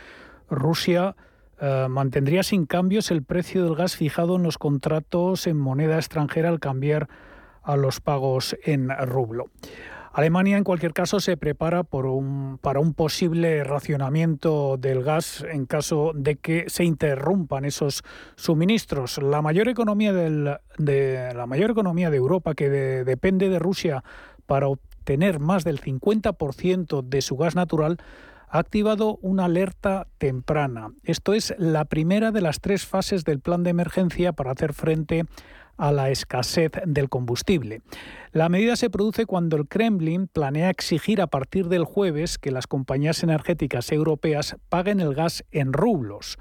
Rusia 0.49 1.15
eh, 1.59 1.87
mantendría 1.89 2.41
sin 2.41 2.65
cambios 2.65 3.11
el 3.11 3.23
precio 3.23 3.65
del 3.65 3.75
gas 3.75 3.97
fijado 3.97 4.37
en 4.37 4.43
los 4.43 4.57
contratos 4.57 5.47
en 5.47 5.57
moneda 5.57 5.97
extranjera 5.97 6.49
al 6.49 6.61
cambiar 6.61 7.09
a 7.61 7.75
los 7.75 7.99
pagos 7.99 8.55
en 8.63 8.89
rublo. 9.05 9.49
Alemania, 10.16 10.55
en 10.55 10.63
cualquier 10.63 10.93
caso, 10.93 11.20
se 11.20 11.36
prepara 11.36 11.84
por 11.84 12.05
un, 12.05 12.57
para 12.61 12.80
un 12.80 12.93
posible 12.93 13.66
racionamiento 13.66 14.78
del 14.78 15.03
gas 15.03 15.45
en 15.51 15.66
caso 15.66 16.13
de 16.16 16.38
que 16.38 16.70
se 16.70 16.86
interrumpan 16.86 17.66
esos 17.66 18.01
suministros. 18.38 19.18
La 19.18 19.41
mayor 19.41 19.68
economía, 19.68 20.13
de, 20.13 21.34
la 21.36 21.45
mayor 21.47 21.72
economía 21.72 22.09
de 22.09 22.16
Europa, 22.16 22.53
que 22.53 22.70
depende 22.70 23.49
de 23.49 23.59
Rusia 23.59 24.05
para 24.45 24.70
obtener 24.70 25.41
más 25.41 25.66
del 25.66 25.82
50% 25.82 27.01
de 27.03 27.22
su 27.22 27.36
gas 27.36 27.55
natural, 27.55 27.97
ha 28.47 28.59
activado 28.59 29.20
una 29.22 29.45
alerta 29.45 30.07
temprana. 30.18 30.93
Esto 31.03 31.34
es 31.34 31.53
la 31.57 31.84
primera 31.84 32.32
de 32.32 32.39
las 32.39 32.61
tres 32.61 32.86
fases 32.86 33.26
del 33.26 33.41
plan 33.41 33.63
de 33.63 33.72
emergencia 33.72 34.32
para 34.32 34.51
hacer 34.51 34.72
frente 34.72 35.26
a 35.78 35.91
la 35.91 36.09
escasez 36.09 36.71
del 36.86 37.09
combustible. 37.09 37.82
La 38.32 38.49
medida 38.49 38.76
se 38.76 38.89
produce 38.89 39.26
cuando 39.26 39.55
el 39.57 39.67
Kremlin 39.67 40.28
planea 40.28 40.69
exigir 40.69 41.21
a 41.21 41.28
partir 41.28 41.67
del 41.67 41.86
jueves 41.86 42.38
que 42.38 42.51
las 42.51 42.67
compañías 42.67 43.23
energéticas 43.23 43.91
europeas 43.91 44.57
paguen 44.69 44.99
el 44.99 45.15
gas 45.15 45.45
en 45.51 45.73
rublos. 45.73 46.38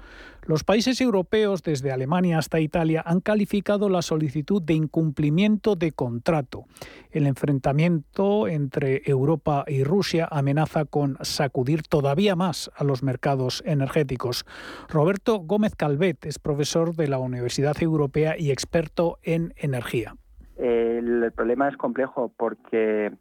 Los 0.47 0.63
países 0.63 1.01
europeos, 1.01 1.63
desde 1.63 1.91
Alemania 1.91 2.37
hasta 2.37 2.59
Italia, 2.59 3.01
han 3.03 3.19
calificado 3.19 3.89
la 3.89 4.03
solicitud 4.03 4.61
de 4.61 4.75
incumplimiento 4.75 5.75
de 5.75 5.91
contrato. 5.91 6.65
El 7.09 7.25
enfrentamiento 7.25 8.47
entre 8.47 9.01
Europa 9.05 9.63
y 9.67 9.83
Rusia 9.83 10.27
amenaza 10.29 10.85
con 10.85 11.17
sacudir 11.21 11.81
todavía 11.81 12.35
más 12.35 12.69
a 12.75 12.83
los 12.83 13.01
mercados 13.01 13.63
energéticos. 13.65 14.45
Roberto 14.87 15.39
Gómez 15.39 15.75
Calvet 15.75 16.27
es 16.27 16.37
profesor 16.37 16.95
de 16.95 17.07
la 17.07 17.17
Universidad 17.17 17.81
Europea 17.81 18.35
y 18.37 18.51
experto 18.51 19.17
en 19.23 19.55
energía. 19.57 20.15
El 20.57 21.31
problema 21.35 21.69
es 21.69 21.75
complejo 21.75 22.31
porque 22.37 23.11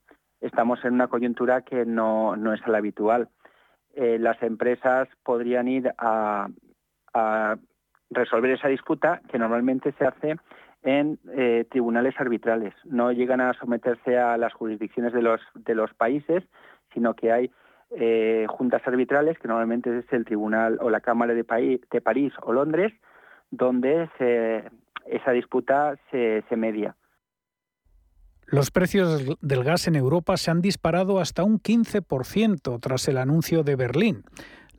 estamos 0.43 0.85
en 0.85 0.93
una 0.93 1.09
coyuntura 1.09 1.63
que 1.63 1.87
no, 1.87 2.35
es 2.53 2.61
la 2.67 2.79
habitual. 2.79 3.31
Eh, 3.95 4.19
las 4.19 4.43
empresas 4.43 5.09
podrían 5.23 5.69
ir 5.69 5.95
a, 5.97 6.49
a 7.15 7.57
resolver 8.11 8.51
esa 8.51 8.69
disputa 8.69 9.21
que 9.31 9.39
normalmente 9.39 9.93
se 9.99 10.05
hace 10.05 10.37
en 10.83 11.19
eh, 11.33 11.65
tribunales 11.71 12.15
arbitrales. 12.19 12.75
No 12.85 13.11
llegan 13.13 13.41
a 13.41 13.55
someterse 13.55 14.19
a 14.19 14.37
las 14.37 14.53
jurisdicciones 14.53 15.13
de 15.13 15.23
los, 15.23 15.41
de 15.55 15.75
los 15.75 15.93
países, 15.95 16.45
sino 16.93 17.15
que 17.15 17.33
hay 17.33 17.51
eh, 17.91 18.47
juntas 18.49 18.83
arbitrales, 18.87 19.39
que 19.39 19.49
normalmente 19.49 19.99
es 19.99 20.13
el 20.13 20.25
Tribunal 20.25 20.79
o 20.81 20.91
la 20.91 21.01
Cámara 21.01 21.33
de, 21.33 21.81
de 21.91 22.01
París 22.01 22.33
o 22.43 22.53
Londres, 22.53 22.93
donde 23.51 24.09
esa 25.07 25.31
disputa 25.31 25.97
se, 26.11 26.43
se 26.49 26.57
media. 26.57 26.97
Los 28.47 28.71
precios 28.71 29.39
del 29.41 29.65
gas 29.65 29.89
en 29.89 29.97
Europa 29.97 30.37
se 30.37 30.51
han 30.51 30.61
disparado 30.61 31.19
hasta 31.19 31.45
un 31.45 31.61
15% 31.61 32.79
tras 32.81 33.09
el 33.09 33.17
anuncio 33.17 33.63
de 33.63 33.77
Berlín. 33.77 34.25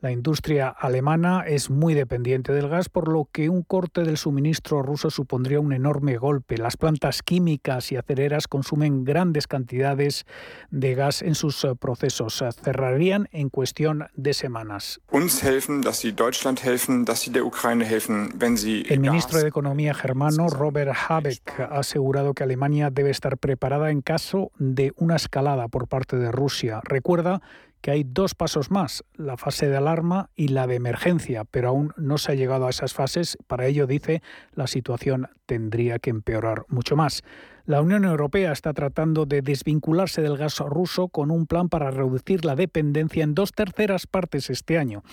La 0.00 0.12
industria 0.12 0.68
alemana 0.68 1.44
es 1.46 1.70
muy 1.70 1.94
dependiente 1.94 2.52
del 2.52 2.68
gas, 2.68 2.90
por 2.90 3.08
lo 3.08 3.28
que 3.32 3.48
un 3.48 3.62
corte 3.62 4.02
del 4.02 4.18
suministro 4.18 4.82
ruso 4.82 5.08
supondría 5.10 5.58
un 5.58 5.72
enorme 5.72 6.18
golpe. 6.18 6.58
Las 6.58 6.76
plantas 6.76 7.22
químicas 7.22 7.90
y 7.92 7.96
acereras 7.96 8.46
consumen 8.46 9.04
grandes 9.04 9.46
cantidades 9.46 10.26
de 10.70 10.94
gas 10.94 11.22
en 11.22 11.34
sus 11.34 11.64
eh, 11.64 11.74
procesos. 11.78 12.44
Cerrarían 12.62 13.28
en 13.32 13.48
cuestión 13.48 14.08
de 14.14 14.34
semanas. 14.34 15.00
El 15.10 15.22
ministro 19.00 19.40
de 19.40 19.48
Economía 19.48 19.94
germano, 19.94 20.48
Robert 20.48 20.92
Habeck, 21.08 21.60
ha 21.60 21.78
asegurado 21.78 22.34
que 22.34 22.42
Alemania 22.42 22.90
debe 22.90 23.08
estar 23.10 23.38
preparada 23.38 23.90
en 23.90 24.02
caso 24.02 24.52
de 24.58 24.92
una 24.96 25.16
escalada 25.16 25.68
por 25.68 25.88
parte 25.88 26.16
de 26.16 26.30
Rusia. 26.30 26.82
Recuerda 26.84 27.40
que 27.86 27.92
hay 27.92 28.02
dos 28.02 28.34
pasos 28.34 28.72
más, 28.72 29.04
la 29.14 29.36
fase 29.36 29.68
de 29.68 29.76
alarma 29.76 30.30
y 30.34 30.48
la 30.48 30.66
de 30.66 30.74
emergencia, 30.74 31.44
pero 31.44 31.68
aún 31.68 31.92
no 31.96 32.18
se 32.18 32.32
ha 32.32 32.34
llegado 32.34 32.66
a 32.66 32.70
esas 32.70 32.94
fases. 32.94 33.38
Para 33.46 33.66
ello, 33.66 33.86
dice, 33.86 34.22
la 34.54 34.66
situación 34.66 35.28
tendría 35.46 36.00
que 36.00 36.10
empeorar 36.10 36.64
mucho 36.66 36.96
más. 36.96 37.22
La 37.64 37.80
Unión 37.80 38.04
Europea 38.04 38.50
está 38.50 38.72
tratando 38.72 39.24
de 39.24 39.40
desvincularse 39.40 40.20
del 40.20 40.36
gas 40.36 40.58
ruso 40.58 41.06
con 41.06 41.30
un 41.30 41.46
plan 41.46 41.68
para 41.68 41.92
reducir 41.92 42.44
la 42.44 42.56
dependencia 42.56 43.22
en 43.22 43.36
dos 43.36 43.52
terceras 43.52 44.08
partes 44.08 44.50
este 44.50 44.78
año. 44.78 45.04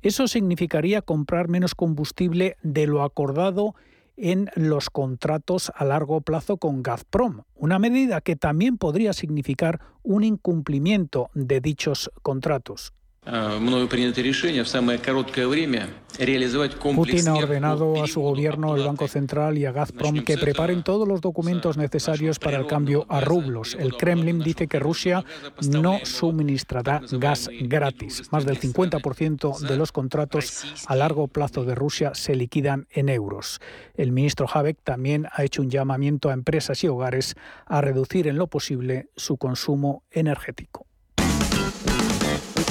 Eso 0.00 0.28
significaría 0.28 1.02
comprar 1.02 1.48
menos 1.48 1.74
combustible 1.74 2.58
de 2.62 2.86
lo 2.86 3.02
acordado 3.02 3.74
en 4.20 4.50
los 4.54 4.90
contratos 4.90 5.72
a 5.74 5.84
largo 5.84 6.20
plazo 6.20 6.58
con 6.58 6.82
Gazprom, 6.82 7.42
una 7.54 7.78
medida 7.78 8.20
que 8.20 8.36
también 8.36 8.76
podría 8.76 9.12
significar 9.12 9.80
un 10.02 10.24
incumplimiento 10.24 11.30
de 11.34 11.60
dichos 11.60 12.10
contratos. 12.22 12.92
Putin 16.96 17.28
ha 17.28 17.34
ordenado 17.34 18.02
a 18.02 18.06
su 18.06 18.22
gobierno, 18.22 18.74
el 18.74 18.84
Banco 18.84 19.08
Central 19.08 19.58
y 19.58 19.66
a 19.66 19.72
Gazprom 19.72 20.24
que 20.24 20.38
preparen 20.38 20.82
todos 20.82 21.06
los 21.06 21.20
documentos 21.20 21.76
necesarios 21.76 22.38
para 22.38 22.56
el 22.56 22.66
cambio 22.66 23.04
a 23.10 23.20
rublos. 23.20 23.76
El 23.78 23.94
Kremlin 23.94 24.40
dice 24.40 24.68
que 24.68 24.78
Rusia 24.78 25.22
no 25.68 25.98
suministrará 26.02 27.02
gas 27.10 27.50
gratis. 27.60 28.22
Más 28.32 28.46
del 28.46 28.58
50% 28.58 29.58
de 29.58 29.76
los 29.76 29.92
contratos 29.92 30.64
a 30.86 30.96
largo 30.96 31.28
plazo 31.28 31.64
de 31.64 31.74
Rusia 31.74 32.12
se 32.14 32.34
liquidan 32.34 32.86
en 32.90 33.10
euros. 33.10 33.60
El 33.94 34.12
ministro 34.12 34.46
Habeck 34.50 34.78
también 34.82 35.26
ha 35.30 35.44
hecho 35.44 35.60
un 35.60 35.70
llamamiento 35.70 36.30
a 36.30 36.32
empresas 36.32 36.82
y 36.84 36.88
hogares 36.88 37.34
a 37.66 37.82
reducir 37.82 38.28
en 38.28 38.38
lo 38.38 38.46
posible 38.46 39.10
su 39.14 39.36
consumo 39.36 40.04
energético. 40.10 40.89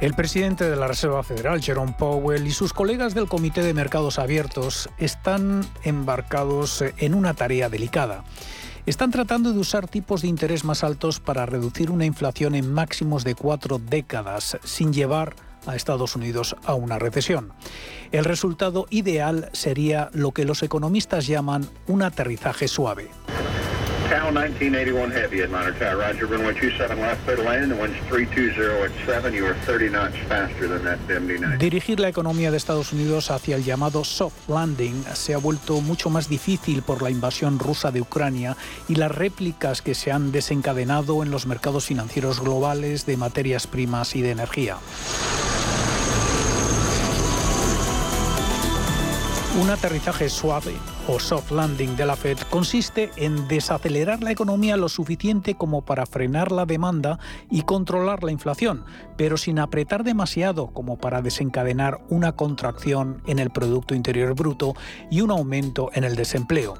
El 0.00 0.14
presidente 0.14 0.70
de 0.70 0.76
la 0.76 0.86
Reserva 0.86 1.24
Federal, 1.24 1.60
Jerome 1.60 1.92
Powell, 1.98 2.46
y 2.46 2.52
sus 2.52 2.72
colegas 2.72 3.14
del 3.14 3.26
Comité 3.26 3.62
de 3.62 3.74
Mercados 3.74 4.20
Abiertos 4.20 4.88
están 4.96 5.66
embarcados 5.82 6.84
en 6.98 7.14
una 7.14 7.34
tarea 7.34 7.68
delicada. 7.68 8.22
Están 8.86 9.10
tratando 9.10 9.52
de 9.52 9.58
usar 9.58 9.88
tipos 9.88 10.22
de 10.22 10.28
interés 10.28 10.64
más 10.64 10.84
altos 10.84 11.18
para 11.18 11.46
reducir 11.46 11.90
una 11.90 12.04
inflación 12.04 12.54
en 12.54 12.72
máximos 12.72 13.24
de 13.24 13.34
cuatro 13.34 13.80
décadas, 13.80 14.56
sin 14.62 14.92
llevar 14.92 15.34
a 15.66 15.74
Estados 15.74 16.14
Unidos 16.14 16.54
a 16.64 16.74
una 16.74 17.00
recesión. 17.00 17.52
El 18.12 18.24
resultado 18.24 18.86
ideal 18.90 19.50
sería 19.52 20.10
lo 20.12 20.30
que 20.30 20.44
los 20.44 20.62
economistas 20.62 21.26
llaman 21.26 21.68
un 21.88 22.02
aterrizaje 22.02 22.68
suave. 22.68 23.10
Cal 24.08 24.32
1981 24.32 25.10
Heavy, 25.10 25.42
Atlanta 25.42 25.78
Tower. 25.78 25.98
Roger, 25.98 26.24
runway 26.24 26.54
27 26.54 26.98
left, 26.98 27.22
clear 27.24 27.36
to 27.36 27.42
land. 27.42 27.70
The 27.70 27.76
wind's 27.76 27.98
320 28.08 28.84
at 28.84 28.90
7. 29.04 29.34
You 29.34 29.46
are 29.46 29.54
30 29.66 29.90
knots 29.90 30.16
faster 30.26 30.66
than 30.66 30.82
that 30.84 30.98
79. 31.06 31.58
Dirigir 31.58 32.00
la 32.00 32.08
economía 32.08 32.50
de 32.50 32.56
Estados 32.56 32.94
Unidos 32.94 33.30
hacia 33.30 33.56
el 33.56 33.64
llamado 33.64 34.04
soft 34.04 34.48
landing 34.48 35.04
se 35.12 35.34
ha 35.34 35.38
vuelto 35.38 35.82
mucho 35.82 36.08
más 36.08 36.30
difícil 36.30 36.80
por 36.80 37.02
la 37.02 37.10
invasión 37.10 37.58
rusa 37.58 37.90
de 37.90 38.00
Ucrania 38.00 38.56
y 38.88 38.94
las 38.94 39.14
réplicas 39.14 39.82
que 39.82 39.94
se 39.94 40.10
han 40.10 40.32
desencadenado 40.32 41.22
en 41.22 41.30
los 41.30 41.46
mercados 41.46 41.84
financieros 41.84 42.40
globales 42.40 43.04
de 43.04 43.18
materias 43.18 43.66
primas 43.66 44.16
y 44.16 44.22
de 44.22 44.30
energía. 44.30 44.78
Un 49.56 49.70
aterrizaje 49.70 50.28
suave 50.28 50.74
o 51.08 51.18
soft 51.18 51.50
landing 51.50 51.96
de 51.96 52.04
la 52.06 52.16
Fed 52.16 52.38
consiste 52.50 53.10
en 53.16 53.48
desacelerar 53.48 54.22
la 54.22 54.30
economía 54.30 54.76
lo 54.76 54.88
suficiente 54.88 55.54
como 55.54 55.82
para 55.82 56.06
frenar 56.06 56.52
la 56.52 56.66
demanda 56.66 57.18
y 57.50 57.62
controlar 57.62 58.22
la 58.22 58.30
inflación, 58.30 58.84
pero 59.16 59.36
sin 59.36 59.58
apretar 59.58 60.04
demasiado 60.04 60.68
como 60.68 60.98
para 60.98 61.22
desencadenar 61.22 62.00
una 62.08 62.36
contracción 62.36 63.22
en 63.26 63.38
el 63.38 63.50
Producto 63.50 63.94
Interior 63.94 64.34
Bruto 64.34 64.74
y 65.10 65.22
un 65.22 65.30
aumento 65.30 65.90
en 65.94 66.04
el 66.04 66.14
desempleo. 66.14 66.74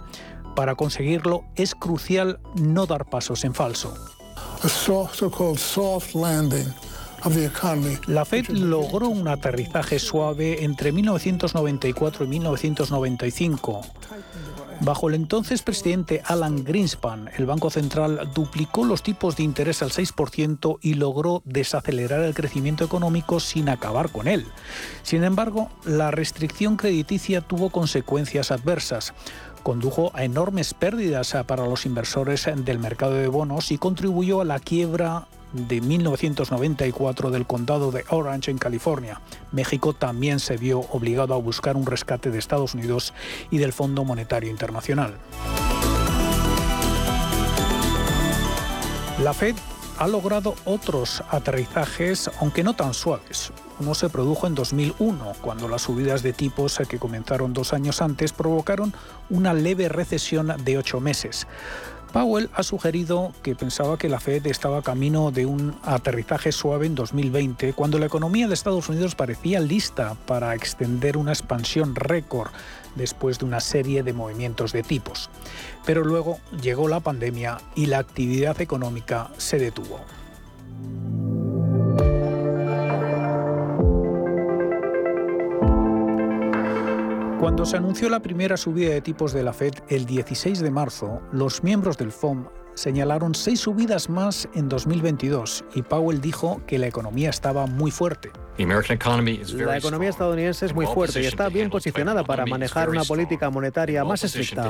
Para 0.54 0.74
conseguirlo 0.74 1.44
es 1.56 1.74
crucial 1.74 2.38
no 2.54 2.86
dar 2.86 3.06
pasos 3.06 3.44
en 3.44 3.54
falso. 3.54 3.94
soft 5.58 6.14
la 8.06 8.24
Fed 8.24 8.48
logró 8.48 9.08
un 9.08 9.26
aterrizaje 9.28 9.98
suave 9.98 10.64
entre 10.64 10.92
1994 10.92 12.24
y 12.24 12.28
1995. 12.28 13.80
Bajo 14.80 15.08
el 15.08 15.16
entonces 15.16 15.62
presidente 15.62 16.22
Alan 16.24 16.62
Greenspan, 16.62 17.28
el 17.36 17.46
Banco 17.46 17.70
Central 17.70 18.30
duplicó 18.32 18.84
los 18.84 19.02
tipos 19.02 19.36
de 19.36 19.42
interés 19.42 19.82
al 19.82 19.90
6% 19.90 20.78
y 20.80 20.94
logró 20.94 21.42
desacelerar 21.44 22.20
el 22.22 22.34
crecimiento 22.34 22.84
económico 22.84 23.40
sin 23.40 23.68
acabar 23.68 24.10
con 24.10 24.28
él. 24.28 24.46
Sin 25.02 25.24
embargo, 25.24 25.70
la 25.84 26.12
restricción 26.12 26.76
crediticia 26.76 27.40
tuvo 27.40 27.70
consecuencias 27.70 28.52
adversas 28.52 29.14
condujo 29.64 30.12
a 30.14 30.24
enormes 30.24 30.72
pérdidas 30.72 31.36
para 31.46 31.66
los 31.66 31.84
inversores 31.84 32.48
del 32.54 32.78
mercado 32.78 33.14
de 33.14 33.26
bonos 33.26 33.70
y 33.70 33.76
contribuyó 33.76 34.40
a 34.40 34.44
la 34.44 34.60
quiebra 34.60 35.26
de 35.52 35.80
1994 35.80 37.30
del 37.30 37.46
condado 37.46 37.90
de 37.90 38.04
Orange 38.08 38.50
en 38.50 38.58
California. 38.58 39.20
México 39.52 39.94
también 39.94 40.40
se 40.40 40.56
vio 40.56 40.80
obligado 40.80 41.34
a 41.34 41.38
buscar 41.38 41.76
un 41.76 41.86
rescate 41.86 42.30
de 42.30 42.38
Estados 42.38 42.74
Unidos 42.74 43.14
y 43.50 43.58
del 43.58 43.72
Fondo 43.72 44.04
Monetario 44.04 44.50
Internacional. 44.50 45.14
La 49.22 49.34
Fed 49.34 49.56
ha 49.98 50.06
logrado 50.06 50.54
otros 50.64 51.24
aterrizajes, 51.28 52.30
aunque 52.40 52.62
no 52.62 52.74
tan 52.74 52.94
suaves. 52.94 53.52
Uno 53.80 53.94
se 53.94 54.08
produjo 54.08 54.46
en 54.46 54.54
2001, 54.54 55.32
cuando 55.40 55.66
las 55.68 55.82
subidas 55.82 56.22
de 56.22 56.32
tipos 56.32 56.78
que 56.88 57.00
comenzaron 57.00 57.52
dos 57.52 57.72
años 57.72 58.00
antes 58.00 58.32
provocaron 58.32 58.94
una 59.28 59.54
leve 59.54 59.88
recesión 59.88 60.54
de 60.64 60.78
ocho 60.78 61.00
meses. 61.00 61.48
Powell 62.12 62.48
ha 62.54 62.62
sugerido 62.62 63.32
que 63.42 63.54
pensaba 63.54 63.98
que 63.98 64.08
la 64.08 64.20
Fed 64.20 64.46
estaba 64.46 64.82
camino 64.82 65.30
de 65.30 65.46
un 65.46 65.76
aterrizaje 65.82 66.52
suave 66.52 66.86
en 66.86 66.94
2020, 66.94 67.74
cuando 67.74 67.98
la 67.98 68.06
economía 68.06 68.48
de 68.48 68.54
Estados 68.54 68.88
Unidos 68.88 69.14
parecía 69.14 69.60
lista 69.60 70.16
para 70.26 70.54
extender 70.54 71.16
una 71.16 71.32
expansión 71.32 71.94
récord 71.94 72.50
después 72.94 73.38
de 73.38 73.44
una 73.44 73.60
serie 73.60 74.02
de 74.02 74.12
movimientos 74.12 74.72
de 74.72 74.82
tipos. 74.82 75.30
Pero 75.84 76.04
luego 76.04 76.38
llegó 76.62 76.88
la 76.88 77.00
pandemia 77.00 77.58
y 77.74 77.86
la 77.86 77.98
actividad 77.98 78.60
económica 78.60 79.30
se 79.36 79.58
detuvo. 79.58 80.00
Cuando 87.38 87.64
se 87.64 87.76
anunció 87.76 88.08
la 88.08 88.18
primera 88.18 88.56
subida 88.56 88.90
de 88.90 89.00
tipos 89.00 89.32
de 89.32 89.44
la 89.44 89.52
Fed 89.52 89.74
el 89.88 90.06
16 90.06 90.58
de 90.58 90.72
marzo, 90.72 91.22
los 91.30 91.62
miembros 91.62 91.96
del 91.96 92.10
FOM 92.10 92.48
señalaron 92.74 93.32
seis 93.36 93.60
subidas 93.60 94.08
más 94.08 94.48
en 94.54 94.68
2022 94.68 95.64
y 95.76 95.82
Powell 95.82 96.20
dijo 96.20 96.60
que 96.66 96.78
la 96.80 96.88
economía 96.88 97.30
estaba 97.30 97.66
muy 97.66 97.92
fuerte. 97.92 98.32
La 99.66 99.76
economía 99.76 100.10
estadounidense 100.10 100.66
es 100.66 100.74
muy 100.74 100.86
fuerte 100.86 101.22
y 101.22 101.26
está 101.26 101.48
bien 101.48 101.70
posicionada 101.70 102.24
para 102.24 102.44
manejar 102.44 102.90
una 102.90 103.04
política 103.04 103.50
monetaria 103.50 104.04
más 104.04 104.24
estricta. 104.24 104.68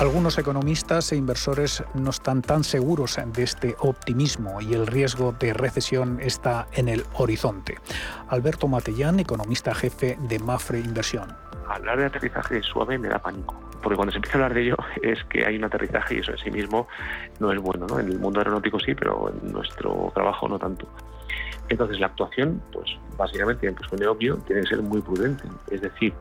Algunos 0.00 0.38
economistas 0.38 1.12
e 1.12 1.16
inversores 1.16 1.84
no 1.94 2.10
están 2.10 2.42
tan 2.42 2.64
seguros 2.64 3.16
de 3.24 3.42
este 3.44 3.76
optimismo 3.78 4.60
y 4.60 4.74
el 4.74 4.88
riesgo 4.88 5.30
de 5.30 5.54
recesión 5.54 6.18
está 6.20 6.66
en 6.72 6.88
el 6.88 7.04
horizonte. 7.14 7.78
Alberto 8.28 8.66
Matellán, 8.66 9.20
economista 9.20 9.72
jefe 9.72 10.18
de 10.28 10.40
Mafre 10.40 10.80
Inversión. 10.80 11.28
Hablar 11.68 11.98
de 11.98 12.06
aterrizaje 12.06 12.60
suave 12.62 12.98
me 12.98 13.08
da 13.08 13.20
pánico, 13.20 13.54
porque 13.84 13.94
cuando 13.94 14.10
se 14.10 14.18
empieza 14.18 14.36
a 14.36 14.42
hablar 14.42 14.54
de 14.54 14.62
ello 14.62 14.76
es 15.02 15.22
que 15.26 15.46
hay 15.46 15.56
un 15.56 15.64
aterrizaje 15.64 16.16
y 16.16 16.18
eso 16.18 16.32
en 16.32 16.38
sí 16.38 16.50
mismo 16.50 16.88
no 17.38 17.52
es 17.52 17.60
bueno. 17.60 17.86
¿no? 17.86 18.00
En 18.00 18.08
el 18.08 18.18
mundo 18.18 18.40
aeronáutico 18.40 18.80
sí, 18.80 18.96
pero 18.96 19.32
en 19.32 19.52
nuestro 19.52 20.10
trabajo 20.12 20.48
no 20.48 20.58
tanto. 20.58 20.88
Entonces 21.68 22.00
la 22.00 22.06
actuación, 22.06 22.60
pues 22.72 22.90
básicamente, 23.16 23.70
pues 23.70 23.88
suene 23.88 24.08
obvio, 24.08 24.38
tiene 24.38 24.62
que 24.62 24.68
ser 24.68 24.82
muy 24.82 25.00
prudente. 25.00 25.44
Es 25.70 25.80
decir, 25.80 26.12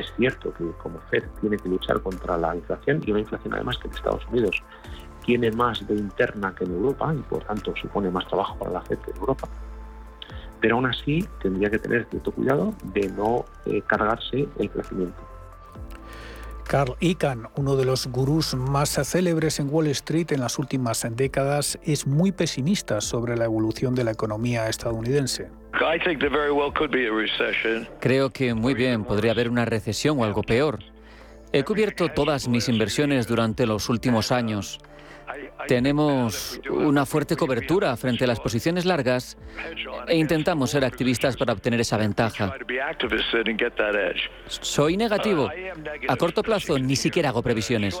es 0.00 0.12
cierto 0.16 0.52
que 0.54 0.64
como 0.82 1.00
FED 1.10 1.24
tiene 1.40 1.56
que 1.56 1.68
luchar 1.68 2.00
contra 2.00 2.36
la 2.36 2.54
inflación 2.54 3.02
y 3.04 3.10
una 3.10 3.20
inflación 3.20 3.54
además 3.54 3.78
que 3.78 3.88
en 3.88 3.94
Estados 3.94 4.26
Unidos 4.28 4.62
tiene 5.24 5.50
más 5.50 5.86
de 5.86 5.94
interna 5.94 6.54
que 6.54 6.64
en 6.64 6.72
Europa 6.72 7.12
y 7.12 7.22
por 7.22 7.42
tanto 7.44 7.74
supone 7.76 8.10
más 8.10 8.26
trabajo 8.28 8.56
para 8.58 8.70
la 8.70 8.82
FED 8.82 8.98
que 8.98 9.10
en 9.10 9.16
Europa. 9.18 9.48
Pero 10.60 10.76
aún 10.76 10.86
así 10.86 11.26
tendría 11.40 11.70
que 11.70 11.78
tener 11.78 12.06
cierto 12.08 12.32
cuidado 12.32 12.74
de 12.84 13.08
no 13.10 13.44
eh, 13.66 13.82
cargarse 13.82 14.48
el 14.58 14.70
crecimiento. 14.70 15.25
Carl 16.66 16.96
Icahn, 16.98 17.46
uno 17.56 17.76
de 17.76 17.84
los 17.84 18.08
gurús 18.08 18.54
más 18.54 18.98
célebres 19.04 19.60
en 19.60 19.72
Wall 19.72 19.86
Street 19.88 20.32
en 20.32 20.40
las 20.40 20.58
últimas 20.58 21.06
décadas, 21.12 21.78
es 21.84 22.08
muy 22.08 22.32
pesimista 22.32 23.00
sobre 23.00 23.36
la 23.36 23.44
evolución 23.44 23.94
de 23.94 24.02
la 24.02 24.10
economía 24.10 24.68
estadounidense. 24.68 25.48
Creo 28.00 28.30
que 28.30 28.54
muy 28.54 28.74
bien 28.74 29.04
podría 29.04 29.30
haber 29.30 29.48
una 29.48 29.64
recesión 29.64 30.18
o 30.18 30.24
algo 30.24 30.42
peor. 30.42 30.80
He 31.52 31.62
cubierto 31.62 32.08
todas 32.08 32.48
mis 32.48 32.68
inversiones 32.68 33.28
durante 33.28 33.64
los 33.64 33.88
últimos 33.88 34.32
años. 34.32 34.80
Tenemos 35.68 36.60
una 36.70 37.06
fuerte 37.06 37.36
cobertura 37.36 37.96
frente 37.96 38.24
a 38.24 38.26
las 38.26 38.40
posiciones 38.40 38.84
largas 38.84 39.36
e 40.06 40.16
intentamos 40.16 40.70
ser 40.70 40.84
activistas 40.84 41.36
para 41.36 41.52
obtener 41.52 41.80
esa 41.80 41.96
ventaja. 41.96 42.54
Soy 44.46 44.96
negativo. 44.96 45.50
A 46.08 46.16
corto 46.16 46.42
plazo 46.42 46.78
ni 46.78 46.96
siquiera 46.96 47.30
hago 47.30 47.42
previsiones. 47.42 48.00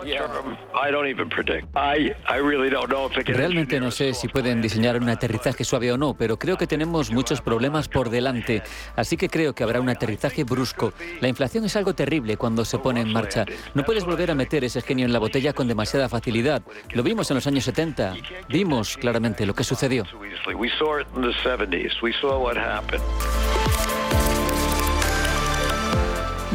Realmente 3.26 3.80
no 3.80 3.90
sé 3.90 4.14
si 4.14 4.28
pueden 4.28 4.62
diseñar 4.62 5.00
un 5.00 5.08
aterrizaje 5.08 5.64
suave 5.64 5.92
o 5.92 5.98
no, 5.98 6.14
pero 6.14 6.38
creo 6.38 6.56
que 6.56 6.66
tenemos 6.66 7.10
muchos 7.10 7.40
problemas 7.40 7.88
por 7.88 8.10
delante. 8.10 8.62
Así 8.94 9.16
que 9.16 9.28
creo 9.28 9.54
que 9.54 9.64
habrá 9.64 9.80
un 9.80 9.88
aterrizaje 9.88 10.44
brusco. 10.44 10.92
La 11.20 11.28
inflación 11.28 11.64
es 11.64 11.76
algo 11.76 11.94
terrible 11.94 12.36
cuando 12.36 12.64
se 12.64 12.78
pone 12.78 13.00
en 13.00 13.12
marcha. 13.12 13.44
No 13.74 13.84
puedes 13.84 14.04
volver 14.04 14.30
a 14.30 14.34
meter 14.34 14.64
ese 14.64 14.82
genio 14.82 15.06
en 15.06 15.12
la 15.12 15.18
botella 15.18 15.52
con 15.52 15.68
demasiada 15.68 16.08
facilidad. 16.08 16.62
Lo 16.92 17.02
vimos 17.02 17.30
en 17.30 17.36
los 17.36 17.45
años 17.46 17.64
70. 17.64 18.14
Vimos 18.48 18.96
claramente 18.96 19.46
lo 19.46 19.54
que 19.54 19.64
sucedió. 19.64 20.04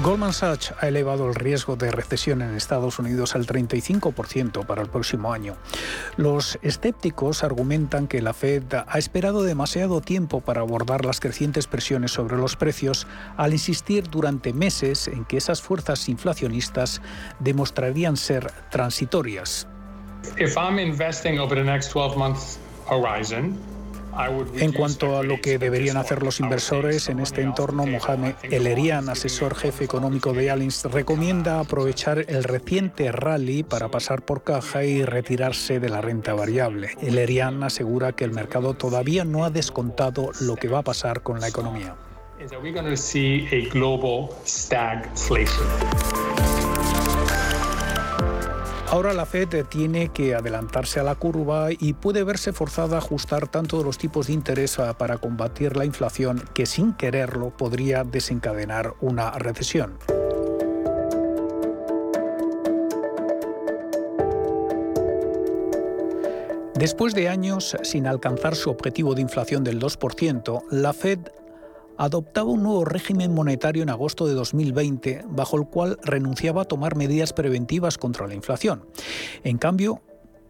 Goldman 0.03 0.33
Sachs 0.33 0.73
ha 0.79 0.87
elevado 0.87 1.27
el 1.27 1.35
riesgo 1.35 1.75
de 1.75 1.91
recesión 1.91 2.41
en 2.41 2.55
Estados 2.55 2.97
Unidos 2.97 3.35
al 3.35 3.45
35% 3.45 4.65
para 4.65 4.81
el 4.81 4.89
próximo 4.89 5.31
año. 5.31 5.57
Los 6.17 6.57
escépticos 6.63 7.43
argumentan 7.43 8.07
que 8.07 8.23
la 8.23 8.33
Fed 8.33 8.63
ha 8.87 8.97
esperado 8.97 9.43
demasiado 9.43 10.01
tiempo 10.01 10.41
para 10.41 10.61
abordar 10.61 11.05
las 11.05 11.19
crecientes 11.19 11.67
presiones 11.67 12.13
sobre 12.13 12.37
los 12.37 12.55
precios 12.55 13.05
al 13.37 13.53
insistir 13.53 14.09
durante 14.09 14.53
meses 14.53 15.07
en 15.07 15.23
que 15.23 15.37
esas 15.37 15.61
fuerzas 15.61 16.09
inflacionistas 16.09 16.99
demostrarían 17.39 18.17
ser 18.17 18.51
transitorias. 18.71 19.67
En 24.59 24.73
cuanto 24.73 25.17
a 25.17 25.23
lo 25.23 25.39
que 25.39 25.57
deberían 25.57 25.97
hacer 25.97 26.21
los 26.21 26.39
inversores 26.39 27.07
en 27.09 27.19
este 27.19 27.41
entorno, 27.41 27.85
Mohamed 27.85 28.35
Elerian, 28.43 29.07
asesor 29.09 29.55
jefe 29.55 29.85
económico 29.85 30.33
de 30.33 30.51
Allianz, 30.51 30.83
recomienda 30.85 31.59
aprovechar 31.59 32.25
el 32.27 32.43
reciente 32.43 33.11
rally 33.11 33.63
para 33.63 33.89
pasar 33.89 34.23
por 34.23 34.43
caja 34.43 34.83
y 34.83 35.03
retirarse 35.05 35.79
de 35.79 35.89
la 35.89 36.01
renta 36.01 36.33
variable. 36.33 36.89
Elerian 37.01 37.63
asegura 37.63 38.11
que 38.11 38.25
el 38.25 38.31
mercado 38.31 38.73
todavía 38.73 39.23
no 39.23 39.45
ha 39.45 39.49
descontado 39.49 40.31
lo 40.41 40.55
que 40.55 40.67
va 40.67 40.79
a 40.79 40.83
pasar 40.83 41.21
con 41.21 41.39
la 41.39 41.47
economía. 41.47 41.95
Ahora 48.91 49.13
la 49.13 49.25
Fed 49.25 49.65
tiene 49.69 50.09
que 50.09 50.35
adelantarse 50.35 50.99
a 50.99 51.03
la 51.03 51.15
curva 51.15 51.69
y 51.71 51.93
puede 51.93 52.25
verse 52.25 52.51
forzada 52.51 52.97
a 52.97 52.99
ajustar 52.99 53.47
tanto 53.47 53.81
los 53.85 53.97
tipos 53.97 54.27
de 54.27 54.33
interés 54.33 54.75
para 54.97 55.17
combatir 55.17 55.77
la 55.77 55.85
inflación 55.85 56.43
que 56.53 56.65
sin 56.65 56.91
quererlo 56.91 57.55
podría 57.55 58.03
desencadenar 58.03 58.95
una 58.99 59.31
recesión. 59.31 59.97
Después 66.75 67.13
de 67.13 67.29
años 67.29 67.77
sin 67.83 68.07
alcanzar 68.07 68.55
su 68.55 68.69
objetivo 68.69 69.15
de 69.15 69.21
inflación 69.21 69.63
del 69.63 69.79
2%, 69.79 70.63
la 70.69 70.91
Fed 70.91 71.19
adoptaba 71.97 72.49
un 72.49 72.63
nuevo 72.63 72.85
régimen 72.85 73.33
monetario 73.33 73.83
en 73.83 73.89
agosto 73.89 74.27
de 74.27 74.33
2020, 74.33 75.25
bajo 75.29 75.57
el 75.57 75.67
cual 75.67 75.97
renunciaba 76.03 76.63
a 76.63 76.65
tomar 76.65 76.95
medidas 76.95 77.33
preventivas 77.33 77.97
contra 77.97 78.27
la 78.27 78.33
inflación. 78.33 78.85
En 79.43 79.57
cambio, 79.57 80.01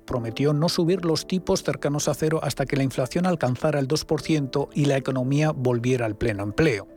prometió 0.05 0.53
no 0.53 0.69
subir 0.69 1.05
los 1.05 1.27
tipos 1.27 1.63
cercanos 1.63 2.07
a 2.07 2.13
cero 2.13 2.39
hasta 2.43 2.65
que 2.65 2.75
la 2.75 2.83
inflación 2.83 3.25
alcanzara 3.25 3.79
el 3.79 3.87
2% 3.87 4.69
y 4.73 4.85
la 4.85 4.97
economía 4.97 5.51
volviera 5.51 6.05
al 6.05 6.15
pleno 6.15 6.43
empleo. 6.43 6.87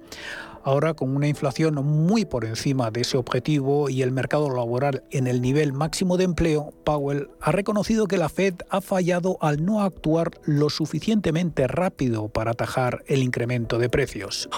Ahora, 0.65 0.95
con 0.95 1.15
una 1.15 1.29
inflación 1.29 1.75
muy 1.75 2.25
por 2.25 2.47
encima 2.47 2.91
de 2.91 3.03
ese 3.03 3.19
objetivo 3.19 3.91
y 3.91 4.01
el 4.01 4.13
mercado 4.13 4.49
laboral 4.49 5.05
en 5.11 5.27
el 5.27 5.43
nivel 5.43 5.75
máximo 5.75 6.17
de 6.17 6.25
empleo, 6.25 6.73
Powell 6.85 7.29
ha 7.41 7.53
reconocido 7.53 8.07
que 8.07 8.17
la 8.17 8.31
Fed 8.31 8.55
ha 8.71 8.81
fallado 8.81 9.37
al 9.43 9.65
no 9.65 9.83
actuar 9.83 10.31
lo 10.45 10.71
suficientemente 10.71 11.67
rápido 11.67 12.29
para 12.29 12.53
atajar 12.53 13.05
el 13.07 13.23
incremento 13.23 13.79
de 13.79 13.91
precios. 13.91 14.49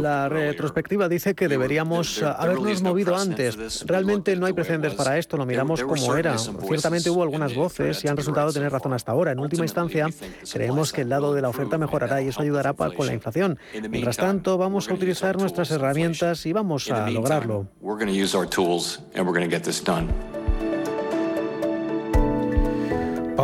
La 0.00 0.28
retrospectiva 0.28 1.08
dice 1.08 1.34
que 1.34 1.48
deberíamos 1.48 2.22
habernos 2.22 2.82
movido 2.82 3.16
antes. 3.16 3.84
Realmente 3.86 4.36
no 4.36 4.46
hay 4.46 4.52
precedentes 4.52 4.94
para 4.94 5.18
esto, 5.18 5.36
lo 5.36 5.46
miramos 5.46 5.82
como 5.82 6.14
era. 6.16 6.36
Ciertamente 6.38 7.10
hubo 7.10 7.22
algunas 7.22 7.54
voces 7.54 8.04
y 8.04 8.08
han 8.08 8.16
resultado 8.16 8.52
tener 8.52 8.70
razón 8.70 8.92
hasta 8.92 9.12
ahora. 9.12 9.32
En 9.32 9.38
última 9.38 9.64
instancia, 9.64 10.08
creemos 10.52 10.92
que 10.92 11.02
el 11.02 11.08
lado 11.08 11.34
de 11.34 11.42
la 11.42 11.48
oferta 11.48 11.78
mejorará 11.78 12.22
y 12.22 12.28
eso 12.28 12.42
ayudará 12.42 12.72
con 12.74 13.06
la 13.06 13.14
inflación. 13.14 13.58
Mientras 13.88 14.16
tanto, 14.16 14.58
vamos 14.58 14.88
a 14.88 14.94
utilizar 14.94 15.36
nuestras 15.36 15.70
herramientas 15.70 16.46
y 16.46 16.52
vamos 16.52 16.90
a 16.90 17.10
lograrlo. 17.10 17.66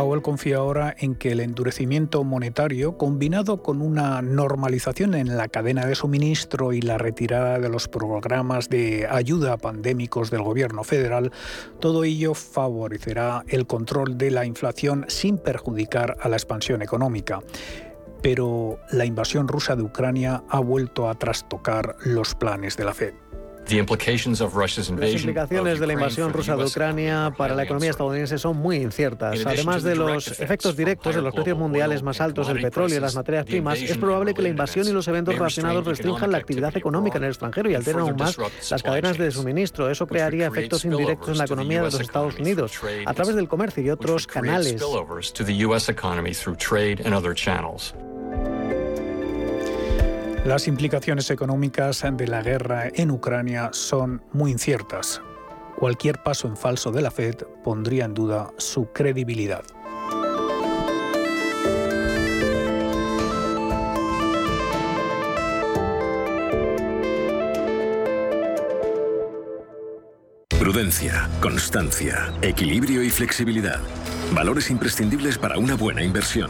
Powell 0.09 0.23
confía 0.23 0.57
ahora 0.57 0.95
en 0.97 1.13
que 1.13 1.31
el 1.31 1.39
endurecimiento 1.39 2.23
monetario, 2.23 2.97
combinado 2.97 3.61
con 3.61 3.79
una 3.79 4.23
normalización 4.23 5.13
en 5.13 5.37
la 5.37 5.49
cadena 5.49 5.85
de 5.85 5.93
suministro 5.93 6.73
y 6.73 6.81
la 6.81 6.97
retirada 6.97 7.59
de 7.59 7.69
los 7.69 7.87
programas 7.87 8.69
de 8.69 9.07
ayuda 9.07 9.57
pandémicos 9.57 10.31
del 10.31 10.41
gobierno 10.41 10.83
federal, 10.83 11.31
todo 11.79 12.05
ello 12.05 12.33
favorecerá 12.33 13.43
el 13.49 13.67
control 13.67 14.17
de 14.17 14.31
la 14.31 14.47
inflación 14.47 15.05
sin 15.09 15.37
perjudicar 15.37 16.17
a 16.21 16.27
la 16.27 16.37
expansión 16.37 16.81
económica 16.81 17.41
pero 18.23 18.79
la 18.91 19.05
invasión 19.05 19.47
rusa 19.47 19.77
de 19.77 19.83
Ucrania 19.83 20.43
ha 20.49 20.59
vuelto 20.59 21.07
a 21.07 21.15
trastocar 21.15 21.95
los 22.03 22.35
planes 22.35 22.75
de 22.75 22.83
la 22.83 22.93
Fed. 22.93 23.13
Las 25.13 25.21
implicaciones 25.21 25.79
de 25.79 25.87
la 25.87 25.93
invasión 25.93 26.33
rusa 26.33 26.55
de 26.55 26.65
Ucrania 26.65 27.33
para 27.37 27.55
la 27.55 27.63
economía 27.63 27.91
estadounidense 27.91 28.37
son 28.37 28.57
muy 28.57 28.77
inciertas. 28.77 29.45
Además 29.45 29.83
de 29.83 29.95
los 29.95 30.39
efectos 30.39 30.75
directos 30.75 31.15
de 31.15 31.21
los 31.21 31.33
precios 31.33 31.57
mundiales 31.57 32.03
más 32.03 32.21
altos 32.21 32.47
del 32.47 32.61
petróleo 32.61 32.97
y 32.97 32.99
las 32.99 33.15
materias 33.15 33.45
primas, 33.45 33.79
es 33.81 33.97
probable 33.97 34.33
que 34.33 34.41
la 34.41 34.49
invasión 34.49 34.87
y 34.87 34.91
los 34.91 35.07
eventos 35.07 35.35
relacionados 35.35 35.85
restrinjan 35.85 36.31
la 36.31 36.37
actividad 36.37 36.75
económica 36.75 37.17
en 37.17 37.25
el 37.25 37.29
extranjero 37.29 37.69
y 37.69 37.75
alteren 37.75 38.01
aún 38.01 38.15
más 38.15 38.37
las 38.69 38.83
cadenas 38.83 39.17
de 39.17 39.31
suministro. 39.31 39.89
Eso 39.89 40.07
crearía 40.07 40.47
efectos 40.47 40.85
indirectos 40.85 41.29
en 41.29 41.37
la 41.37 41.45
economía 41.45 41.79
de 41.79 41.85
los 41.85 41.99
Estados 41.99 42.37
Unidos 42.39 42.79
a 43.05 43.13
través 43.13 43.35
del 43.35 43.47
comercio 43.47 43.83
y 43.83 43.89
otros 43.89 44.27
canales. 44.27 44.81
Las 50.45 50.67
implicaciones 50.67 51.29
económicas 51.31 52.03
de 52.13 52.27
la 52.27 52.41
guerra 52.41 52.87
en 52.93 53.11
Ucrania 53.11 53.69
son 53.73 54.23
muy 54.31 54.51
inciertas. 54.51 55.21
Cualquier 55.75 56.23
paso 56.23 56.47
en 56.47 56.55
falso 56.55 56.91
de 56.91 57.01
la 57.01 57.11
Fed 57.11 57.35
pondría 57.63 58.05
en 58.05 58.13
duda 58.13 58.51
su 58.57 58.91
credibilidad. 58.91 59.63
Prudencia, 70.57 71.29
constancia, 71.41 72.33
equilibrio 72.41 73.03
y 73.03 73.09
flexibilidad. 73.09 73.79
Valores 74.33 74.69
imprescindibles 74.69 75.37
para 75.37 75.57
una 75.57 75.75
buena 75.75 76.03
inversión. 76.03 76.49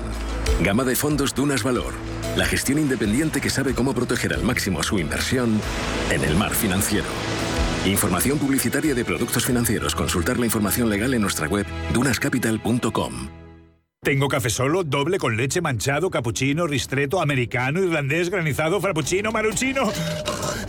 Gama 0.61 0.84
de 0.84 0.95
fondos 0.95 1.34
Dunas 1.34 1.63
Valor. 1.63 1.93
La 2.36 2.45
gestión 2.45 2.80
independiente 2.80 3.39
que 3.41 3.49
sabe 3.49 3.73
cómo 3.73 3.93
proteger 3.93 4.34
al 4.34 4.43
máximo 4.43 4.84
su 4.84 4.99
inversión 4.99 5.59
en 6.11 6.23
el 6.23 6.36
mar 6.36 6.53
financiero. 6.53 7.07
Información 7.86 8.38
publicitaria 8.38 8.93
de 8.93 9.05
productos 9.05 9.45
financieros. 9.45 9.95
Consultar 9.95 10.38
la 10.38 10.45
información 10.45 10.89
legal 10.89 11.13
en 11.13 11.21
nuestra 11.21 11.47
web 11.47 11.65
dunascapital.com. 11.93 13.49
Tengo 14.02 14.30
café 14.30 14.50
solo, 14.50 14.86
doble 14.86 15.18
con 15.18 15.36
leche 15.36 15.60
manchado, 15.60 16.10
cappuccino, 16.10 16.66
ristreto, 16.68 17.22
americano, 17.22 17.82
irlandés, 17.82 18.30
granizado, 18.30 18.80
frappuccino, 18.80 19.32
maruchino 19.32 19.91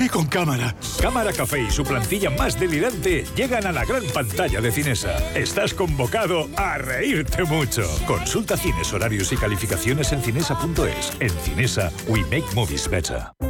y 0.01 0.09
con 0.09 0.26
cámara. 0.26 0.74
Cámara 1.01 1.33
Café 1.33 1.62
y 1.62 1.70
su 1.70 1.85
plantilla 1.85 2.31
más 2.31 2.59
delirante 2.59 3.24
llegan 3.37 3.66
a 3.66 3.72
la 3.72 3.85
gran 3.85 4.03
pantalla 4.12 4.61
de 4.61 4.72
Cinesa. 4.72 5.16
Estás 5.35 5.74
convocado 5.74 6.49
a 6.57 6.78
reírte 6.78 7.45
mucho. 7.45 7.83
Consulta 8.07 8.57
cines, 8.57 8.93
horarios 8.93 9.33
y 9.33 9.37
calificaciones 9.37 10.12
en 10.12 10.22
cinesa.es. 10.22 11.12
En 11.20 11.31
Cinesa, 11.31 11.93
we 12.09 12.22
make 12.22 12.45
movies 12.55 12.89
better. 12.91 13.49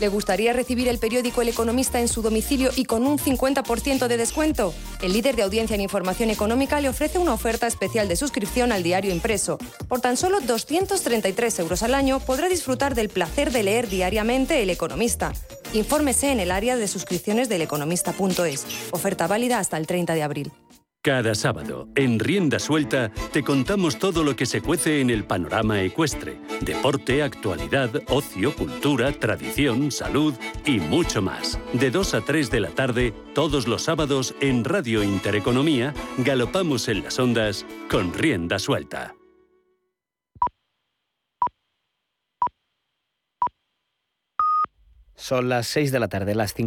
¿Le 0.00 0.08
gustaría 0.08 0.52
recibir 0.52 0.88
el 0.88 0.98
periódico 0.98 1.42
El 1.42 1.48
Economista 1.48 2.00
en 2.00 2.08
su 2.08 2.22
domicilio 2.22 2.70
y 2.76 2.84
con 2.84 3.06
un 3.06 3.18
50% 3.18 4.06
de 4.06 4.16
descuento? 4.16 4.72
El 5.02 5.12
líder 5.12 5.36
de 5.36 5.42
audiencia 5.42 5.74
en 5.74 5.80
información 5.80 6.30
económica 6.30 6.80
le 6.80 6.88
ofrece 6.88 7.18
una 7.18 7.34
oferta 7.34 7.66
especial 7.66 8.08
de 8.08 8.16
suscripción 8.16 8.70
al 8.72 8.82
diario 8.82 9.12
impreso. 9.12 9.58
Por 9.88 10.00
tan 10.00 10.16
solo 10.16 10.40
233 10.40 11.58
euros 11.58 11.82
al 11.82 11.94
año 11.94 12.20
podrá 12.20 12.48
disfrutar 12.48 12.94
del 12.94 13.08
placer 13.08 13.50
de 13.50 13.62
leer 13.62 13.88
diariamente 13.88 14.62
El 14.62 14.70
Economista. 14.70 15.32
Infórmese 15.72 16.32
en 16.32 16.40
el 16.40 16.50
área 16.50 16.76
de 16.76 16.88
suscripciones 16.88 17.48
del 17.48 17.62
economista.es. 17.62 18.66
Oferta 18.92 19.26
válida 19.26 19.58
hasta 19.58 19.76
el 19.76 19.86
30 19.86 20.14
de 20.14 20.22
abril. 20.22 20.52
Cada 21.00 21.36
sábado, 21.36 21.88
en 21.94 22.18
Rienda 22.18 22.58
Suelta, 22.58 23.12
te 23.32 23.44
contamos 23.44 24.00
todo 24.00 24.24
lo 24.24 24.34
que 24.34 24.46
se 24.46 24.60
cuece 24.60 25.00
en 25.00 25.10
el 25.10 25.24
panorama 25.24 25.80
ecuestre. 25.80 26.40
Deporte, 26.60 27.22
actualidad, 27.22 28.02
ocio, 28.08 28.52
cultura, 28.56 29.12
tradición, 29.12 29.92
salud 29.92 30.34
y 30.66 30.80
mucho 30.80 31.22
más. 31.22 31.60
De 31.72 31.92
2 31.92 32.14
a 32.14 32.20
3 32.22 32.50
de 32.50 32.60
la 32.60 32.70
tarde, 32.70 33.14
todos 33.32 33.68
los 33.68 33.82
sábados, 33.82 34.34
en 34.40 34.64
Radio 34.64 35.04
Intereconomía, 35.04 35.94
galopamos 36.18 36.88
en 36.88 37.04
las 37.04 37.16
ondas 37.20 37.64
con 37.88 38.12
Rienda 38.12 38.58
Suelta. 38.58 39.14
Son 45.14 45.48
las 45.48 45.66
6 45.66 45.92
de 45.92 46.00
la 46.00 46.08
tarde, 46.08 46.34
las 46.34 46.54
5. 46.54 46.66